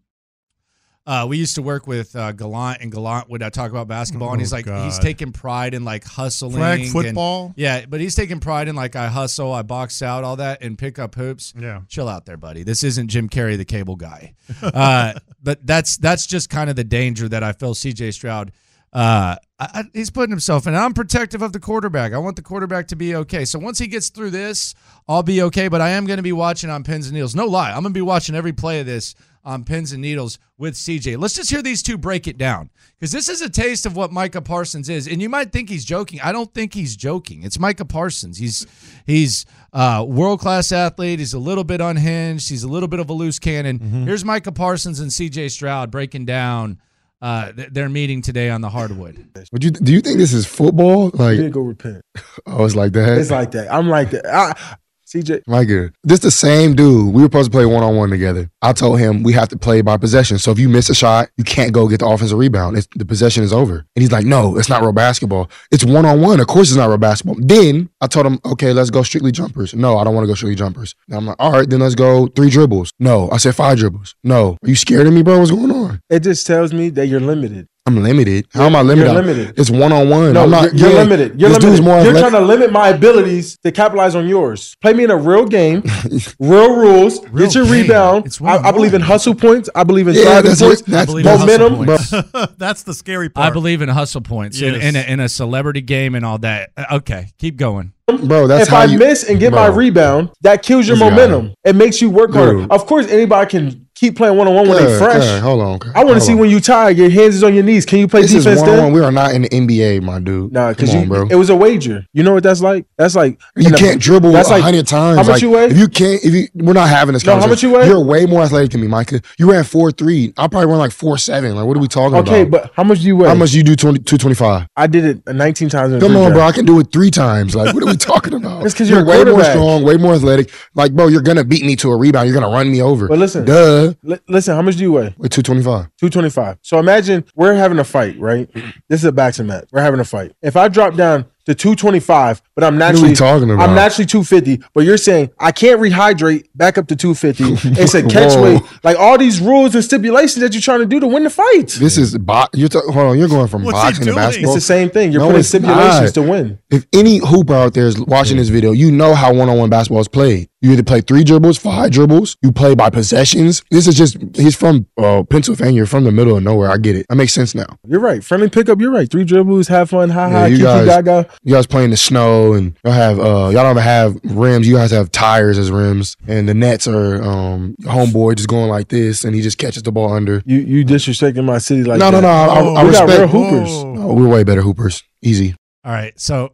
uh, 1.07 1.25
we 1.29 1.37
used 1.37 1.55
to 1.55 1.61
work 1.61 1.85
with 1.87 2.15
uh, 2.15 2.31
Gallant, 2.31 2.81
and 2.81 2.91
Gallant 2.91 3.29
would 3.29 3.43
uh, 3.43 3.49
talk 3.49 3.69
about 3.71 3.87
basketball, 3.87 4.31
and 4.31 4.41
he's 4.41 4.51
Oh, 4.51 4.57
like, 4.57 4.65
he's 4.85 4.97
taking 4.99 5.31
pride 5.31 5.73
in 5.73 5.83
like 5.85 6.03
hustling, 6.03 6.53
Flag 6.53 6.81
and- 6.81 6.89
football? 6.91 7.53
yeah, 7.55 7.85
but 7.87 7.99
he's 8.01 8.15
taking 8.15 8.39
pride 8.39 8.67
in 8.67 8.75
like 8.75 8.95
I 8.95 9.07
hustle, 9.07 9.53
I 9.53 9.61
box 9.61 10.01
out, 10.01 10.23
all 10.23 10.37
that, 10.37 10.63
and 10.63 10.77
pick 10.77 10.97
up 10.97 11.13
hoops. 11.15 11.53
Yeah. 11.59 11.81
chill 11.87 12.09
out 12.09 12.25
there, 12.25 12.37
buddy. 12.37 12.63
This 12.63 12.83
isn't 12.83 13.07
Jim 13.09 13.29
Carrey, 13.29 13.55
the 13.57 13.65
cable 13.65 13.95
guy. 13.95 14.33
Uh, 14.63 15.13
but 15.43 15.65
that's 15.65 15.97
that's 15.97 16.25
just 16.25 16.49
kind 16.49 16.69
of 16.69 16.75
the 16.75 16.83
danger 16.83 17.29
that 17.29 17.43
I 17.43 17.51
feel 17.53 17.73
CJ 17.75 18.13
Stroud. 18.13 18.51
Uh, 18.91 19.35
I, 19.59 19.65
I, 19.73 19.83
he's 19.93 20.09
putting 20.09 20.31
himself 20.31 20.65
in. 20.67 20.73
I'm 20.73 20.93
protective 20.93 21.41
of 21.41 21.51
the 21.53 21.59
quarterback. 21.59 22.13
I 22.13 22.17
want 22.17 22.35
the 22.37 22.41
quarterback 22.41 22.87
to 22.87 22.95
be 22.95 23.13
okay. 23.15 23.43
So 23.45 23.59
once 23.59 23.77
he 23.77 23.87
gets 23.87 24.09
through 24.09 24.29
this, 24.31 24.73
I'll 25.07 25.21
be 25.23 25.41
okay. 25.43 25.67
But 25.67 25.81
I 25.81 25.89
am 25.91 26.05
going 26.05 26.17
to 26.17 26.23
be 26.23 26.31
watching 26.31 26.69
on 26.69 26.83
pins 26.83 27.07
and 27.07 27.13
needles. 27.13 27.35
No 27.35 27.45
lie, 27.45 27.69
I'm 27.71 27.81
going 27.83 27.93
to 27.93 27.97
be 27.97 28.01
watching 28.01 28.35
every 28.35 28.53
play 28.53 28.79
of 28.79 28.85
this 28.85 29.13
on 29.45 29.63
pins 29.63 29.91
and 29.91 30.01
needles 30.01 30.39
with 30.57 30.73
CJ. 30.73 31.17
Let's 31.17 31.35
just 31.35 31.49
hear 31.49 31.61
these 31.61 31.83
two 31.83 31.97
break 31.97 32.27
it 32.27 32.37
down 32.37 32.69
because 32.99 33.11
this 33.11 33.29
is 33.29 33.41
a 33.41 33.49
taste 33.49 33.85
of 33.85 33.95
what 33.95 34.11
Micah 34.11 34.41
Parsons 34.41 34.89
is. 34.89 35.07
And 35.07 35.21
you 35.21 35.29
might 35.29 35.51
think 35.51 35.69
he's 35.69 35.85
joking. 35.85 36.19
I 36.21 36.31
don't 36.31 36.53
think 36.53 36.73
he's 36.73 36.95
joking. 36.95 37.43
It's 37.43 37.59
Micah 37.59 37.85
Parsons. 37.85 38.37
He's 38.37 38.65
he's 39.05 39.45
uh, 39.71 40.03
world 40.07 40.39
class 40.39 40.71
athlete. 40.71 41.19
He's 41.19 41.33
a 41.33 41.39
little 41.39 41.63
bit 41.63 41.81
unhinged. 41.81 42.49
He's 42.49 42.63
a 42.63 42.67
little 42.67 42.87
bit 42.87 42.99
of 42.99 43.09
a 43.09 43.13
loose 43.13 43.39
cannon. 43.39 43.79
Here's 44.05 44.25
Micah 44.25 44.51
Parsons 44.51 44.99
and 44.99 45.11
CJ 45.11 45.51
Stroud 45.51 45.91
breaking 45.91 46.25
down 46.25 46.79
uh, 47.21 47.51
th- 47.51 47.69
their 47.69 47.89
meeting 47.89 48.21
today 48.21 48.49
on 48.49 48.61
the 48.61 48.69
hardwood. 48.69 49.27
Would 49.51 49.63
you 49.63 49.71
do 49.71 49.93
you 49.93 50.01
think 50.01 50.17
this 50.17 50.33
is 50.33 50.45
football? 50.45 51.05
You 51.05 51.11
Like 51.19 51.37
did 51.37 51.53
go 51.53 51.61
repent. 51.61 52.01
I 52.45 52.55
was 52.57 52.75
like 52.75 52.93
that. 52.93 53.17
It's 53.17 53.31
like 53.31 53.51
that. 53.51 53.71
I'm 53.73 53.87
like 53.89 54.11
that. 54.11 54.25
I, 54.25 54.75
CJ, 55.15 55.43
My 55.47 55.63
good. 55.63 55.93
This 56.03 56.19
the 56.19 56.31
same 56.31 56.75
dude. 56.75 57.13
We 57.13 57.21
were 57.21 57.27
supposed 57.27 57.51
to 57.51 57.55
play 57.55 57.65
one 57.65 57.83
on 57.83 57.95
one 57.95 58.09
together. 58.09 58.49
I 58.61 58.73
told 58.73 58.99
him 58.99 59.23
we 59.23 59.31
have 59.33 59.47
to 59.49 59.57
play 59.57 59.81
by 59.81 59.95
possession. 59.95 60.37
So 60.39 60.51
if 60.51 60.59
you 60.59 60.67
miss 60.67 60.89
a 60.89 60.95
shot, 60.95 61.29
you 61.37 61.45
can't 61.45 61.71
go 61.71 61.87
get 61.87 61.99
the 61.99 62.07
offensive 62.07 62.37
rebound. 62.37 62.77
It's, 62.77 62.87
the 62.95 63.05
possession 63.05 63.43
is 63.43 63.53
over. 63.53 63.85
And 63.95 64.01
he's 64.01 64.11
like, 64.11 64.25
no, 64.25 64.57
it's 64.57 64.67
not 64.67 64.81
real 64.81 64.91
basketball. 64.91 65.49
It's 65.71 65.85
one 65.85 66.05
on 66.05 66.19
one. 66.19 66.41
Of 66.41 66.47
course, 66.47 66.69
it's 66.69 66.77
not 66.77 66.89
real 66.89 66.97
basketball. 66.97 67.37
Then 67.39 67.89
I 68.01 68.07
told 68.07 68.25
him, 68.25 68.39
okay, 68.45 68.73
let's 68.73 68.89
go 68.89 69.03
strictly 69.03 69.31
jumpers. 69.31 69.73
No, 69.73 69.97
I 69.97 70.03
don't 70.03 70.13
want 70.13 70.25
to 70.25 70.27
go 70.27 70.35
strictly 70.35 70.55
jumpers. 70.55 70.95
And 71.07 71.17
I'm 71.17 71.25
like, 71.27 71.37
all 71.39 71.51
right, 71.51 71.69
then 71.69 71.79
let's 71.79 71.95
go 71.95 72.27
three 72.27 72.49
dribbles. 72.49 72.91
No, 72.99 73.29
I 73.31 73.37
said 73.37 73.55
five 73.55 73.77
dribbles. 73.77 74.15
No, 74.23 74.57
are 74.63 74.69
you 74.69 74.75
scared 74.75 75.07
of 75.07 75.13
me, 75.13 75.23
bro? 75.23 75.39
What's 75.39 75.51
going 75.51 75.71
on? 75.71 76.01
it 76.09 76.19
just 76.19 76.45
tells 76.45 76.73
me 76.73 76.89
that 76.89 77.07
you're 77.07 77.19
limited. 77.21 77.67
I'm 77.87 77.97
limited. 78.01 78.47
How 78.51 78.63
am 78.65 78.75
I 78.75 78.81
limited? 78.81 79.11
You're 79.13 79.21
limited. 79.21 79.59
It's 79.59 79.69
one 79.69 79.91
on 79.91 80.09
one. 80.09 80.33
No, 80.33 80.43
I'm 80.45 80.49
not. 80.49 80.63
you're, 80.73 80.89
you're 80.89 80.89
yeah, 80.97 81.03
limited. 81.03 81.39
You're 81.39 81.51
limited. 81.51 81.83
more 81.83 81.99
You're 81.99 82.07
athletic- 82.17 82.19
trying 82.29 82.31
to 82.31 82.39
limit 82.47 82.71
my 82.71 82.89
abilities 82.89 83.59
to 83.59 83.71
capitalize 83.71 84.15
on 84.15 84.27
yours. 84.27 84.75
Play 84.81 84.93
me 84.93 85.03
in 85.03 85.11
a 85.11 85.15
real 85.15 85.45
game, 85.45 85.83
real 86.39 86.75
rules. 86.75 87.23
Real 87.29 87.45
get 87.45 87.53
your 87.53 87.65
game. 87.65 87.73
rebound. 87.83 88.25
It's 88.25 88.41
I, 88.41 88.57
I 88.57 88.71
believe 88.71 88.95
in 88.95 89.01
hustle 89.01 89.35
points. 89.35 89.69
I 89.75 89.83
believe 89.83 90.07
in 90.07 90.15
Yeah, 90.15 90.23
driving 90.23 90.49
that's 90.51 90.61
points. 90.61 90.81
That's- 90.81 91.03
I 91.03 91.05
believe 91.05 91.25
in 91.27 91.39
momentum. 91.39 91.85
hustle. 91.85 92.47
That's 92.57 92.81
the 92.83 92.93
scary 92.95 93.29
part. 93.29 93.47
I 93.47 93.49
believe 93.51 93.83
in 93.83 93.89
hustle 93.89 94.21
points 94.21 94.59
in, 94.59 94.73
Yes. 94.73 94.83
in, 94.83 94.95
a, 94.95 95.01
in 95.13 95.19
a 95.19 95.29
celebrity 95.29 95.81
game 95.81 96.15
and 96.15 96.25
all 96.25 96.39
that. 96.39 96.71
Okay, 96.91 97.27
keep 97.37 97.55
going. 97.57 97.93
bro. 98.07 98.47
That's 98.47 98.63
if 98.63 98.69
how 98.69 98.81
I 98.81 98.85
you 98.85 98.97
miss 98.97 99.29
and 99.29 99.39
get 99.39 99.51
my 99.53 99.67
rebound, 99.67 100.31
that 100.41 100.63
kills 100.63 100.87
your 100.87 100.97
This 100.97 101.03
guy. 101.03 101.09
momentum. 101.11 101.53
It 101.63 101.75
makes 101.75 102.01
you 102.01 102.09
work 102.09 102.33
harder. 102.33 102.61
Dude. 102.61 102.71
Of 102.71 102.87
course, 102.87 103.07
anybody 103.07 103.49
can 103.49 103.84
keep 103.95 104.15
playing 104.17 104.37
one 104.37 104.47
on 104.47 104.53
one 104.53 104.67
when 104.67 104.83
they 104.83 104.97
fresh. 104.97 105.23
cuz, 105.23 105.39
hold 105.39 105.61
on. 105.61 105.91
I 105.95 106.03
want 106.03 106.15
to 106.19 106.21
see 106.21 106.33
on. 106.33 106.39
when 106.39 106.49
you 106.49 106.59
tired, 106.59 106.97
your 106.97 107.09
hands 107.09 107.35
is 107.35 107.43
on 107.43 107.53
your 107.55 107.63
knees. 107.63 107.85
Can 107.85 107.99
you 107.99 108.07
play 108.07 108.21
This 108.21 108.33
is 108.33 108.43
defense 108.43 108.61
then? 108.61 108.83
one. 108.83 108.93
We 108.93 109.01
are 109.01 109.11
not 109.11 109.33
in 109.33 109.43
the 109.43 109.49
NBA, 109.49 110.03
my 110.03 110.19
dude. 110.19 110.51
Nah, 110.51 110.69
because 110.71 110.89
Come 110.89 110.97
you, 110.97 111.01
on, 111.03 111.07
bro. 111.27 111.27
it 111.29 111.35
was 111.35 111.49
a 111.49 111.55
wager. 111.55 112.05
You 112.13 112.23
know 112.23 112.33
what 112.33 112.43
that's 112.43 112.61
like? 112.61 112.85
That's 112.97 113.15
like 113.15 113.39
You 113.55 113.71
can't 113.71 113.99
dribble 114.01 114.31
That's 114.31 114.49
a 114.49 114.53
like 114.53 114.63
hundred 114.63 114.87
times. 114.87 115.17
How 115.17 115.23
much 115.23 115.33
Like, 115.33 115.41
you 115.41 115.51
weigh? 115.51 115.65
If 115.65 115.77
you 115.77 115.87
can't, 115.87 116.23
if 116.23 116.33
you, 116.33 116.47
we're 116.55 116.73
not 116.73 116.89
having 116.89 117.13
this. 117.13 117.25
No, 117.25 117.39
how 117.39 117.47
much 117.47 117.63
you 117.63 117.71
weigh? 117.71 117.87
You're 117.87 118.03
way 118.03 118.25
more 118.25 118.41
athletic 118.43 118.71
than 118.71 118.81
me, 118.81 118.87
Micah. 118.87 119.21
You 119.39 119.51
ran 119.51 119.63
four 119.63 119.91
three. 119.91 120.33
I 120.37 120.47
probably 120.47 120.67
run 120.67 120.79
like 120.79 120.91
four 120.91 121.17
seven. 121.17 121.55
Like, 121.55 121.65
what 121.65 121.77
are 121.77 121.79
we 121.79 121.87
talking 121.87 122.15
okay, 122.17 122.19
about? 122.19 122.33
Okay, 122.33 122.49
but 122.49 122.71
how 122.75 122.83
much 122.83 122.99
do 122.99 123.07
you 123.07 123.15
weigh? 123.15 123.29
how 123.29 123.35
much 123.35 123.51
do 123.51 123.57
you 123.57 123.63
do 123.63 123.75
20, 123.75 123.99
225? 123.99 124.67
I 124.75 124.87
did 124.87 125.05
it 125.05 125.33
19 125.33 125.69
times. 125.69 125.93
A 125.93 125.99
Come 125.99 126.15
on, 126.17 126.33
bro. 126.33 126.41
I 126.41 126.51
can 126.51 126.65
do 126.65 126.79
it 126.79 126.91
three 126.91 127.11
times. 127.11 127.55
Like, 127.55 127.73
what 127.73 127.81
are 127.83 127.87
we 127.87 127.95
talking 127.97 128.33
about? 128.33 128.63
it's 128.65 128.73
because 128.73 128.89
you're 128.89 129.01
a 129.01 129.05
way 129.05 129.23
more 129.23 129.43
strong, 129.43 129.83
way 129.83 129.97
more 129.97 130.13
athletic. 130.15 130.51
Like, 130.73 130.93
bro, 130.93 131.07
you're 131.07 131.21
gonna 131.21 131.43
beat 131.43 131.63
me 131.63 131.75
to 131.77 131.91
a 131.91 131.95
rebound. 131.97 132.27
You're 132.27 132.39
gonna 132.39 132.53
run 132.53 132.71
me 132.71 132.81
over. 132.81 133.07
But 133.07 133.19
listen, 133.19 133.45
duh. 133.45 133.84
Li- 134.03 134.19
listen, 134.27 134.55
how 134.55 134.61
much 134.61 134.75
do 134.77 134.83
you 134.83 134.91
weigh? 134.91 135.13
With 135.17 135.31
225. 135.31 135.89
225. 135.97 136.59
So 136.61 136.79
imagine 136.79 137.25
we're 137.35 137.53
having 137.53 137.79
a 137.79 137.83
fight, 137.83 138.19
right? 138.19 138.49
This 138.89 139.01
is 139.01 139.05
a 139.05 139.11
boxing 139.11 139.47
match. 139.47 139.65
We're 139.71 139.81
having 139.81 139.99
a 139.99 140.05
fight. 140.05 140.33
If 140.41 140.55
I 140.55 140.67
drop 140.67 140.95
down 140.95 141.25
to 141.45 141.53
225, 141.55 142.41
but 142.55 142.63
I'm 142.63 142.77
naturally 142.77 143.13
talking 143.13 143.49
about? 143.51 143.69
I'm 143.69 143.75
naturally 143.75 144.05
250. 144.05 144.63
But 144.73 144.83
you're 144.85 144.97
saying 144.97 145.29
I 145.39 145.51
can't 145.51 145.79
rehydrate 145.79 146.47
back 146.55 146.77
up 146.77 146.87
to 146.87 146.95
250. 146.95 147.69
It's 147.81 147.93
a 147.93 148.01
catch 148.03 148.33
Whoa. 148.35 148.41
weight. 148.43 148.61
Like 148.83 148.97
all 148.97 149.17
these 149.17 149.39
rules 149.39 149.75
and 149.75 149.83
stipulations 149.83 150.41
that 150.41 150.53
you're 150.53 150.61
trying 150.61 150.79
to 150.79 150.85
do 150.85 150.99
to 150.99 151.07
win 151.07 151.23
the 151.23 151.29
fight. 151.29 151.67
This 151.79 151.97
is 151.97 152.17
bo- 152.17 152.45
you're 152.53 152.69
ta- 152.69 152.81
hold 152.91 152.97
on. 153.11 153.17
You're 153.19 153.27
going 153.27 153.47
from 153.47 153.63
What's 153.63 153.77
boxing 153.77 154.05
to 154.05 154.15
basketball. 154.15 154.55
It's 154.55 154.63
the 154.63 154.67
same 154.73 154.89
thing. 154.89 155.11
You're 155.11 155.21
No, 155.21 155.27
putting 155.27 155.43
stipulations 155.43 156.15
not. 156.15 156.21
to 156.21 156.21
win. 156.23 156.59
If 156.71 156.85
any 156.93 157.17
hooper 157.17 157.53
out 157.53 157.73
there 157.73 157.87
is 157.87 157.99
watching 157.99 158.37
this 158.37 158.49
video, 158.49 158.71
you 158.71 158.91
know 158.91 159.13
how 159.13 159.33
one-on-one 159.33 159.69
basketball 159.69 160.01
is 160.01 160.07
played. 160.07 160.49
You 160.61 160.71
either 160.71 160.83
play 160.83 161.01
three 161.01 161.23
dribbles, 161.23 161.57
five 161.59 161.91
dribbles. 161.91 162.37
You 162.41 162.51
play 162.51 162.73
by 162.73 162.89
possessions. 162.89 163.61
This 163.69 163.87
is 163.87 163.95
just 163.95 164.17
he's 164.35 164.55
from 164.55 164.87
uh, 164.97 165.21
Pennsylvania, 165.29 165.73
You're 165.75 165.85
from 165.85 166.05
the 166.05 166.11
middle 166.11 166.35
of 166.37 166.43
nowhere. 166.43 166.71
I 166.71 166.77
get 166.77 166.95
it. 166.95 167.05
That 167.09 167.15
makes 167.17 167.33
sense 167.33 167.53
now. 167.53 167.67
You're 167.87 167.99
right. 167.99 168.23
Friendly 168.23 168.49
pickup. 168.49 168.81
You're 168.81 168.91
right. 168.91 169.09
Three 169.09 169.25
dribbles, 169.25 169.67
have 169.67 169.91
fun, 169.91 170.09
ha 170.09 170.27
ha, 170.29 170.39
Yeah, 170.41 170.45
you 170.47 170.55
kiki 170.57 170.63
guys, 170.63 170.85
gaga. 170.87 171.27
You 171.43 171.53
guys 171.53 171.65
play 171.67 171.83
in 171.83 171.89
the 171.91 171.97
snow, 171.97 172.53
and 172.53 172.77
y'all 172.83 172.93
have 172.93 173.19
uh, 173.19 173.23
y'all 173.23 173.53
don't 173.53 173.71
even 173.71 173.83
have 173.83 174.19
rims. 174.23 174.67
You 174.67 174.75
guys 174.75 174.91
have 174.91 175.11
tires 175.11 175.57
as 175.57 175.71
rims, 175.71 176.15
and 176.27 176.47
the 176.49 176.53
nets 176.53 176.87
are 176.87 177.21
um, 177.23 177.75
homeboy 177.81 178.35
just 178.37 178.47
going 178.49 178.69
like 178.69 178.87
this, 178.89 179.23
and 179.23 179.35
he 179.35 179.41
just 179.41 179.57
catches 179.57 179.83
the 179.83 179.91
ball 179.91 180.11
under. 180.13 180.41
You 180.45 180.59
you 180.59 180.85
disrespecting 180.85 181.45
my 181.45 181.57
city 181.57 181.83
like 181.83 181.99
no, 181.99 182.11
that. 182.11 182.21
no, 182.21 182.21
no. 182.21 182.27
I, 182.27 182.45
I, 182.45 182.81
I 182.81 182.83
we 182.83 182.91
got 182.91 183.07
respect 183.07 183.33
real 183.33 183.43
hoopers. 183.43 183.83
No, 183.83 184.13
we're 184.13 184.27
way 184.27 184.43
better 184.43 184.61
hoopers. 184.61 185.03
Easy. 185.21 185.55
All 185.83 185.91
right, 185.91 186.19
so 186.19 186.51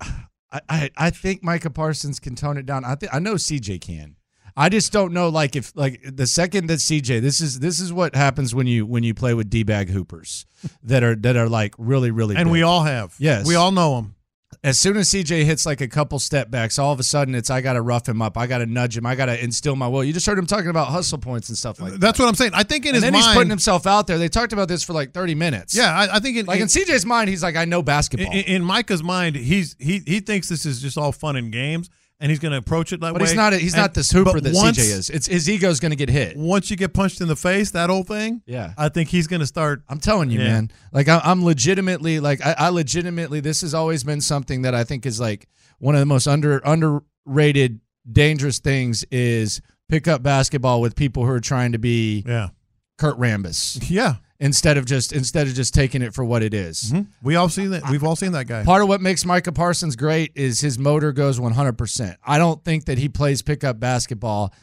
I, 0.52 0.62
I 0.70 0.90
I 0.98 1.10
think 1.10 1.44
Micah 1.44 1.70
Parsons 1.70 2.20
can 2.20 2.36
tone 2.36 2.58
it 2.58 2.66
down. 2.66 2.84
I 2.86 2.96
think 2.96 3.14
I 3.14 3.20
know 3.20 3.36
CJ 3.36 3.82
can. 3.82 4.16
I 4.58 4.68
just 4.68 4.92
don't 4.92 5.14
know 5.14 5.30
like 5.30 5.56
if 5.56 5.72
like 5.76 6.02
the 6.04 6.28
second 6.28 6.68
that 6.68 6.80
CJ 6.80 7.22
this 7.22 7.40
is 7.40 7.60
this 7.60 7.80
is 7.80 7.94
what 7.94 8.16
happens 8.16 8.54
when 8.54 8.68
you 8.68 8.86
when 8.86 9.02
you 9.02 9.14
play 9.14 9.34
with 9.34 9.50
D 9.50 9.64
bag 9.64 9.90
hoopers 9.90 10.46
that 10.84 11.04
are 11.04 11.16
that 11.16 11.38
are 11.38 11.48
like 11.48 11.74
really 11.78 12.12
really 12.12 12.36
And 12.36 12.48
big. 12.48 12.52
we 12.52 12.62
all 12.62 12.84
have. 12.84 13.16
yes 13.18 13.48
We 13.48 13.56
all 13.56 13.72
know 13.72 13.96
them. 13.96 14.16
As 14.64 14.80
soon 14.80 14.96
as 14.98 15.10
CJ 15.10 15.44
hits 15.44 15.66
like 15.66 15.82
a 15.82 15.88
couple 15.88 16.20
step 16.20 16.52
backs, 16.52 16.78
all 16.78 16.94
of 16.94 17.00
a 17.00 17.04
sudden 17.04 17.34
it's 17.34 17.50
I 17.50 17.62
got 17.62 17.74
to 17.74 17.82
rough 17.82 18.08
him 18.08 18.22
up, 18.22 18.38
I 18.38 18.46
got 18.46 18.60
to 18.60 18.68
nudge 18.68 18.96
him, 18.96 19.08
I 19.08 19.16
got 19.16 19.26
to 19.26 19.44
instill 19.44 19.76
my 19.76 19.88
will. 19.88 20.04
You 20.04 20.14
just 20.14 20.26
heard 20.28 20.38
him 20.38 20.46
talking 20.46 20.70
about 20.70 20.90
hustle 20.90 21.18
points 21.18 21.50
and 21.50 21.58
stuff 21.58 21.80
like 21.80 21.94
that. 21.94 22.00
That's 22.00 22.20
what 22.20 22.28
I'm 22.28 22.36
saying. 22.36 22.52
I 22.54 22.64
think 22.64 22.86
in 22.86 22.90
and 22.90 22.96
his 22.96 23.04
then 23.04 23.14
mind, 23.14 23.26
he's 23.26 23.34
putting 23.34 23.50
himself 23.50 23.88
out 23.88 24.06
there. 24.06 24.20
They 24.20 24.30
talked 24.30 24.54
about 24.54 24.68
this 24.68 24.84
for 24.84 24.94
like 24.94 25.14
thirty 25.14 25.34
minutes. 25.34 25.76
yeah, 25.76 25.92
I, 25.92 26.18
I 26.18 26.20
think 26.20 26.38
in, 26.38 26.46
like 26.46 26.58
in 26.58 26.64
in, 26.64 26.68
CJ's 26.68 27.06
mind, 27.06 27.30
he's 27.30 27.42
like, 27.42 27.56
I 27.56 27.66
know 27.66 27.82
basketball. 27.82 28.32
in, 28.32 28.44
in 28.44 28.64
Micah's 28.64 29.02
mind, 29.02 29.36
he's 29.36 29.76
he 29.80 30.04
he 30.06 30.20
thinks 30.20 30.48
this 30.48 30.66
is 30.66 30.80
just 30.80 30.98
all 30.98 31.12
fun 31.12 31.36
and 31.36 31.52
games, 31.52 31.90
and 32.22 32.30
he's 32.30 32.40
going 32.40 32.54
to 32.54 32.58
approach 32.58 32.94
it 32.94 33.02
that 33.02 33.12
But 33.12 33.22
way. 33.22 33.28
he's 33.28 33.36
not. 33.36 33.52
He's 33.52 33.74
And- 33.74 33.82
not 33.82 33.94
this 33.94 34.12
hooper 34.12 34.34
but 34.34 34.44
that 34.44 34.54
once- 34.54 34.78
CJ 34.78 34.92
is. 34.98 35.10
It's 35.10 35.28
his 35.28 35.50
ego's 35.50 35.80
going 35.82 35.90
to 35.90 35.96
get 35.98 36.08
hit. 36.10 36.38
Once 36.38 36.70
you 36.72 36.78
get 36.78 36.94
punched 36.94 37.20
in 37.20 37.28
the 37.28 37.36
face, 37.36 37.72
that 37.72 37.90
old 37.90 38.08
thing. 38.08 38.42
Yeah. 38.46 38.74
I 38.78 38.88
think 38.90 39.10
he's 39.10 39.28
going 39.28 39.40
to 39.42 39.46
start. 39.48 39.82
I'm 39.90 40.00
telling 40.00 40.30
you, 40.32 40.40
Yeah. 40.40 40.48
man. 40.48 40.72
Like 40.94 41.10
I, 41.10 41.20
I'm 41.24 41.44
legitimately, 41.44 42.20
like 42.22 42.40
I, 42.46 42.56
I 42.58 42.70
legitimately, 42.70 43.42
this 43.42 43.60
has 43.62 43.74
always 43.74 44.04
been 44.06 44.22
something 44.22 44.62
that 44.62 44.74
I 44.74 44.84
think 44.86 45.06
is 45.06 45.20
like 45.20 45.50
one 45.80 45.96
of 45.96 46.00
the 46.00 46.06
most 46.06 46.28
under 46.28 46.62
underrated, 46.64 47.80
dangerous 48.12 48.60
things 48.60 49.04
is 49.12 49.62
pick 49.90 50.08
up 50.08 50.24
basketball 50.24 50.80
with 50.82 50.96
people 50.96 51.26
who 51.26 51.32
are 51.32 51.40
trying 51.40 51.72
to 51.74 51.80
be 51.80 52.24
Yeah. 52.28 52.50
Kurt 52.98 53.18
Rambis 53.18 53.84
Yeah. 53.90 54.16
Instead 54.42 54.76
of 54.78 54.86
just 54.86 55.14
instead 55.14 55.48
of 55.48 55.54
just 55.54 55.74
taking 55.74 56.02
it 56.02 56.14
for 56.14 56.26
what 56.26 56.44
it 56.44 56.54
is. 56.54 56.92
Mm-hmm. 56.92 57.12
We 57.22 57.36
all 57.36 57.48
seen 57.48 57.70
that. 57.70 57.90
We've 57.90 58.04
all 58.04 58.18
seen 58.18 58.34
that 58.34 58.48
guy. 58.48 58.66
Part 58.66 58.82
of 58.82 58.90
what 58.90 59.00
makes 59.00 59.24
Micah 59.24 59.54
Parsons 59.54 59.96
great 59.96 60.32
is 60.36 60.60
his 60.60 60.78
motor 60.78 61.14
goes 61.14 61.40
100%. 61.40 62.16
I 62.26 62.38
don't 62.38 62.62
think 62.66 62.86
that 62.86 62.98
he 62.98 63.08
plays 63.08 63.42
pickup 63.42 63.80
basketball 63.80 64.54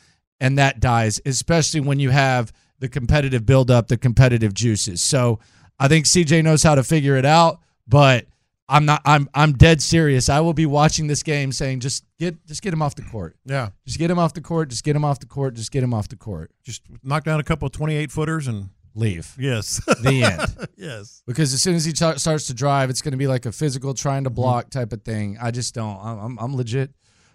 and 0.41 0.59
that 0.59 0.81
dies, 0.81 1.21
especially 1.25 1.81
when 1.81 2.01
you 2.01 2.11
have 2.11 2.53
the 2.81 2.89
competitive 2.89 3.47
buildup, 3.47 3.89
the 3.89 3.97
competitive 3.97 4.53
juices. 4.53 5.01
So 5.01 5.39
I 5.79 5.89
think 5.89 6.07
CJ 6.07 6.45
knows 6.45 6.63
how 6.63 6.75
to 6.75 6.83
figure 6.83 7.17
it 7.17 7.25
out, 7.25 7.61
but 7.87 8.27
I'm 8.69 8.85
not. 8.85 9.01
I'm 9.07 9.31
I'm 9.33 9.55
dead 9.55 9.81
serious. 9.81 10.29
I 10.29 10.41
will 10.41 10.53
be 10.53 10.67
watching 10.67 11.07
this 11.07 11.23
game, 11.23 11.53
saying 11.53 11.81
just 11.81 12.05
get 12.19 12.45
just 12.47 12.61
get 12.63 12.73
him 12.73 12.83
off 12.83 12.97
the 12.97 13.03
court. 13.03 13.37
Yeah. 13.47 13.71
Just 13.87 13.99
get 13.99 14.11
him 14.11 14.19
off 14.19 14.35
the 14.35 14.43
court. 14.43 14.69
Just 14.69 14.85
get 14.85 14.95
him 14.95 15.07
off 15.07 15.21
the 15.21 15.27
court. 15.27 15.55
Just 15.55 15.71
get 15.71 15.83
him 15.83 15.95
off 15.95 16.09
the 16.09 16.17
court. 16.17 16.51
Just 16.65 16.83
knock 17.03 17.25
down 17.25 17.41
a 17.41 17.45
couple 17.45 17.65
of 17.65 17.73
28 17.73 18.13
footers 18.13 18.47
and 18.47 18.69
Leave. 18.99 19.35
yes. 19.39 19.81
The 20.03 20.23
end. 20.25 20.69
yes. 20.77 21.23
because 21.27 21.55
as 21.55 21.63
soon 21.63 21.75
as 21.77 21.85
he 21.85 21.93
t- 21.93 22.19
starts 22.19 22.47
to 22.49 22.55
drive, 22.55 22.91
it's 22.91 23.01
going 23.01 23.13
to 23.13 23.19
be 23.19 23.29
like 23.29 23.47
a 23.47 23.53
physical 23.53 23.95
trying 23.95 24.25
to 24.25 24.31
block 24.31 24.71
type 24.71 24.93
of 24.93 25.03
thing. 25.03 25.39
I 25.41 25.51
just 25.51 25.75
don't. 25.75 25.99
I'm, 26.03 26.19
I'm, 26.19 26.39
I'm 26.39 26.57
legit 26.57 26.91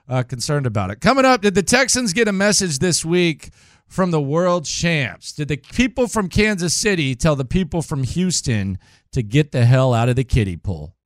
uh, 0.08 0.24
concerned 0.24 0.66
about 0.66 0.92
it. 0.92 1.00
Coming 1.02 1.26
up, 1.26 1.42
did 1.42 1.56
the 1.56 1.64
Texans 1.64 2.14
get 2.14 2.28
a 2.28 2.34
message 2.34 2.80
this 2.80 3.06
week 3.06 3.52
from 3.88 4.12
the 4.12 4.22
world 4.22 4.66
champs? 4.66 5.32
Did 5.32 5.48
the 5.48 5.58
people 5.58 6.08
from 6.08 6.28
Kansas 6.28 6.74
City 6.74 7.16
tell 7.16 7.36
the 7.36 7.46
people 7.46 7.82
from 7.82 8.04
Houston 8.04 8.78
to 9.12 9.24
get 9.24 9.52
the 9.52 9.66
hell 9.66 9.94
out 9.94 10.10
of 10.10 10.16
the 10.16 10.24
kiddie 10.24 10.58
pool? 10.58 10.96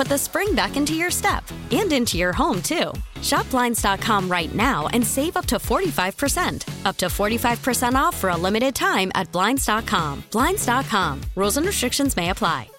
put 0.00 0.08
the 0.08 0.16
spring 0.16 0.54
back 0.54 0.78
into 0.78 0.94
your 0.94 1.10
step 1.10 1.44
and 1.70 1.92
into 1.92 2.16
your 2.16 2.32
home, 2.32 2.62
too. 2.62 2.90
Shop 3.20 3.44
Blinds.com 3.50 4.30
right 4.30 4.54
now 4.54 4.86
and 4.94 5.06
save 5.06 5.36
up 5.36 5.44
to 5.44 5.56
45%. 5.56 6.86
Up 6.86 6.96
to 6.96 7.06
45% 7.06 7.92
off 7.92 8.16
for 8.16 8.30
a 8.30 8.36
limited 8.36 8.74
time 8.74 9.12
at 9.14 9.30
Blinds.com. 9.30 10.24
Blinds.com. 10.30 11.20
Rules 11.36 11.58
and 11.58 11.66
restrictions 11.66 12.16
may 12.16 12.30
apply. 12.30 12.70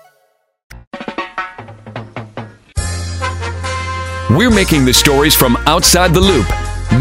We're 4.31 4.49
making 4.49 4.85
the 4.85 4.93
stories 4.93 5.35
from 5.35 5.57
outside 5.67 6.15
the 6.15 6.21
loop 6.21 6.49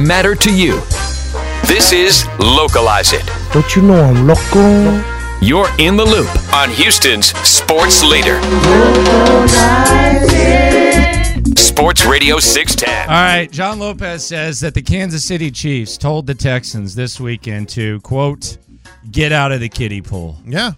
matter 0.06 0.34
to 0.34 0.54
you. 0.54 0.80
This 1.64 1.92
is 1.94 2.26
Localize 2.38 3.14
It. 3.14 3.24
Don't 3.54 3.74
you 3.74 3.80
know 3.80 4.04
I'm 4.04 4.26
local? 4.26 5.19
You're 5.42 5.68
in 5.78 5.96
the 5.96 6.04
loop 6.04 6.28
on 6.54 6.70
Houston's 6.70 7.26
sports 7.48 8.02
leader. 8.04 8.40
Sports 11.56 12.04
Radio 12.04 12.38
610. 12.38 13.08
All 13.08 13.14
right, 13.14 13.50
John 13.50 13.78
Lopez 13.78 14.26
says 14.26 14.60
that 14.60 14.74
the 14.74 14.82
Kansas 14.82 15.24
City 15.24 15.50
Chiefs 15.50 15.96
told 15.96 16.26
the 16.26 16.34
Texans 16.34 16.94
this 16.94 17.18
weekend 17.18 17.68
to 17.70 18.00
quote, 18.00 18.58
"Get 19.10 19.32
out 19.32 19.52
of 19.52 19.60
the 19.60 19.68
kiddie 19.68 20.02
pool." 20.02 20.38
Yeah. 20.46 20.72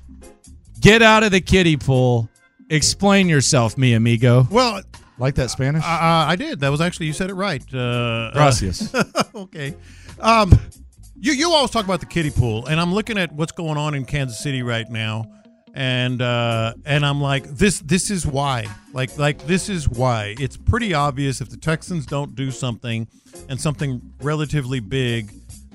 Get 0.81 1.03
out 1.03 1.23
of 1.23 1.31
the 1.31 1.41
kiddie 1.41 1.77
pool 1.77 2.29
Explain 2.73 3.29
yourself, 3.29 3.77
mi 3.77 3.93
amigo. 3.93 4.49
Well, 4.51 4.81
like 5.19 5.35
that 5.35 5.51
Spanish? 5.51 5.85
Uh, 5.85 5.89
I 5.91 6.37
did. 6.37 6.61
That 6.61 6.71
was 6.71 6.81
actually 6.81 7.05
you 7.05 7.13
said 7.13 7.29
it 7.29 7.35
right. 7.35 7.63
Uh, 7.73 8.31
Gracias. 8.33 8.95
uh, 8.95 9.05
okay. 9.35 9.75
Um, 10.19 10.59
you 11.23 11.33
you 11.33 11.53
always 11.53 11.71
talk 11.71 11.85
about 11.85 12.01
the 12.01 12.07
kiddie 12.07 12.33
pool, 12.33 12.67
and 12.67 12.81
I'm 12.81 12.93
looking 12.93 13.17
at 13.17 13.33
what's 13.33 13.53
going 13.53 13.79
on 13.79 13.95
in 13.95 14.05
Kansas 14.05 14.41
City 14.41 14.63
right 14.63 14.91
now, 14.91 15.25
and 15.73 16.21
uh, 16.21 16.75
and 16.85 17.07
I'm 17.07 17.21
like, 17.21 17.45
this 17.45 17.79
this 17.79 18.11
is 18.11 18.27
why. 18.27 18.67
Like 18.93 19.17
like 19.19 19.47
this 19.47 19.69
is 19.69 19.89
why. 19.89 20.35
It's 20.41 20.57
pretty 20.57 20.95
obvious 20.95 21.41
if 21.41 21.49
the 21.49 21.57
Texans 21.57 22.07
don't 22.07 22.35
do 22.35 22.51
something, 22.51 23.07
and 23.49 23.61
something 23.61 24.03
relatively 24.21 24.81
big 24.81 25.31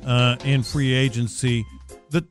uh, 0.06 0.36
in 0.44 0.64
free 0.64 0.94
agency, 0.94 1.66
that 2.10 2.26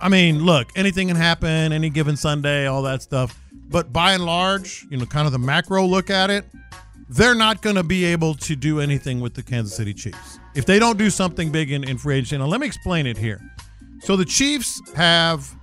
I 0.00 0.08
mean, 0.08 0.44
look, 0.44 0.68
anything 0.76 1.08
can 1.08 1.16
happen 1.16 1.72
any 1.72 1.90
given 1.90 2.16
Sunday, 2.16 2.66
all 2.66 2.82
that 2.82 3.02
stuff. 3.02 3.36
But 3.70 3.92
by 3.92 4.12
and 4.12 4.24
large, 4.24 4.86
you 4.88 4.98
know, 4.98 5.06
kind 5.06 5.26
of 5.26 5.32
the 5.32 5.40
macro 5.40 5.84
look 5.84 6.10
at 6.10 6.30
it, 6.30 6.44
they're 7.08 7.34
not 7.34 7.62
going 7.62 7.76
to 7.76 7.82
be 7.82 8.04
able 8.04 8.34
to 8.34 8.56
do 8.56 8.80
anything 8.80 9.20
with 9.20 9.34
the 9.34 9.42
Kansas 9.42 9.76
City 9.76 9.94
Chiefs 9.94 10.38
if 10.54 10.66
they 10.66 10.78
don't 10.78 10.98
do 10.98 11.10
something 11.10 11.50
big 11.50 11.70
in, 11.70 11.84
in 11.84 11.98
free 11.98 12.16
agency. 12.16 12.38
Now, 12.38 12.46
let 12.46 12.60
me 12.60 12.66
explain 12.66 13.06
it 13.06 13.18
here. 13.18 13.40
So 14.00 14.16
the 14.16 14.24
Chiefs 14.24 14.80
have 14.94 15.54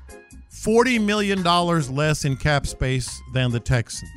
$40 0.52 1.04
million 1.04 1.44
less 1.44 2.26
in 2.26 2.36
cap 2.38 2.68
space 2.68 3.22
than 3.34 3.52
the 3.52 3.60
Texans. 3.60 4.10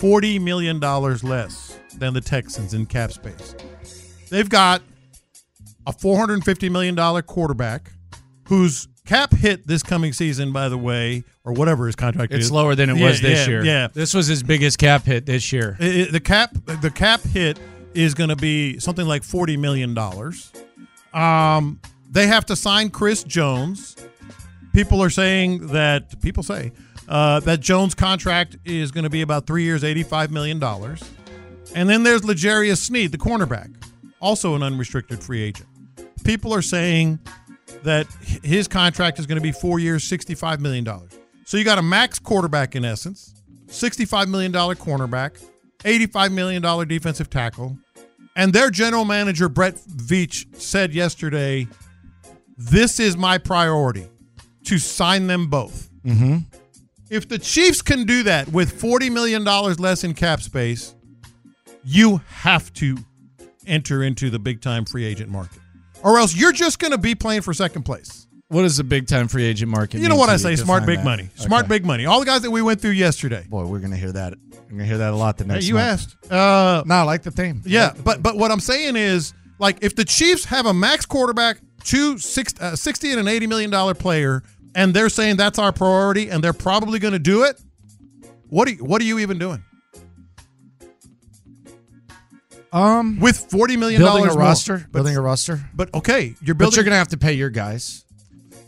$40 0.00 0.40
million 0.40 0.80
less 0.80 1.78
than 1.98 2.14
the 2.14 2.20
Texans 2.20 2.74
in 2.74 2.86
cap 2.86 3.12
space. 3.12 3.54
They've 4.30 4.48
got 4.48 4.82
a 5.86 5.92
$450 5.92 6.70
million 6.70 7.22
quarterback 7.22 7.92
whose 8.48 8.88
cap 9.06 9.32
hit 9.32 9.66
this 9.66 9.82
coming 9.82 10.12
season, 10.12 10.52
by 10.52 10.68
the 10.68 10.76
way, 10.78 11.24
or 11.44 11.52
whatever 11.52 11.86
his 11.86 11.96
contract 11.96 12.32
It's 12.32 12.46
is. 12.46 12.52
lower 12.52 12.74
than 12.74 12.90
it 12.90 12.96
Yeah, 12.98 13.08
was 13.08 13.20
this 13.20 13.46
yeah, 13.46 13.50
year. 13.52 13.64
Yeah. 13.64 13.88
This 13.92 14.12
was 14.12 14.26
his 14.26 14.42
biggest 14.42 14.78
cap 14.78 15.04
hit 15.04 15.24
this 15.26 15.52
year. 15.52 15.76
It- 15.80 15.96
it- 15.96 16.12
the 16.12 16.20
cap 16.20 16.54
the 16.82 16.90
cap 16.90 17.22
hit 17.22 17.58
is 17.94 18.12
going 18.14 18.28
to 18.30 18.36
be 18.36 18.78
something 18.78 19.06
like 19.06 19.22
forty 19.24 19.56
million 19.56 19.94
dollars. 19.94 20.52
Um, 21.14 21.80
they 22.10 22.26
have 22.26 22.44
to 22.46 22.56
sign 22.56 22.90
Chris 22.90 23.24
Jones. 23.24 23.96
People 24.74 25.02
are 25.02 25.10
saying 25.10 25.68
that 25.68 26.20
people 26.20 26.42
say 26.42 26.72
uh, 27.08 27.40
that 27.40 27.60
Jones' 27.60 27.94
contract 27.94 28.56
is 28.64 28.90
going 28.90 29.04
to 29.04 29.10
be 29.10 29.22
about 29.22 29.46
three 29.46 29.62
years, 29.62 29.82
eighty-five 29.84 30.30
million 30.30 30.58
dollars. 30.58 31.02
And 31.74 31.88
then 31.88 32.02
there's 32.02 32.24
L'Jarius 32.24 32.78
Sneed, 32.78 33.12
the 33.12 33.18
cornerback, 33.18 33.70
also 34.20 34.54
an 34.54 34.62
unrestricted 34.62 35.22
free 35.22 35.42
agent. 35.42 35.68
People 36.24 36.52
are 36.54 36.62
saying 36.62 37.18
that 37.82 38.06
his 38.42 38.68
contract 38.68 39.18
is 39.18 39.26
going 39.26 39.36
to 39.36 39.42
be 39.42 39.52
four 39.52 39.78
years, 39.78 40.04
$65 40.04 40.60
million. 40.60 40.86
So 41.44 41.56
you 41.56 41.64
got 41.64 41.78
a 41.78 41.82
max 41.82 42.18
quarterback 42.18 42.76
in 42.76 42.84
essence, 42.84 43.34
$65 43.68 44.28
million 44.28 44.52
cornerback, 44.52 45.42
$85 45.80 46.32
million 46.32 46.88
defensive 46.88 47.30
tackle. 47.30 47.76
And 48.34 48.52
their 48.52 48.70
general 48.70 49.04
manager, 49.04 49.48
Brett 49.48 49.76
Veach, 49.76 50.54
said 50.56 50.92
yesterday, 50.92 51.66
This 52.56 53.00
is 53.00 53.16
my 53.16 53.38
priority 53.38 54.08
to 54.64 54.78
sign 54.78 55.26
them 55.26 55.48
both. 55.48 55.88
Mm-hmm. 56.04 56.38
If 57.08 57.28
the 57.28 57.38
Chiefs 57.38 57.82
can 57.82 58.04
do 58.04 58.24
that 58.24 58.48
with 58.48 58.80
$40 58.80 59.12
million 59.12 59.44
less 59.44 60.04
in 60.04 60.12
cap 60.14 60.42
space, 60.42 60.94
you 61.84 62.20
have 62.28 62.72
to 62.74 62.98
enter 63.66 64.02
into 64.02 64.28
the 64.28 64.38
big 64.38 64.60
time 64.60 64.84
free 64.84 65.04
agent 65.04 65.30
market. 65.30 65.60
Or 66.06 66.18
else 66.20 66.36
you're 66.36 66.52
just 66.52 66.78
going 66.78 66.92
to 66.92 66.98
be 66.98 67.16
playing 67.16 67.42
for 67.42 67.52
second 67.52 67.82
place. 67.82 68.28
What 68.48 68.64
is 68.64 68.76
the 68.76 68.84
big 68.84 69.08
time 69.08 69.26
free 69.26 69.42
agent 69.44 69.72
market? 69.72 70.00
You 70.00 70.08
know 70.08 70.14
what 70.14 70.28
I 70.28 70.36
say? 70.36 70.54
Smart 70.54 70.86
big 70.86 70.98
that. 70.98 71.04
money. 71.04 71.30
Smart 71.34 71.66
big 71.66 71.84
money. 71.84 72.06
All 72.06 72.20
the 72.20 72.26
guys 72.26 72.42
that 72.42 72.50
we 72.52 72.62
went 72.62 72.80
through 72.80 72.92
yesterday. 72.92 73.44
Boy, 73.48 73.66
we're 73.66 73.80
gonna 73.80 73.96
hear 73.96 74.12
that. 74.12 74.34
We're 74.52 74.70
gonna 74.70 74.84
hear 74.84 74.98
that 74.98 75.12
a 75.12 75.16
lot 75.16 75.36
the 75.36 75.42
Hey, 75.42 75.48
next. 75.54 75.66
you 75.66 75.74
month. 75.74 76.14
asked. 76.22 76.30
Uh, 76.32 76.84
no, 76.86 76.94
I 76.94 77.02
like 77.02 77.24
the 77.24 77.32
theme. 77.32 77.60
Yeah, 77.66 77.92
but 78.04 78.22
but 78.22 78.36
what 78.36 78.52
I'm 78.52 78.60
saying 78.60 78.94
is, 78.94 79.34
like, 79.58 79.78
if 79.82 79.96
the 79.96 80.04
Chiefs 80.04 80.44
have 80.44 80.66
a 80.66 80.72
max 80.72 81.06
quarterback, 81.06 81.58
two 81.82 82.18
six, 82.18 82.54
uh, 82.60 82.76
60 82.76 83.10
and 83.10 83.18
an 83.18 83.26
80 83.26 83.48
million 83.48 83.70
dollar 83.70 83.94
player, 83.94 84.44
and 84.76 84.94
they're 84.94 85.08
saying 85.08 85.38
that's 85.38 85.58
our 85.58 85.72
priority, 85.72 86.28
and 86.30 86.44
they're 86.44 86.52
probably 86.52 87.00
going 87.00 87.14
to 87.14 87.18
do 87.18 87.42
it, 87.42 87.60
what 88.48 88.68
are 88.68 88.72
you, 88.72 88.84
what 88.84 89.02
are 89.02 89.06
you 89.06 89.18
even 89.18 89.38
doing? 89.38 89.64
Um, 92.72 93.20
with 93.20 93.36
40 93.50 93.76
million 93.76 94.00
building 94.00 94.24
dollars 94.24 94.34
a 94.36 94.38
roster, 94.38 94.86
building 94.92 95.16
a 95.16 95.20
roster. 95.20 95.60
But 95.74 95.94
okay, 95.94 96.34
you're 96.42 96.54
But 96.54 96.58
building. 96.64 96.76
you're 96.76 96.84
gonna 96.84 96.96
have 96.96 97.08
to 97.08 97.16
pay 97.16 97.32
your 97.34 97.50
guys. 97.50 98.04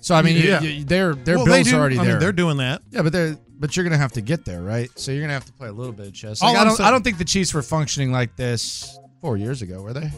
So 0.00 0.14
I 0.14 0.22
mean, 0.22 0.36
you- 0.36 0.42
Yeah. 0.44 0.60
you, 0.60 0.84
their 0.84 1.14
their 1.14 1.36
Well, 1.36 1.46
bills 1.46 1.68
do. 1.68 1.76
are 1.76 1.80
already 1.80 1.96
I 1.98 2.02
mean, 2.02 2.10
there. 2.12 2.20
they're 2.20 2.32
doing 2.32 2.58
that. 2.58 2.82
Yeah, 2.90 3.02
but 3.02 3.12
they're 3.12 3.36
but 3.60 3.76
you're 3.76 3.82
gonna 3.84 3.98
have 3.98 4.12
to 4.12 4.20
get 4.20 4.44
there, 4.44 4.62
right? 4.62 4.88
So 4.94 5.10
you're 5.10 5.20
gonna 5.22 5.32
have 5.32 5.44
to 5.46 5.52
play 5.52 5.68
a 5.68 5.72
little 5.72 5.92
bit 5.92 6.06
of 6.06 6.14
chess. 6.14 6.40
Like, 6.40 6.56
I 6.56 6.64
don't 6.64 6.80
I 6.80 6.90
don't 6.90 7.02
think 7.02 7.18
the 7.18 7.24
Chiefs 7.24 7.52
were 7.52 7.62
functioning 7.62 8.12
like 8.12 8.36
this 8.36 8.96
four 9.20 9.36
years 9.36 9.62
ago, 9.62 9.82
were 9.82 9.92
they? 9.92 10.10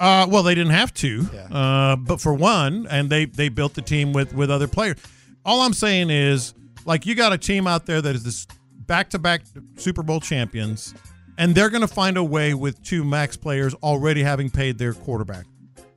Uh, 0.00 0.26
well, 0.28 0.42
they 0.42 0.54
didn't 0.54 0.72
have 0.72 0.92
to, 0.94 1.28
uh, 1.52 1.94
but 1.96 2.20
for 2.20 2.34
one, 2.34 2.86
and 2.90 3.08
they 3.08 3.26
they 3.26 3.48
built 3.48 3.74
the 3.74 3.82
team 3.82 4.12
with 4.12 4.34
with 4.34 4.50
other 4.50 4.66
players. 4.66 4.96
All 5.44 5.60
I'm 5.60 5.74
saying 5.74 6.10
is, 6.10 6.54
like, 6.86 7.06
you 7.06 7.14
got 7.14 7.32
a 7.32 7.38
team 7.38 7.68
out 7.68 7.86
there 7.86 8.02
that 8.02 8.16
is 8.16 8.24
this 8.24 8.46
back 8.86 9.10
to 9.10 9.18
back 9.20 9.42
Super 9.76 10.02
Bowl 10.02 10.18
champions, 10.18 10.92
and 11.38 11.54
they're 11.54 11.70
going 11.70 11.82
to 11.82 11.88
find 11.88 12.16
a 12.16 12.24
way 12.24 12.54
with 12.54 12.82
two 12.82 13.04
max 13.04 13.36
players 13.36 13.74
already 13.74 14.22
having 14.22 14.50
paid 14.50 14.78
their 14.78 14.94
quarterback. 14.94 15.46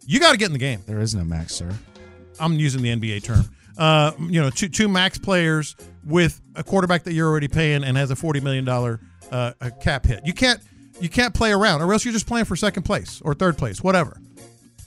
You 0.06 0.20
got 0.20 0.32
to 0.32 0.38
get 0.38 0.48
in 0.48 0.54
the 0.54 0.60
game. 0.60 0.82
There 0.86 1.00
is 1.00 1.14
no 1.14 1.24
max, 1.24 1.56
sir. 1.56 1.72
I'm 2.40 2.54
using 2.54 2.82
the 2.82 2.96
NBA 2.96 3.24
term. 3.24 3.46
Uh, 3.78 4.12
you 4.20 4.42
know, 4.42 4.50
two 4.50 4.68
two 4.68 4.90
max 4.90 5.18
players 5.18 5.76
with 6.04 6.42
a 6.56 6.64
quarterback 6.64 7.04
that 7.04 7.14
you're 7.14 7.30
already 7.30 7.48
paying 7.48 7.84
and 7.84 7.96
has 7.96 8.12
a 8.12 8.16
forty 8.16 8.40
million 8.42 8.66
dollar 8.66 9.00
uh, 9.32 9.54
cap 9.82 10.06
hit. 10.06 10.26
You 10.26 10.34
can't 10.34 10.60
you 11.00 11.10
can't 11.10 11.34
play 11.34 11.52
around, 11.52 11.82
or 11.82 11.94
else 11.94 12.04
you're 12.04 12.14
just 12.14 12.28
playing 12.28 12.46
for 12.46 12.56
second 12.56 12.84
place 12.84 13.22
or 13.24 13.34
third 13.34 13.58
place, 13.58 13.82
whatever. 13.82 14.20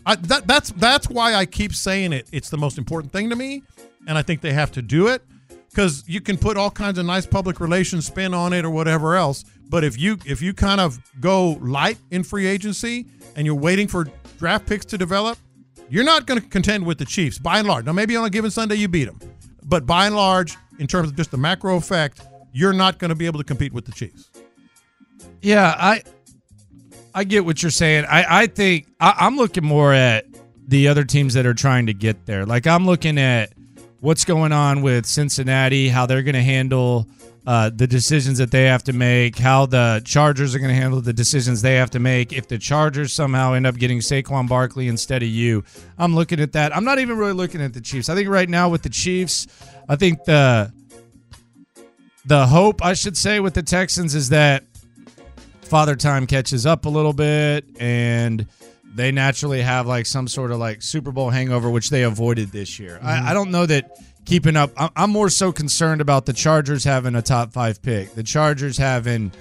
I, 0.05 0.17
that, 0.17 0.47
that's 0.47 0.73
that's 0.73 1.09
why 1.09 1.35
I 1.35 1.47
keep 1.47 1.73
saying 1.75 2.13
it. 2.13 2.29
It's 2.33 2.51
the 2.51 2.59
most 2.59 2.77
important 2.77 3.13
thing 3.13 3.31
to 3.31 3.37
me, 3.37 3.63
and 4.07 4.19
I 4.19 4.23
think 4.23 4.41
they 4.41 4.53
have 4.53 4.73
to 4.73 4.83
do 4.83 5.09
it 5.09 5.23
because 5.73 6.05
you 6.07 6.21
can 6.21 6.37
put 6.37 6.57
all 6.57 6.71
kinds 6.71 6.99
of 6.99 7.07
nice 7.07 7.27
public 7.27 7.61
relations 7.61 8.07
spin 8.07 8.35
on 8.35 8.53
it 8.53 8.65
or 8.65 8.71
whatever 8.71 9.17
else. 9.17 9.45
But 9.69 9.85
if 9.85 9.99
you 9.99 10.19
if 10.27 10.43
you 10.43 10.53
kind 10.53 10.81
of 10.81 11.01
go 11.21 11.53
light 11.61 11.99
in 12.11 12.25
free 12.25 12.47
agency 12.47 13.07
and 13.37 13.47
you're 13.47 13.55
waiting 13.55 13.89
for 13.89 14.07
draft 14.39 14.67
picks 14.67 14.85
to 14.87 14.99
develop, 14.99 15.39
you're 15.89 16.05
not 16.05 16.27
going 16.27 16.41
to 16.41 16.47
contend 16.47 16.85
with 16.85 16.99
the 16.99 17.07
Chiefs 17.07 17.39
by 17.39 17.59
and 17.59 17.67
large. 17.67 17.87
Now 17.87 17.93
maybe 17.93 18.15
on 18.17 18.25
a 18.25 18.31
given 18.31 18.51
Sunday 18.51 18.75
you 18.75 18.89
beat 18.89 19.07
them, 19.07 19.19
but 19.65 19.87
by 19.87 20.07
and 20.07 20.15
large, 20.15 20.57
in 20.79 20.87
terms 20.87 21.09
of 21.09 21.17
just 21.17 21.31
the 21.31 21.39
macro 21.39 21.77
effect, 21.77 22.21
you're 22.53 22.75
not 22.75 22.99
going 22.99 23.09
to 23.09 23.15
be 23.15 23.25
able 23.25 23.39
to 23.39 23.45
compete 23.45 23.73
with 23.73 23.87
the 23.87 23.93
Chiefs. 23.93 24.31
Yeah, 25.41 25.75
I 25.79 26.03
I 27.15 27.25
get 27.25 27.47
what 27.47 27.63
you're 27.63 27.71
saying. 27.71 28.05
I 28.05 28.43
I 28.43 28.47
think 28.47 28.89
I, 29.01 29.15
I'm 29.21 29.37
looking 29.37 29.65
more 29.65 29.95
at 29.95 30.27
the 30.69 30.89
other 30.89 31.05
teams 31.05 31.35
that 31.35 31.47
are 31.47 31.55
trying 31.55 31.87
to 31.87 31.95
get 31.95 32.27
there. 32.27 32.45
Like 32.45 32.67
I'm 32.67 32.85
looking 32.85 33.19
at 33.19 33.53
what's 34.03 34.25
going 34.25 34.51
on 34.51 34.83
with 34.83 35.07
Cincinnati, 35.07 35.89
how 35.89 36.07
they're 36.07 36.25
going 36.25 36.35
to 36.35 36.43
handle 36.43 37.07
uh, 37.47 37.71
the 37.71 37.87
decisions 37.87 38.39
that 38.39 38.51
they 38.51 38.65
have 38.65 38.83
to 38.83 38.93
make, 38.93 39.39
how 39.39 39.65
the 39.65 40.03
Chargers 40.05 40.57
are 40.57 40.59
going 40.59 40.75
to 40.75 40.75
handle 40.75 41.01
the 41.01 41.13
decisions 41.13 41.63
they 41.63 41.77
have 41.77 41.91
to 41.91 42.01
make. 42.01 42.33
If 42.33 42.49
the 42.49 42.59
Chargers 42.59 43.13
somehow 43.13 43.53
end 43.53 43.65
up 43.65 43.77
getting 43.77 44.01
Saquon 44.01 44.49
Barkley 44.49 44.89
instead 44.89 45.23
of 45.23 45.29
you, 45.29 45.63
I'm 45.99 46.17
looking 46.17 46.41
at 46.41 46.53
that. 46.53 46.77
I'm 46.77 46.85
not 46.85 46.99
even 46.99 47.17
really 47.17 47.33
looking 47.33 47.63
at 47.63 47.75
the 47.75 47.81
Chiefs. 47.81 48.09
I 48.09 48.17
think 48.17 48.29
right 48.29 48.49
now 48.49 48.69
with 48.69 48.83
the 48.83 48.91
Chiefs, 48.91 49.47
I 49.89 49.95
think 49.95 50.25
the 50.25 50.73
the 52.25 52.47
hope 52.49 52.85
I 52.85 52.95
should 52.95 53.17
say 53.17 53.39
with 53.39 53.55
the 53.55 53.63
Texans 53.63 54.17
is 54.17 54.31
that 54.31 54.65
Father 55.63 55.95
Time 55.95 56.27
catches 56.27 56.67
up 56.67 56.87
a 56.87 56.89
little 56.89 57.13
bit 57.13 57.65
and 57.79 58.47
they 58.95 59.13
naturally 59.13 59.63
have 59.63 59.87
like 59.87 60.07
some 60.07 60.29
sort 60.29 60.51
of 60.51 60.59
like 60.59 60.83
Super 60.83 61.13
Bowl 61.13 61.31
hangover, 61.31 61.71
which 61.71 61.91
they 61.91 62.03
avoided 62.03 62.51
this 62.53 62.79
year. 62.79 62.99
I, 63.03 63.31
I 63.31 63.35
don't 63.35 63.51
know 63.51 63.67
that 63.67 63.99
keeping 64.25 64.57
up. 64.57 64.71
I'm 64.77 65.11
more 65.11 65.31
so 65.31 65.53
concerned 65.53 66.01
about 66.01 66.27
the 66.27 66.33
Chargers 66.33 66.85
having 66.85 67.15
a 67.15 67.23
top 67.23 67.53
five 67.53 67.83
pick, 67.83 68.15
the 68.15 68.23
Chargers 68.23 68.77
having 68.77 69.33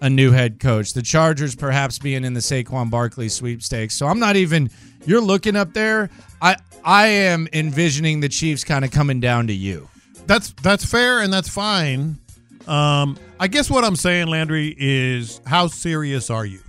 a 0.00 0.10
new 0.10 0.32
head 0.32 0.60
coach, 0.60 0.92
the 0.92 1.02
Chargers 1.02 1.54
perhaps 1.54 1.98
being 1.98 2.24
in 2.24 2.34
the 2.34 2.40
Saquon 2.40 2.90
Barkley 2.90 3.28
sweepstakes. 3.28 3.94
So 3.94 4.06
I'm 4.06 4.18
not 4.18 4.36
even. 4.36 4.70
You're 5.06 5.20
looking 5.20 5.54
up 5.54 5.74
there. 5.74 6.10
I 6.40 6.56
I 6.84 7.06
am 7.08 7.48
envisioning 7.52 8.20
the 8.20 8.28
Chiefs 8.28 8.64
kind 8.64 8.84
of 8.84 8.90
coming 8.90 9.20
down 9.20 9.46
to 9.48 9.54
you. 9.54 9.88
That's 10.26 10.52
that's 10.62 10.84
fair 10.84 11.20
and 11.20 11.32
that's 11.32 11.48
fine. 11.48 12.18
Um, 12.66 13.18
I 13.38 13.48
guess 13.48 13.70
what 13.70 13.84
I'm 13.84 13.96
saying, 13.96 14.28
Landry, 14.28 14.74
is 14.78 15.40
how 15.46 15.66
serious 15.66 16.30
are 16.30 16.46
you? 16.46 16.60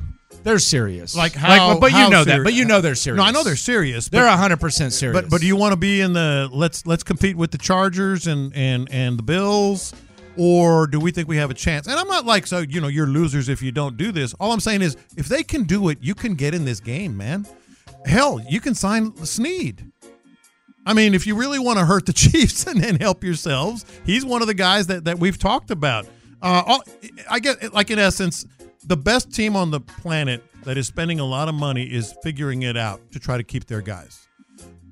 They're 0.46 0.60
serious. 0.60 1.16
Like 1.16 1.34
how? 1.34 1.70
Like, 1.70 1.80
but 1.80 1.92
you 1.92 1.98
how 1.98 2.10
know 2.10 2.24
that. 2.24 2.44
But 2.44 2.54
you 2.54 2.66
know 2.66 2.80
they're 2.80 2.94
serious. 2.94 3.18
No, 3.18 3.26
I 3.28 3.32
know 3.32 3.44
they're 3.44 3.56
serious. 3.56 4.10
They're 4.10 4.28
hundred 4.28 4.60
percent 4.60 4.94
serious. 4.94 5.20
But 5.20 5.32
but 5.32 5.42
do 5.42 5.48
you 5.48 5.56
want 5.56 5.74
to 5.74 5.76
be 5.76 6.02
in 6.02 6.14
the 6.14 6.48
let's 6.54 6.86
let's 6.86 7.02
compete 7.02 7.36
with 7.36 7.50
the 7.50 7.58
Chargers 7.58 8.28
and 8.28 8.56
and 8.56 8.88
and 8.92 9.18
the 9.18 9.24
Bills, 9.24 9.92
or 10.38 10.86
do 10.86 11.00
we 11.00 11.10
think 11.10 11.28
we 11.28 11.38
have 11.38 11.50
a 11.50 11.56
chance? 11.56 11.88
And 11.88 12.00
I'm 12.00 12.08
not 12.08 12.28
like 12.28 12.46
so 12.46 12.60
you 12.60 12.80
know 12.80 12.88
you're 12.88 13.08
losers 13.08 13.50
if 13.50 13.64
you 13.64 13.72
don't 13.72 13.98
do 13.98 14.12
this. 14.12 14.36
All 14.36 14.52
I'm 14.52 14.60
saying 14.60 14.84
is 14.84 14.96
if 15.18 15.28
they 15.28 15.42
can 15.42 15.64
do 15.64 15.90
it, 15.90 15.98
you 16.00 16.14
can 16.14 16.36
get 16.36 16.54
in 16.54 16.64
this 16.64 16.80
game, 16.80 17.18
man. 17.18 17.48
Hell, 18.06 18.40
you 18.48 18.62
can 18.62 18.76
sign 18.76 19.16
Sneed. 19.26 19.92
I 20.86 20.94
mean, 20.94 21.16
if 21.16 21.26
you 21.26 21.36
really 21.36 21.58
want 21.58 21.80
to 21.80 21.86
hurt 21.86 22.06
the 22.06 22.14
Chiefs 22.14 22.68
and 22.68 22.80
then 22.80 22.98
help 22.98 23.24
yourselves, 23.24 23.84
he's 24.06 24.24
one 24.24 24.44
of 24.44 24.48
the 24.48 24.54
guys 24.54 24.86
that, 24.88 25.06
that 25.06 25.18
we've 25.18 25.40
talked 25.40 25.72
about. 25.72 26.06
Uh, 26.40 26.62
all, 26.68 26.84
I 27.28 27.40
get 27.40 27.74
like 27.74 27.90
in 27.90 27.98
essence, 27.98 28.46
the 28.86 28.98
best 28.98 29.34
team 29.34 29.56
on 29.56 29.72
the 29.72 29.80
planet 29.80 30.44
that 30.64 30.78
is 30.78 30.88
spending 30.88 31.20
a 31.20 31.26
lot 31.26 31.48
of 31.50 31.56
money 31.56 31.84
is 31.84 32.14
figuring 32.24 32.64
it 32.64 32.78
out 32.78 33.02
to 33.12 33.20
try 33.20 33.38
to 33.38 33.44
keep 33.44 33.66
their 33.66 33.82
guys. 33.82 34.28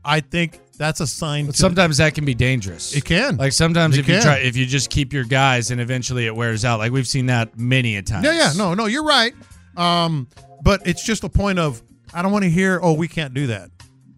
I 0.05 0.19
think 0.19 0.59
that's 0.77 0.99
a 0.99 1.07
sign. 1.07 1.45
But 1.45 1.55
to- 1.55 1.61
sometimes 1.61 1.97
that 1.97 2.13
can 2.13 2.25
be 2.25 2.33
dangerous. 2.33 2.95
It 2.95 3.05
can. 3.05 3.37
Like 3.37 3.53
sometimes 3.53 3.97
It 3.97 4.01
if 4.01 4.09
you 4.09 4.21
try, 4.21 4.37
if 4.37 4.57
you 4.57 4.65
just 4.65 4.89
keep 4.89 5.13
your 5.13 5.23
guys, 5.23 5.71
and 5.71 5.79
eventually 5.79 6.25
it 6.25 6.35
wears 6.35 6.65
out. 6.65 6.79
Like 6.79 6.91
we've 6.91 7.07
seen 7.07 7.27
that 7.27 7.57
many 7.57 7.95
a 7.95 8.01
time. 8.01 8.23
Yeah, 8.23 8.33
yeah, 8.33 8.53
no, 8.57 8.73
no, 8.73 8.85
you're 8.85 9.05
right. 9.05 9.33
Um, 9.77 10.27
but 10.61 10.85
it's 10.85 11.03
just 11.03 11.23
a 11.23 11.29
point 11.29 11.59
of 11.59 11.81
I 12.13 12.21
don't 12.21 12.31
want 12.31 12.43
to 12.43 12.49
hear, 12.49 12.79
oh, 12.83 12.93
we 12.93 13.07
can't 13.07 13.33
do 13.33 13.47
that. 13.47 13.69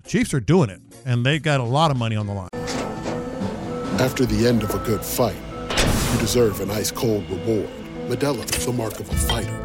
Chiefs 0.05 0.33
are 0.33 0.39
doing 0.39 0.69
it, 0.69 0.81
and 1.05 1.25
they've 1.25 1.41
got 1.41 1.59
a 1.59 1.63
lot 1.63 1.91
of 1.91 1.97
money 1.97 2.15
on 2.15 2.27
the 2.27 2.33
line. 2.33 2.49
After 3.99 4.25
the 4.25 4.47
end 4.47 4.63
of 4.63 4.73
a 4.75 4.79
good 4.79 5.03
fight, 5.03 5.37
you 6.13 6.19
deserve 6.19 6.59
an 6.61 6.69
ice 6.69 6.91
cold 6.91 7.29
reward. 7.29 7.69
Modelo 8.07 8.43
is 8.57 8.65
the 8.65 8.73
mark 8.73 8.99
of 8.99 9.09
a 9.09 9.15
fighter. 9.15 9.64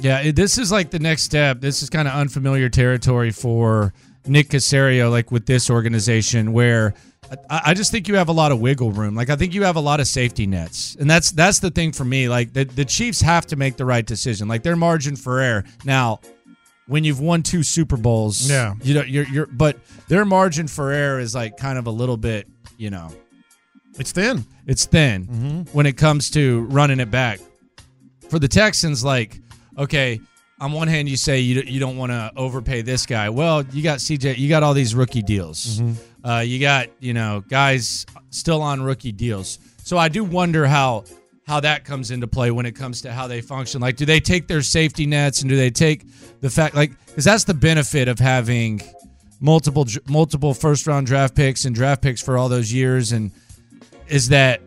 Yeah, 0.00 0.20
it, 0.20 0.36
this 0.36 0.58
is 0.58 0.70
like 0.72 0.90
the 0.90 0.98
next 0.98 1.22
step. 1.22 1.60
This 1.60 1.82
is 1.82 1.90
kind 1.90 2.08
of 2.08 2.14
unfamiliar 2.14 2.68
territory 2.68 3.30
for 3.30 3.92
Nick 4.26 4.48
Caserio, 4.48 5.10
like 5.10 5.30
with 5.32 5.46
this 5.46 5.68
organization, 5.70 6.52
where 6.52 6.94
I, 7.50 7.60
I 7.66 7.74
just 7.74 7.90
think 7.90 8.08
you 8.08 8.14
have 8.16 8.28
a 8.28 8.32
lot 8.32 8.52
of 8.52 8.60
wiggle 8.60 8.92
room. 8.92 9.14
Like 9.14 9.30
I 9.30 9.36
think 9.36 9.54
you 9.54 9.62
have 9.64 9.76
a 9.76 9.80
lot 9.80 10.00
of 10.00 10.06
safety 10.06 10.46
nets, 10.46 10.96
and 10.98 11.10
that's 11.10 11.30
that's 11.32 11.58
the 11.60 11.70
thing 11.70 11.92
for 11.92 12.04
me. 12.04 12.28
Like 12.28 12.52
the 12.52 12.64
the 12.64 12.84
Chiefs 12.84 13.20
have 13.20 13.46
to 13.46 13.56
make 13.56 13.76
the 13.76 13.84
right 13.84 14.04
decision. 14.06 14.48
Like 14.48 14.62
their 14.62 14.76
margin 14.76 15.16
for 15.16 15.40
error 15.40 15.64
now. 15.84 16.20
When 16.88 17.04
you've 17.04 17.20
won 17.20 17.44
two 17.44 17.62
Super 17.62 17.96
Bowls, 17.96 18.50
Yeah. 18.50 18.74
you 18.82 18.94
know 18.94 19.02
you're 19.02 19.24
you're, 19.28 19.46
but 19.46 19.78
their 20.08 20.24
margin 20.24 20.66
for 20.66 20.90
error 20.90 21.20
is 21.20 21.32
like 21.32 21.56
kind 21.56 21.78
of 21.78 21.86
a 21.86 21.90
little 21.92 22.16
bit, 22.16 22.48
you 22.76 22.90
know, 22.90 23.08
It's 24.00 24.10
thin. 24.10 24.44
it's 24.66 24.84
thin 24.84 25.26
Mm-hmm. 25.26 25.60
when 25.76 25.86
it 25.86 25.96
comes 25.96 26.28
to 26.30 26.62
running 26.62 26.98
it 26.98 27.10
back. 27.10 27.38
For 28.30 28.40
the 28.40 28.48
Texans, 28.48 29.04
like, 29.04 29.40
okay, 29.78 30.20
on 30.60 30.72
one 30.72 30.88
hand, 30.88 31.08
you 31.08 31.16
say 31.16 31.40
you, 31.40 31.62
you 31.62 31.80
don't 31.80 31.96
want 31.96 32.12
to 32.12 32.32
overpay 32.36 32.82
this 32.82 33.04
guy. 33.06 33.30
Well, 33.30 33.64
you 33.72 33.82
got 33.82 33.98
CJ, 33.98 34.38
you 34.38 34.48
got 34.48 34.62
all 34.62 34.74
these 34.74 34.94
rookie 34.94 35.22
deals. 35.22 35.80
Mm-hmm. 35.80 36.26
Uh, 36.26 36.40
you 36.40 36.60
got, 36.60 36.88
you 37.00 37.14
know, 37.14 37.42
guys 37.48 38.06
still 38.30 38.62
on 38.62 38.80
rookie 38.80 39.12
deals. 39.12 39.58
So 39.82 39.98
I 39.98 40.08
do 40.08 40.22
wonder 40.22 40.66
how 40.66 41.04
how 41.44 41.58
that 41.58 41.84
comes 41.84 42.12
into 42.12 42.28
play 42.28 42.52
when 42.52 42.66
it 42.66 42.72
comes 42.72 43.02
to 43.02 43.12
how 43.12 43.26
they 43.26 43.40
function. 43.40 43.80
Like, 43.80 43.96
do 43.96 44.06
they 44.06 44.20
take 44.20 44.46
their 44.46 44.62
safety 44.62 45.06
nets 45.06 45.40
and 45.40 45.50
do 45.50 45.56
they 45.56 45.70
take 45.70 46.06
the 46.40 46.48
fact, 46.48 46.76
like, 46.76 46.92
because 47.06 47.24
that's 47.24 47.42
the 47.44 47.54
benefit 47.54 48.06
of 48.06 48.20
having 48.20 48.80
multiple 49.40 49.84
multiple 50.06 50.54
first 50.54 50.86
round 50.86 51.08
draft 51.08 51.34
picks 51.34 51.64
and 51.64 51.74
draft 51.74 52.00
picks 52.00 52.22
for 52.22 52.38
all 52.38 52.48
those 52.48 52.72
years 52.72 53.10
and 53.10 53.32
is 54.06 54.28
that 54.28 54.60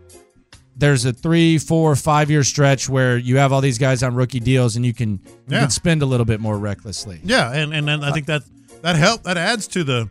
there's 0.76 1.06
a 1.06 1.14
three, 1.14 1.58
four, 1.58 1.96
five 1.96 2.30
year 2.30 2.44
stretch 2.44 2.90
where 2.90 3.18
you 3.18 3.38
have 3.38 3.52
all 3.52 3.62
these 3.62 3.78
guys 3.78 4.04
on 4.04 4.14
rookie 4.16 4.40
deals 4.40 4.76
and 4.76 4.86
you 4.86 4.94
can 4.94 5.20
you 5.48 5.58
can 5.58 5.70
spend 5.70 6.02
a 6.02 6.06
little 6.06 6.26
bit 6.26 6.40
more 6.40 6.58
recklessly. 6.58 7.20
Yeah, 7.24 7.52
and 7.52 7.74
and, 7.74 7.90
and 7.90 8.06
I 8.06 8.12
think 8.12 8.28
that 8.28 8.44
that 8.82 8.96
help 8.96 9.24
that 9.24 9.38
adds 9.38 9.68
to 9.70 9.84
the 9.84 10.10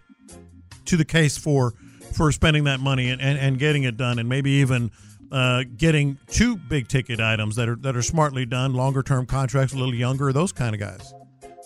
to 0.86 0.96
the 0.96 1.04
case 1.04 1.36
for 1.36 1.74
for 2.14 2.30
spending 2.32 2.64
that 2.64 2.80
money 2.80 3.10
and, 3.10 3.20
and, 3.20 3.38
and 3.38 3.58
getting 3.58 3.82
it 3.82 3.96
done, 3.96 4.18
and 4.18 4.28
maybe 4.28 4.50
even 4.52 4.90
uh, 5.32 5.64
getting 5.76 6.18
two 6.28 6.56
big 6.56 6.88
ticket 6.88 7.20
items 7.20 7.56
that 7.56 7.68
are 7.68 7.76
that 7.76 7.96
are 7.96 8.02
smartly 8.02 8.46
done, 8.46 8.72
longer 8.72 9.02
term 9.02 9.26
contracts, 9.26 9.74
a 9.74 9.76
little 9.76 9.94
younger, 9.94 10.32
those 10.32 10.52
kind 10.52 10.74
of 10.74 10.80
guys. 10.80 11.12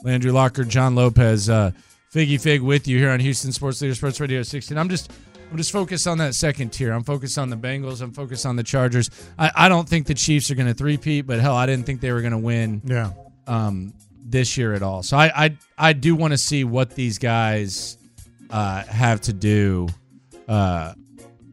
Landry 0.03 0.30
Locker, 0.30 0.64
John 0.64 0.94
Lopez, 0.94 1.51
uh, 1.51 1.72
Figgy 2.12 2.40
Fig 2.40 2.62
with 2.62 2.88
you 2.88 2.99
here 2.99 3.11
on 3.11 3.20
Houston 3.20 3.53
Sports 3.53 3.82
Leader 3.82 3.94
Sports 3.94 4.20
Radio 4.20 4.42
16. 4.42 4.78
I'm 4.78 4.88
just 4.88 5.12
I'm 5.51 5.57
just 5.57 5.72
focused 5.72 6.07
on 6.07 6.18
that 6.18 6.34
second 6.34 6.70
tier. 6.70 6.92
I'm 6.92 7.05
focused 7.05 7.38
on 7.38 7.49
the 7.51 7.57
Bengals. 7.57 8.03
I'm 8.03 8.12
focused 8.12 8.44
on 8.44 8.57
the 8.57 8.62
Chargers. 8.62 9.11
I, 9.38 9.51
I 9.55 9.68
don't 9.68 9.88
think 9.88 10.07
the 10.07 10.14
Chiefs 10.14 10.51
are 10.51 10.55
going 10.55 10.68
to 10.68 10.74
three-peat, 10.74 11.26
but 11.26 11.40
hell, 11.40 11.55
I 11.57 11.64
didn't 11.66 11.86
think 11.86 12.01
they 12.03 12.12
were 12.12 12.20
going 12.20 12.32
to 12.32 12.38
win. 12.38 12.82
Yeah. 12.84 13.12
Um, 13.46 13.94
this 14.30 14.59
year 14.59 14.74
at 14.74 14.82
all. 14.82 15.03
So 15.03 15.16
I 15.16 15.44
I, 15.46 15.57
I 15.78 15.92
do 15.94 16.14
want 16.14 16.32
to 16.34 16.38
see 16.38 16.62
what 16.62 16.94
these 16.94 17.16
guys 17.16 17.96
uh, 18.51 18.82
have 18.84 19.22
to 19.22 19.32
do 19.32 19.88
uh, 20.46 20.92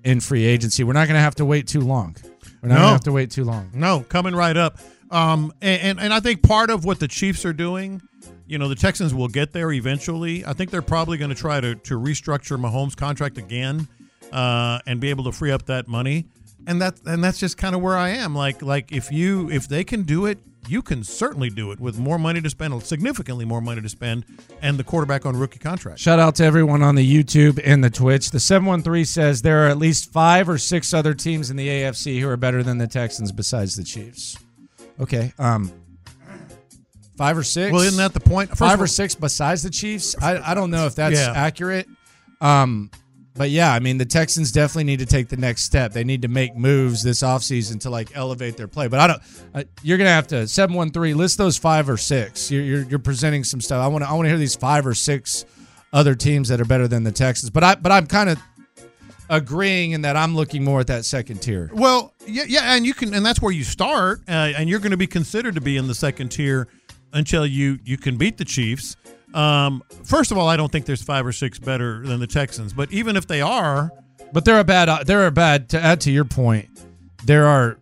in 0.04 0.20
free 0.20 0.44
agency. 0.44 0.84
We're 0.84 0.92
not 0.92 1.08
going 1.08 1.16
to 1.16 1.22
have 1.22 1.36
to 1.36 1.46
wait 1.46 1.68
too 1.68 1.80
long. 1.80 2.18
We're 2.62 2.68
not 2.68 2.76
going 2.76 2.82
No. 2.82 2.88
to 2.88 2.92
have 2.92 3.04
to 3.06 3.12
wait 3.14 3.32
too 3.32 3.46
long. 3.46 3.70
No, 3.74 4.02
coming 4.02 4.36
right 4.36 4.58
up. 4.58 4.78
Um, 5.10 5.54
and, 5.62 5.82
and 5.82 6.00
and 6.02 6.14
I 6.14 6.20
think 6.20 6.44
part 6.44 6.70
of 6.70 6.84
what 6.84 7.00
the 7.00 7.08
Chiefs 7.08 7.46
are 7.46 7.54
doing, 7.54 8.02
you 8.48 8.58
know, 8.58 8.68
the 8.68 8.76
Texans 8.76 9.14
will 9.14 9.28
get 9.28 9.52
there 9.52 9.72
eventually. 9.72 10.46
I 10.46 10.54
think 10.54 10.72
they're 10.72 10.82
probably 10.82 11.18
going 11.18 11.30
to 11.30 11.36
try 11.36 11.60
to 11.60 11.76
to 11.76 12.00
restructure 12.00 12.60
Mahomes' 12.60 12.96
contract 12.96 13.38
again, 13.38 13.88
uh, 14.32 14.80
and 14.86 15.00
be 15.00 15.10
able 15.10 15.24
to 15.26 15.32
free 15.32 15.52
up 15.52 15.66
that 15.66 15.88
money. 15.88 16.26
And 16.68 16.82
that 16.82 17.00
and 17.06 17.24
that's 17.24 17.40
just 17.40 17.58
kind 17.58 17.76
of 17.76 17.82
where 17.82 17.96
I 17.98 18.10
am. 18.10 18.36
Like 18.36 18.62
like 18.62 18.92
if 18.92 19.12
you 19.12 19.50
if 19.52 19.68
they 19.68 19.84
can 19.84 20.04
do 20.04 20.26
it, 20.26 20.40
you 20.68 20.82
can 20.82 21.04
certainly 21.04 21.50
do 21.50 21.72
it 21.72 21.80
with 21.80 22.00
more 22.00 22.18
money 22.18 22.42
to 22.42 22.50
spend, 22.50 22.82
significantly 22.84 23.46
more 23.46 23.62
money 23.62 23.82
to 23.82 23.90
spend, 23.90 24.26
and 24.62 24.78
the 24.78 24.84
quarterback 24.84 25.26
on 25.26 25.38
rookie 25.38 25.60
contract. 25.60 26.00
Shout 26.00 26.20
out 26.20 26.36
to 26.36 26.44
everyone 26.44 26.82
on 26.82 26.96
the 26.96 27.24
YouTube 27.24 27.60
and 27.64 27.84
the 27.84 27.90
Twitch. 27.90 28.32
The 28.32 28.40
713 28.40 29.06
says 29.06 29.42
there 29.42 29.66
are 29.66 29.70
at 29.70 29.78
least 29.78 30.12
five 30.12 30.50
or 30.50 30.58
six 30.58 30.94
other 30.94 31.14
teams 31.14 31.52
in 31.52 31.58
the 31.58 31.68
AFC 31.68 32.20
who 32.20 32.28
are 32.30 32.38
better 32.38 32.64
than 32.64 32.78
the 32.78 32.88
Texans 32.88 33.32
besides 33.32 33.76
the 33.76 33.84
Chiefs. 33.84 34.38
Okay. 35.00 35.34
Um 35.38 35.72
five 37.18 37.38
or 37.38 37.44
six. 37.44 37.72
Well, 37.72 37.82
isn't 37.82 37.98
that 37.98 38.14
the 38.14 38.20
point? 38.20 38.50
First 38.50 38.60
five 38.60 38.82
or 38.82 38.88
six 38.88 39.16
besides 39.16 39.64
the 39.64 39.70
Chiefs? 39.70 40.16
I, 40.22 40.52
I 40.52 40.54
don't 40.54 40.72
know 40.72 40.86
if 40.86 40.96
that's 40.96 41.20
Yeah. 41.20 41.34
accurate. 41.36 41.88
Um 42.42 42.92
but 43.38 43.50
yeah, 43.50 43.74
I 43.74 43.80
mean 43.80 43.98
the 43.98 44.06
Texans 44.06 44.52
definitely 44.54 44.86
need 44.86 45.00
to 45.00 45.06
take 45.06 45.28
the 45.28 45.36
next 45.36 45.64
step. 45.64 45.92
They 45.92 46.06
need 46.06 46.22
to 46.22 46.30
make 46.30 46.56
moves 46.56 47.04
this 47.04 47.22
offseason 47.22 47.82
to 47.82 47.90
like 47.90 48.16
elevate 48.16 48.56
their 48.56 48.70
play. 48.70 48.88
But 48.88 49.00
I 49.02 49.08
don't 49.08 49.22
uh, 49.54 49.64
you're 49.84 49.98
going 49.98 50.08
to 50.08 50.14
have 50.14 50.28
to 50.28 50.48
713 50.48 51.18
list 51.18 51.38
those 51.38 51.58
five 51.58 51.90
or 51.90 51.98
six. 51.98 52.50
You're 52.50 52.64
you're, 52.64 52.84
you're 52.84 53.00
presenting 53.00 53.44
some 53.44 53.60
stuff. 53.60 53.84
I 53.84 53.88
want 53.88 54.04
to 54.06 54.10
I 54.10 54.14
want 54.14 54.26
to 54.26 54.30
hear 54.30 54.38
these 54.38 54.56
five 54.56 54.88
or 54.88 54.94
six 54.94 55.44
other 55.92 56.16
teams 56.16 56.48
that 56.48 56.62
are 56.62 56.66
better 56.66 56.88
than 56.88 57.04
the 57.04 57.12
Texans. 57.12 57.50
But 57.50 57.64
I 57.66 57.76
but 57.76 57.92
I'm 57.92 58.08
kind 58.08 58.30
of 58.30 58.40
agreeing 59.30 59.92
in 59.92 60.02
that 60.04 60.16
I'm 60.16 60.36
looking 60.36 60.64
more 60.64 60.80
at 60.80 60.88
that 60.88 61.04
second 61.06 61.42
tier. 61.42 61.70
Well, 61.74 62.14
yeah, 62.28 62.44
yeah, 62.48 62.76
and 62.76 62.86
you 62.86 62.94
can, 62.94 63.14
and 63.14 63.26
that's 63.26 63.42
where 63.42 63.52
you 63.52 63.64
start, 63.64 64.22
uh, 64.28 64.32
and 64.32 64.70
you're 64.70 64.80
going 64.80 64.92
to 64.92 64.98
be 64.98 65.08
considered 65.08 65.56
to 65.56 65.62
be 65.62 65.78
in 65.78 65.88
the 65.88 65.96
second 65.96 66.30
tier 66.30 66.68
until 67.16 67.46
you 67.48 67.80
you 67.84 67.98
can 67.98 68.18
beat 68.18 68.38
the 68.38 68.46
Chiefs. 68.46 68.96
Um, 69.34 69.82
first 70.04 70.32
of 70.32 70.38
all, 70.38 70.48
I 70.48 70.56
don't 70.56 70.72
think 70.72 70.86
there's 70.86 71.02
five 71.02 71.26
or 71.26 71.32
six 71.32 71.58
better 71.58 72.06
than 72.06 72.20
the 72.20 72.28
Texans, 72.28 72.72
but 72.74 72.92
even 72.92 73.18
if 73.18 73.26
they 73.28 73.42
are, 73.42 73.92
But 74.32 74.46
they're 74.46 74.60
a 74.60 74.64
bad 74.64 74.88
uh, 74.90 75.04
they're 75.04 75.28
a 75.28 75.32
bad 75.32 75.70
to 75.70 75.82
add 75.82 76.02
to 76.02 76.12
your 76.12 76.26
point. 76.26 76.70
There 77.26 77.46
are 77.48 77.78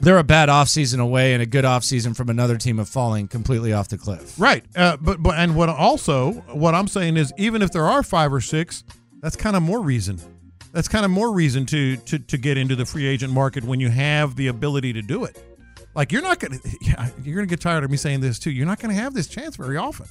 they're 0.00 0.18
a 0.18 0.24
bad 0.24 0.48
offseason 0.48 1.00
away 1.00 1.32
and 1.32 1.42
a 1.42 1.46
good 1.46 1.64
offseason 1.64 2.16
from 2.16 2.28
another 2.28 2.56
team 2.56 2.78
of 2.78 2.88
falling 2.88 3.28
completely 3.28 3.72
off 3.72 3.88
the 3.88 3.98
cliff. 3.98 4.38
right? 4.38 4.64
Uh, 4.74 4.96
but 5.00 5.22
but 5.22 5.36
and 5.38 5.56
what 5.56 5.68
also 5.68 6.32
what 6.52 6.74
I'm 6.74 6.88
saying 6.88 7.16
is 7.16 7.32
even 7.38 7.62
if 7.62 7.70
there 7.72 7.84
are 7.86 8.02
five 8.02 8.32
or 8.32 8.40
six, 8.40 8.84
that's 9.20 9.36
kind 9.36 9.56
of 9.56 9.62
more 9.62 9.80
reason. 9.80 10.20
That's 10.72 10.88
kind 10.88 11.04
of 11.04 11.10
more 11.10 11.32
reason 11.32 11.64
to 11.66 11.96
to 11.96 12.18
to 12.18 12.36
get 12.36 12.58
into 12.58 12.76
the 12.76 12.84
free 12.84 13.06
agent 13.06 13.32
market 13.32 13.64
when 13.64 13.80
you 13.80 13.88
have 13.88 14.36
the 14.36 14.48
ability 14.48 14.92
to 14.94 15.02
do 15.02 15.24
it. 15.24 15.42
Like 15.96 16.12
you're 16.12 16.22
not 16.22 16.38
gonna, 16.38 16.58
you're 17.24 17.34
gonna 17.34 17.46
get 17.46 17.60
tired 17.60 17.82
of 17.82 17.90
me 17.90 17.96
saying 17.96 18.20
this 18.20 18.38
too. 18.38 18.50
You're 18.52 18.66
not 18.66 18.78
gonna 18.78 18.94
have 18.94 19.14
this 19.14 19.26
chance 19.26 19.56
very 19.56 19.76
often. 19.78 20.06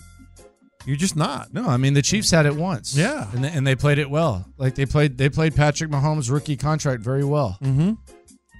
You're 0.85 0.97
just 0.97 1.15
not. 1.15 1.53
No, 1.53 1.67
I 1.67 1.77
mean 1.77 1.93
the 1.93 2.01
Chiefs 2.01 2.31
had 2.31 2.45
it 2.45 2.55
once. 2.55 2.95
Yeah. 2.95 3.29
and 3.33 3.43
they, 3.43 3.49
and 3.49 3.65
they 3.65 3.75
played 3.75 3.97
it 3.99 4.09
well. 4.09 4.45
Like 4.57 4.75
they 4.75 4.85
played 4.85 5.17
they 5.17 5.29
played 5.29 5.55
Patrick 5.55 5.89
Mahomes' 5.91 6.29
rookie 6.31 6.57
contract 6.57 7.01
very 7.01 7.23
well. 7.23 7.57
Mm-hmm. 7.63 7.93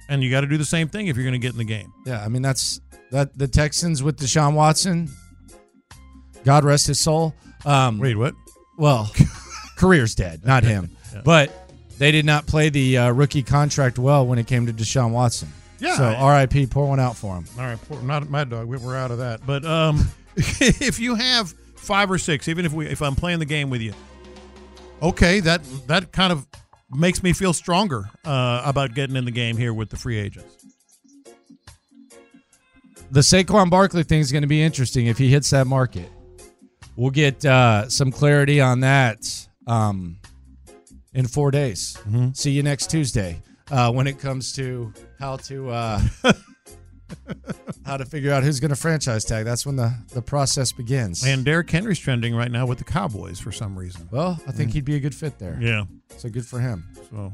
and 0.08 0.22
you 0.22 0.30
got 0.30 0.40
to 0.42 0.46
do 0.46 0.56
the 0.56 0.64
same 0.64 0.88
thing 0.88 1.08
if 1.08 1.16
you're 1.16 1.24
going 1.24 1.40
to 1.40 1.44
get 1.44 1.52
in 1.52 1.58
the 1.58 1.64
game. 1.64 1.92
Yeah, 2.06 2.24
I 2.24 2.28
mean 2.28 2.42
that's 2.42 2.80
that 3.10 3.36
the 3.36 3.48
Texans 3.48 4.02
with 4.02 4.18
Deshaun 4.18 4.54
Watson. 4.54 5.08
God 6.44 6.64
rest 6.64 6.86
his 6.86 7.00
soul. 7.00 7.34
Um, 7.64 7.98
Wait, 7.98 8.16
what? 8.16 8.34
Well, 8.78 9.10
career's 9.76 10.14
dead, 10.14 10.44
not 10.44 10.62
him. 10.62 10.90
Yeah. 11.14 11.22
But 11.24 11.70
they 11.98 12.10
did 12.10 12.26
not 12.26 12.46
play 12.46 12.68
the 12.68 12.98
uh, 12.98 13.10
rookie 13.10 13.44
contract 13.44 13.96
well 13.98 14.26
when 14.26 14.38
it 14.40 14.46
came 14.46 14.66
to 14.66 14.72
Deshaun 14.72 15.12
Watson. 15.12 15.48
Yeah. 15.78 15.96
So 15.96 16.04
R.I.P. 16.04 16.66
Pour 16.66 16.88
one 16.88 17.00
out 17.00 17.16
for 17.16 17.34
him. 17.36 17.44
All 17.58 17.64
right, 17.64 17.78
poor, 17.88 18.00
not 18.02 18.28
my 18.30 18.44
Dog. 18.44 18.66
we- 18.66 18.78
We're 18.78 18.96
out 18.96 19.10
of 19.10 19.18
that. 19.18 19.46
But 19.46 19.64
um, 19.64 20.08
if 20.36 20.98
you 20.98 21.14
have 21.14 21.52
five 21.76 22.10
or 22.10 22.18
six, 22.18 22.48
even 22.48 22.64
if 22.64 22.72
we 22.72 22.86
if 22.86 23.02
I'm 23.02 23.14
playing 23.14 23.38
the 23.38 23.44
game 23.44 23.70
with 23.70 23.80
you, 23.82 23.92
okay, 25.02 25.40
that 25.40 25.62
that 25.86 26.12
kind 26.12 26.32
of 26.32 26.46
makes 26.90 27.22
me 27.22 27.32
feel 27.32 27.52
stronger 27.52 28.08
uh, 28.24 28.62
about 28.64 28.94
getting 28.94 29.16
in 29.16 29.24
the 29.24 29.30
game 29.30 29.56
here 29.56 29.74
with 29.74 29.90
the 29.90 29.96
free 29.96 30.18
agents. 30.18 30.56
The 33.10 33.20
Saquon 33.20 33.70
Barkley 33.70 34.02
thing 34.02 34.20
is 34.20 34.32
going 34.32 34.42
to 34.42 34.48
be 34.48 34.62
interesting 34.62 35.06
if 35.06 35.16
he 35.18 35.28
hits 35.28 35.50
that 35.50 35.66
market. 35.66 36.10
We'll 36.96 37.10
get 37.10 37.44
uh, 37.44 37.88
some 37.88 38.10
clarity 38.10 38.60
on 38.60 38.80
that 38.80 39.18
um, 39.66 40.18
in 41.12 41.26
four 41.26 41.50
days. 41.50 41.96
Mm-hmm. 42.00 42.32
See 42.32 42.50
you 42.50 42.62
next 42.62 42.90
Tuesday 42.90 43.40
uh, 43.70 43.92
when 43.92 44.06
it 44.06 44.18
comes 44.18 44.52
to 44.54 44.92
how 45.18 45.36
to 45.36 45.70
uh, 45.70 46.00
how 47.84 47.96
to 47.96 48.04
figure 48.04 48.32
out 48.32 48.42
who's 48.42 48.60
going 48.60 48.70
to 48.70 48.76
franchise 48.76 49.24
tag. 49.24 49.44
That's 49.44 49.64
when 49.66 49.76
the, 49.76 49.94
the 50.12 50.22
process 50.22 50.72
begins. 50.72 51.24
And 51.24 51.44
Derrick 51.44 51.70
Henry's 51.70 51.98
trending 51.98 52.34
right 52.34 52.50
now 52.50 52.66
with 52.66 52.78
the 52.78 52.84
Cowboys 52.84 53.38
for 53.38 53.52
some 53.52 53.78
reason. 53.78 54.08
well, 54.10 54.40
I 54.46 54.52
think 54.52 54.72
he'd 54.72 54.84
be 54.84 54.96
a 54.96 55.00
good 55.00 55.14
fit 55.14 55.38
there. 55.38 55.58
Yeah. 55.60 55.84
So 56.16 56.28
good 56.28 56.46
for 56.46 56.60
him. 56.60 56.84
So 57.10 57.32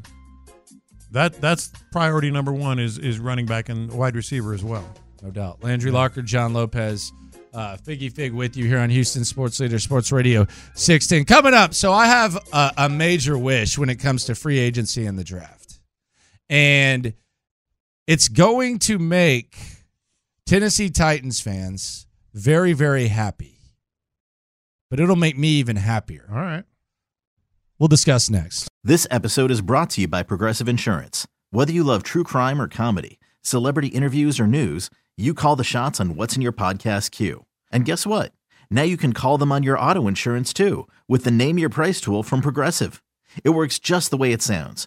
that 1.12 1.35
that's 1.41 1.72
priority 1.91 2.30
number 2.30 2.53
one 2.53 2.78
is 2.78 2.99
is 2.99 3.18
running 3.18 3.47
back 3.47 3.68
and 3.68 3.93
wide 3.93 4.16
receiver 4.16 4.55
as 4.55 4.64
well. 4.64 4.89
No 5.22 5.30
doubt. 5.30 5.62
Landry 5.62 5.93
Locker, 5.93 6.20
John 6.20 6.53
Lopez, 6.53 7.12
uh, 7.55 7.76
Figgy 7.76 8.12
Fig 8.12 8.33
with 8.33 8.57
you 8.57 8.66
here 8.66 8.80
on 8.80 8.91
Houston 8.91 9.24
Sports 9.24 9.61
Leader 9.61 9.78
Sports 9.78 10.11
Radio 10.11 10.47
16. 10.74 11.26
Coming 11.26 11.55
up, 11.55 11.74
so 11.74 11.93
I 11.93 12.07
have 12.07 12.37
a, 12.53 12.72
a 12.76 12.89
major 12.89 13.39
wish 13.39 13.78
when 13.78 13.89
it 13.89 13.97
comes 13.97 14.24
to 14.24 14.35
free 14.35 14.59
agency 14.59 15.07
and 15.07 15.16
the 15.18 15.22
draft. 15.24 15.62
And 16.53 17.15
it's 18.07 18.29
going 18.29 18.79
to 18.81 18.99
make 18.99 19.57
Tennessee 20.45 20.91
Titans 20.91 21.41
fans 21.41 22.07
very, 22.35 22.75
very 22.75 23.07
happy. 23.07 23.59
But 24.91 25.01
it'll 25.01 25.17
make 25.17 25.39
me 25.39 25.49
even 25.49 25.77
happier. 25.77 26.29
All 26.31 26.37
right. 26.37 26.65
We'll 27.79 27.89
discuss 27.89 28.29
next. 28.29 28.69
This 28.85 29.07
episode 29.11 29.51
is 29.51 29.63
brought 29.63 29.89
to 29.91 30.03
you 30.03 30.09
by 30.09 30.23
Progressive 30.23 30.69
Insurance. 30.69 31.27
Whether 31.53 31.73
you 31.73 31.85
love 31.85 32.03
true 32.03 32.23
crime 32.23 32.61
or 32.61 32.69
comedy, 32.69 33.19
celebrity 33.41 33.89
interviews 33.89 34.39
or 34.39 34.47
news, 34.47 34.91
you 35.17 35.33
call 35.33 35.57
the 35.57 35.65
shots 35.65 36.01
on 36.01 36.17
what's 36.17 36.37
in 36.37 36.43
your 36.43 36.53
podcast 36.53 37.13
queue. 37.13 37.47
And 37.71 37.87
guess 37.87 38.07
what? 38.07 38.33
Now 38.71 38.83
you 38.83 38.99
can 38.99 39.15
call 39.15 39.39
them 39.39 39.53
on 39.53 39.63
your 39.63 39.79
auto 39.79 40.07
insurance 40.07 40.53
too 40.53 40.87
with 41.09 41.25
the 41.25 41.31
Name 41.31 41.59
Your 41.59 41.71
Price 41.71 41.99
tool 41.99 42.23
from 42.23 42.43
Progressive. 42.43 43.03
It 43.43 43.51
works 43.51 43.79
just 43.79 44.11
the 44.11 44.19
way 44.19 44.33
it 44.33 44.43
sounds. 44.43 44.87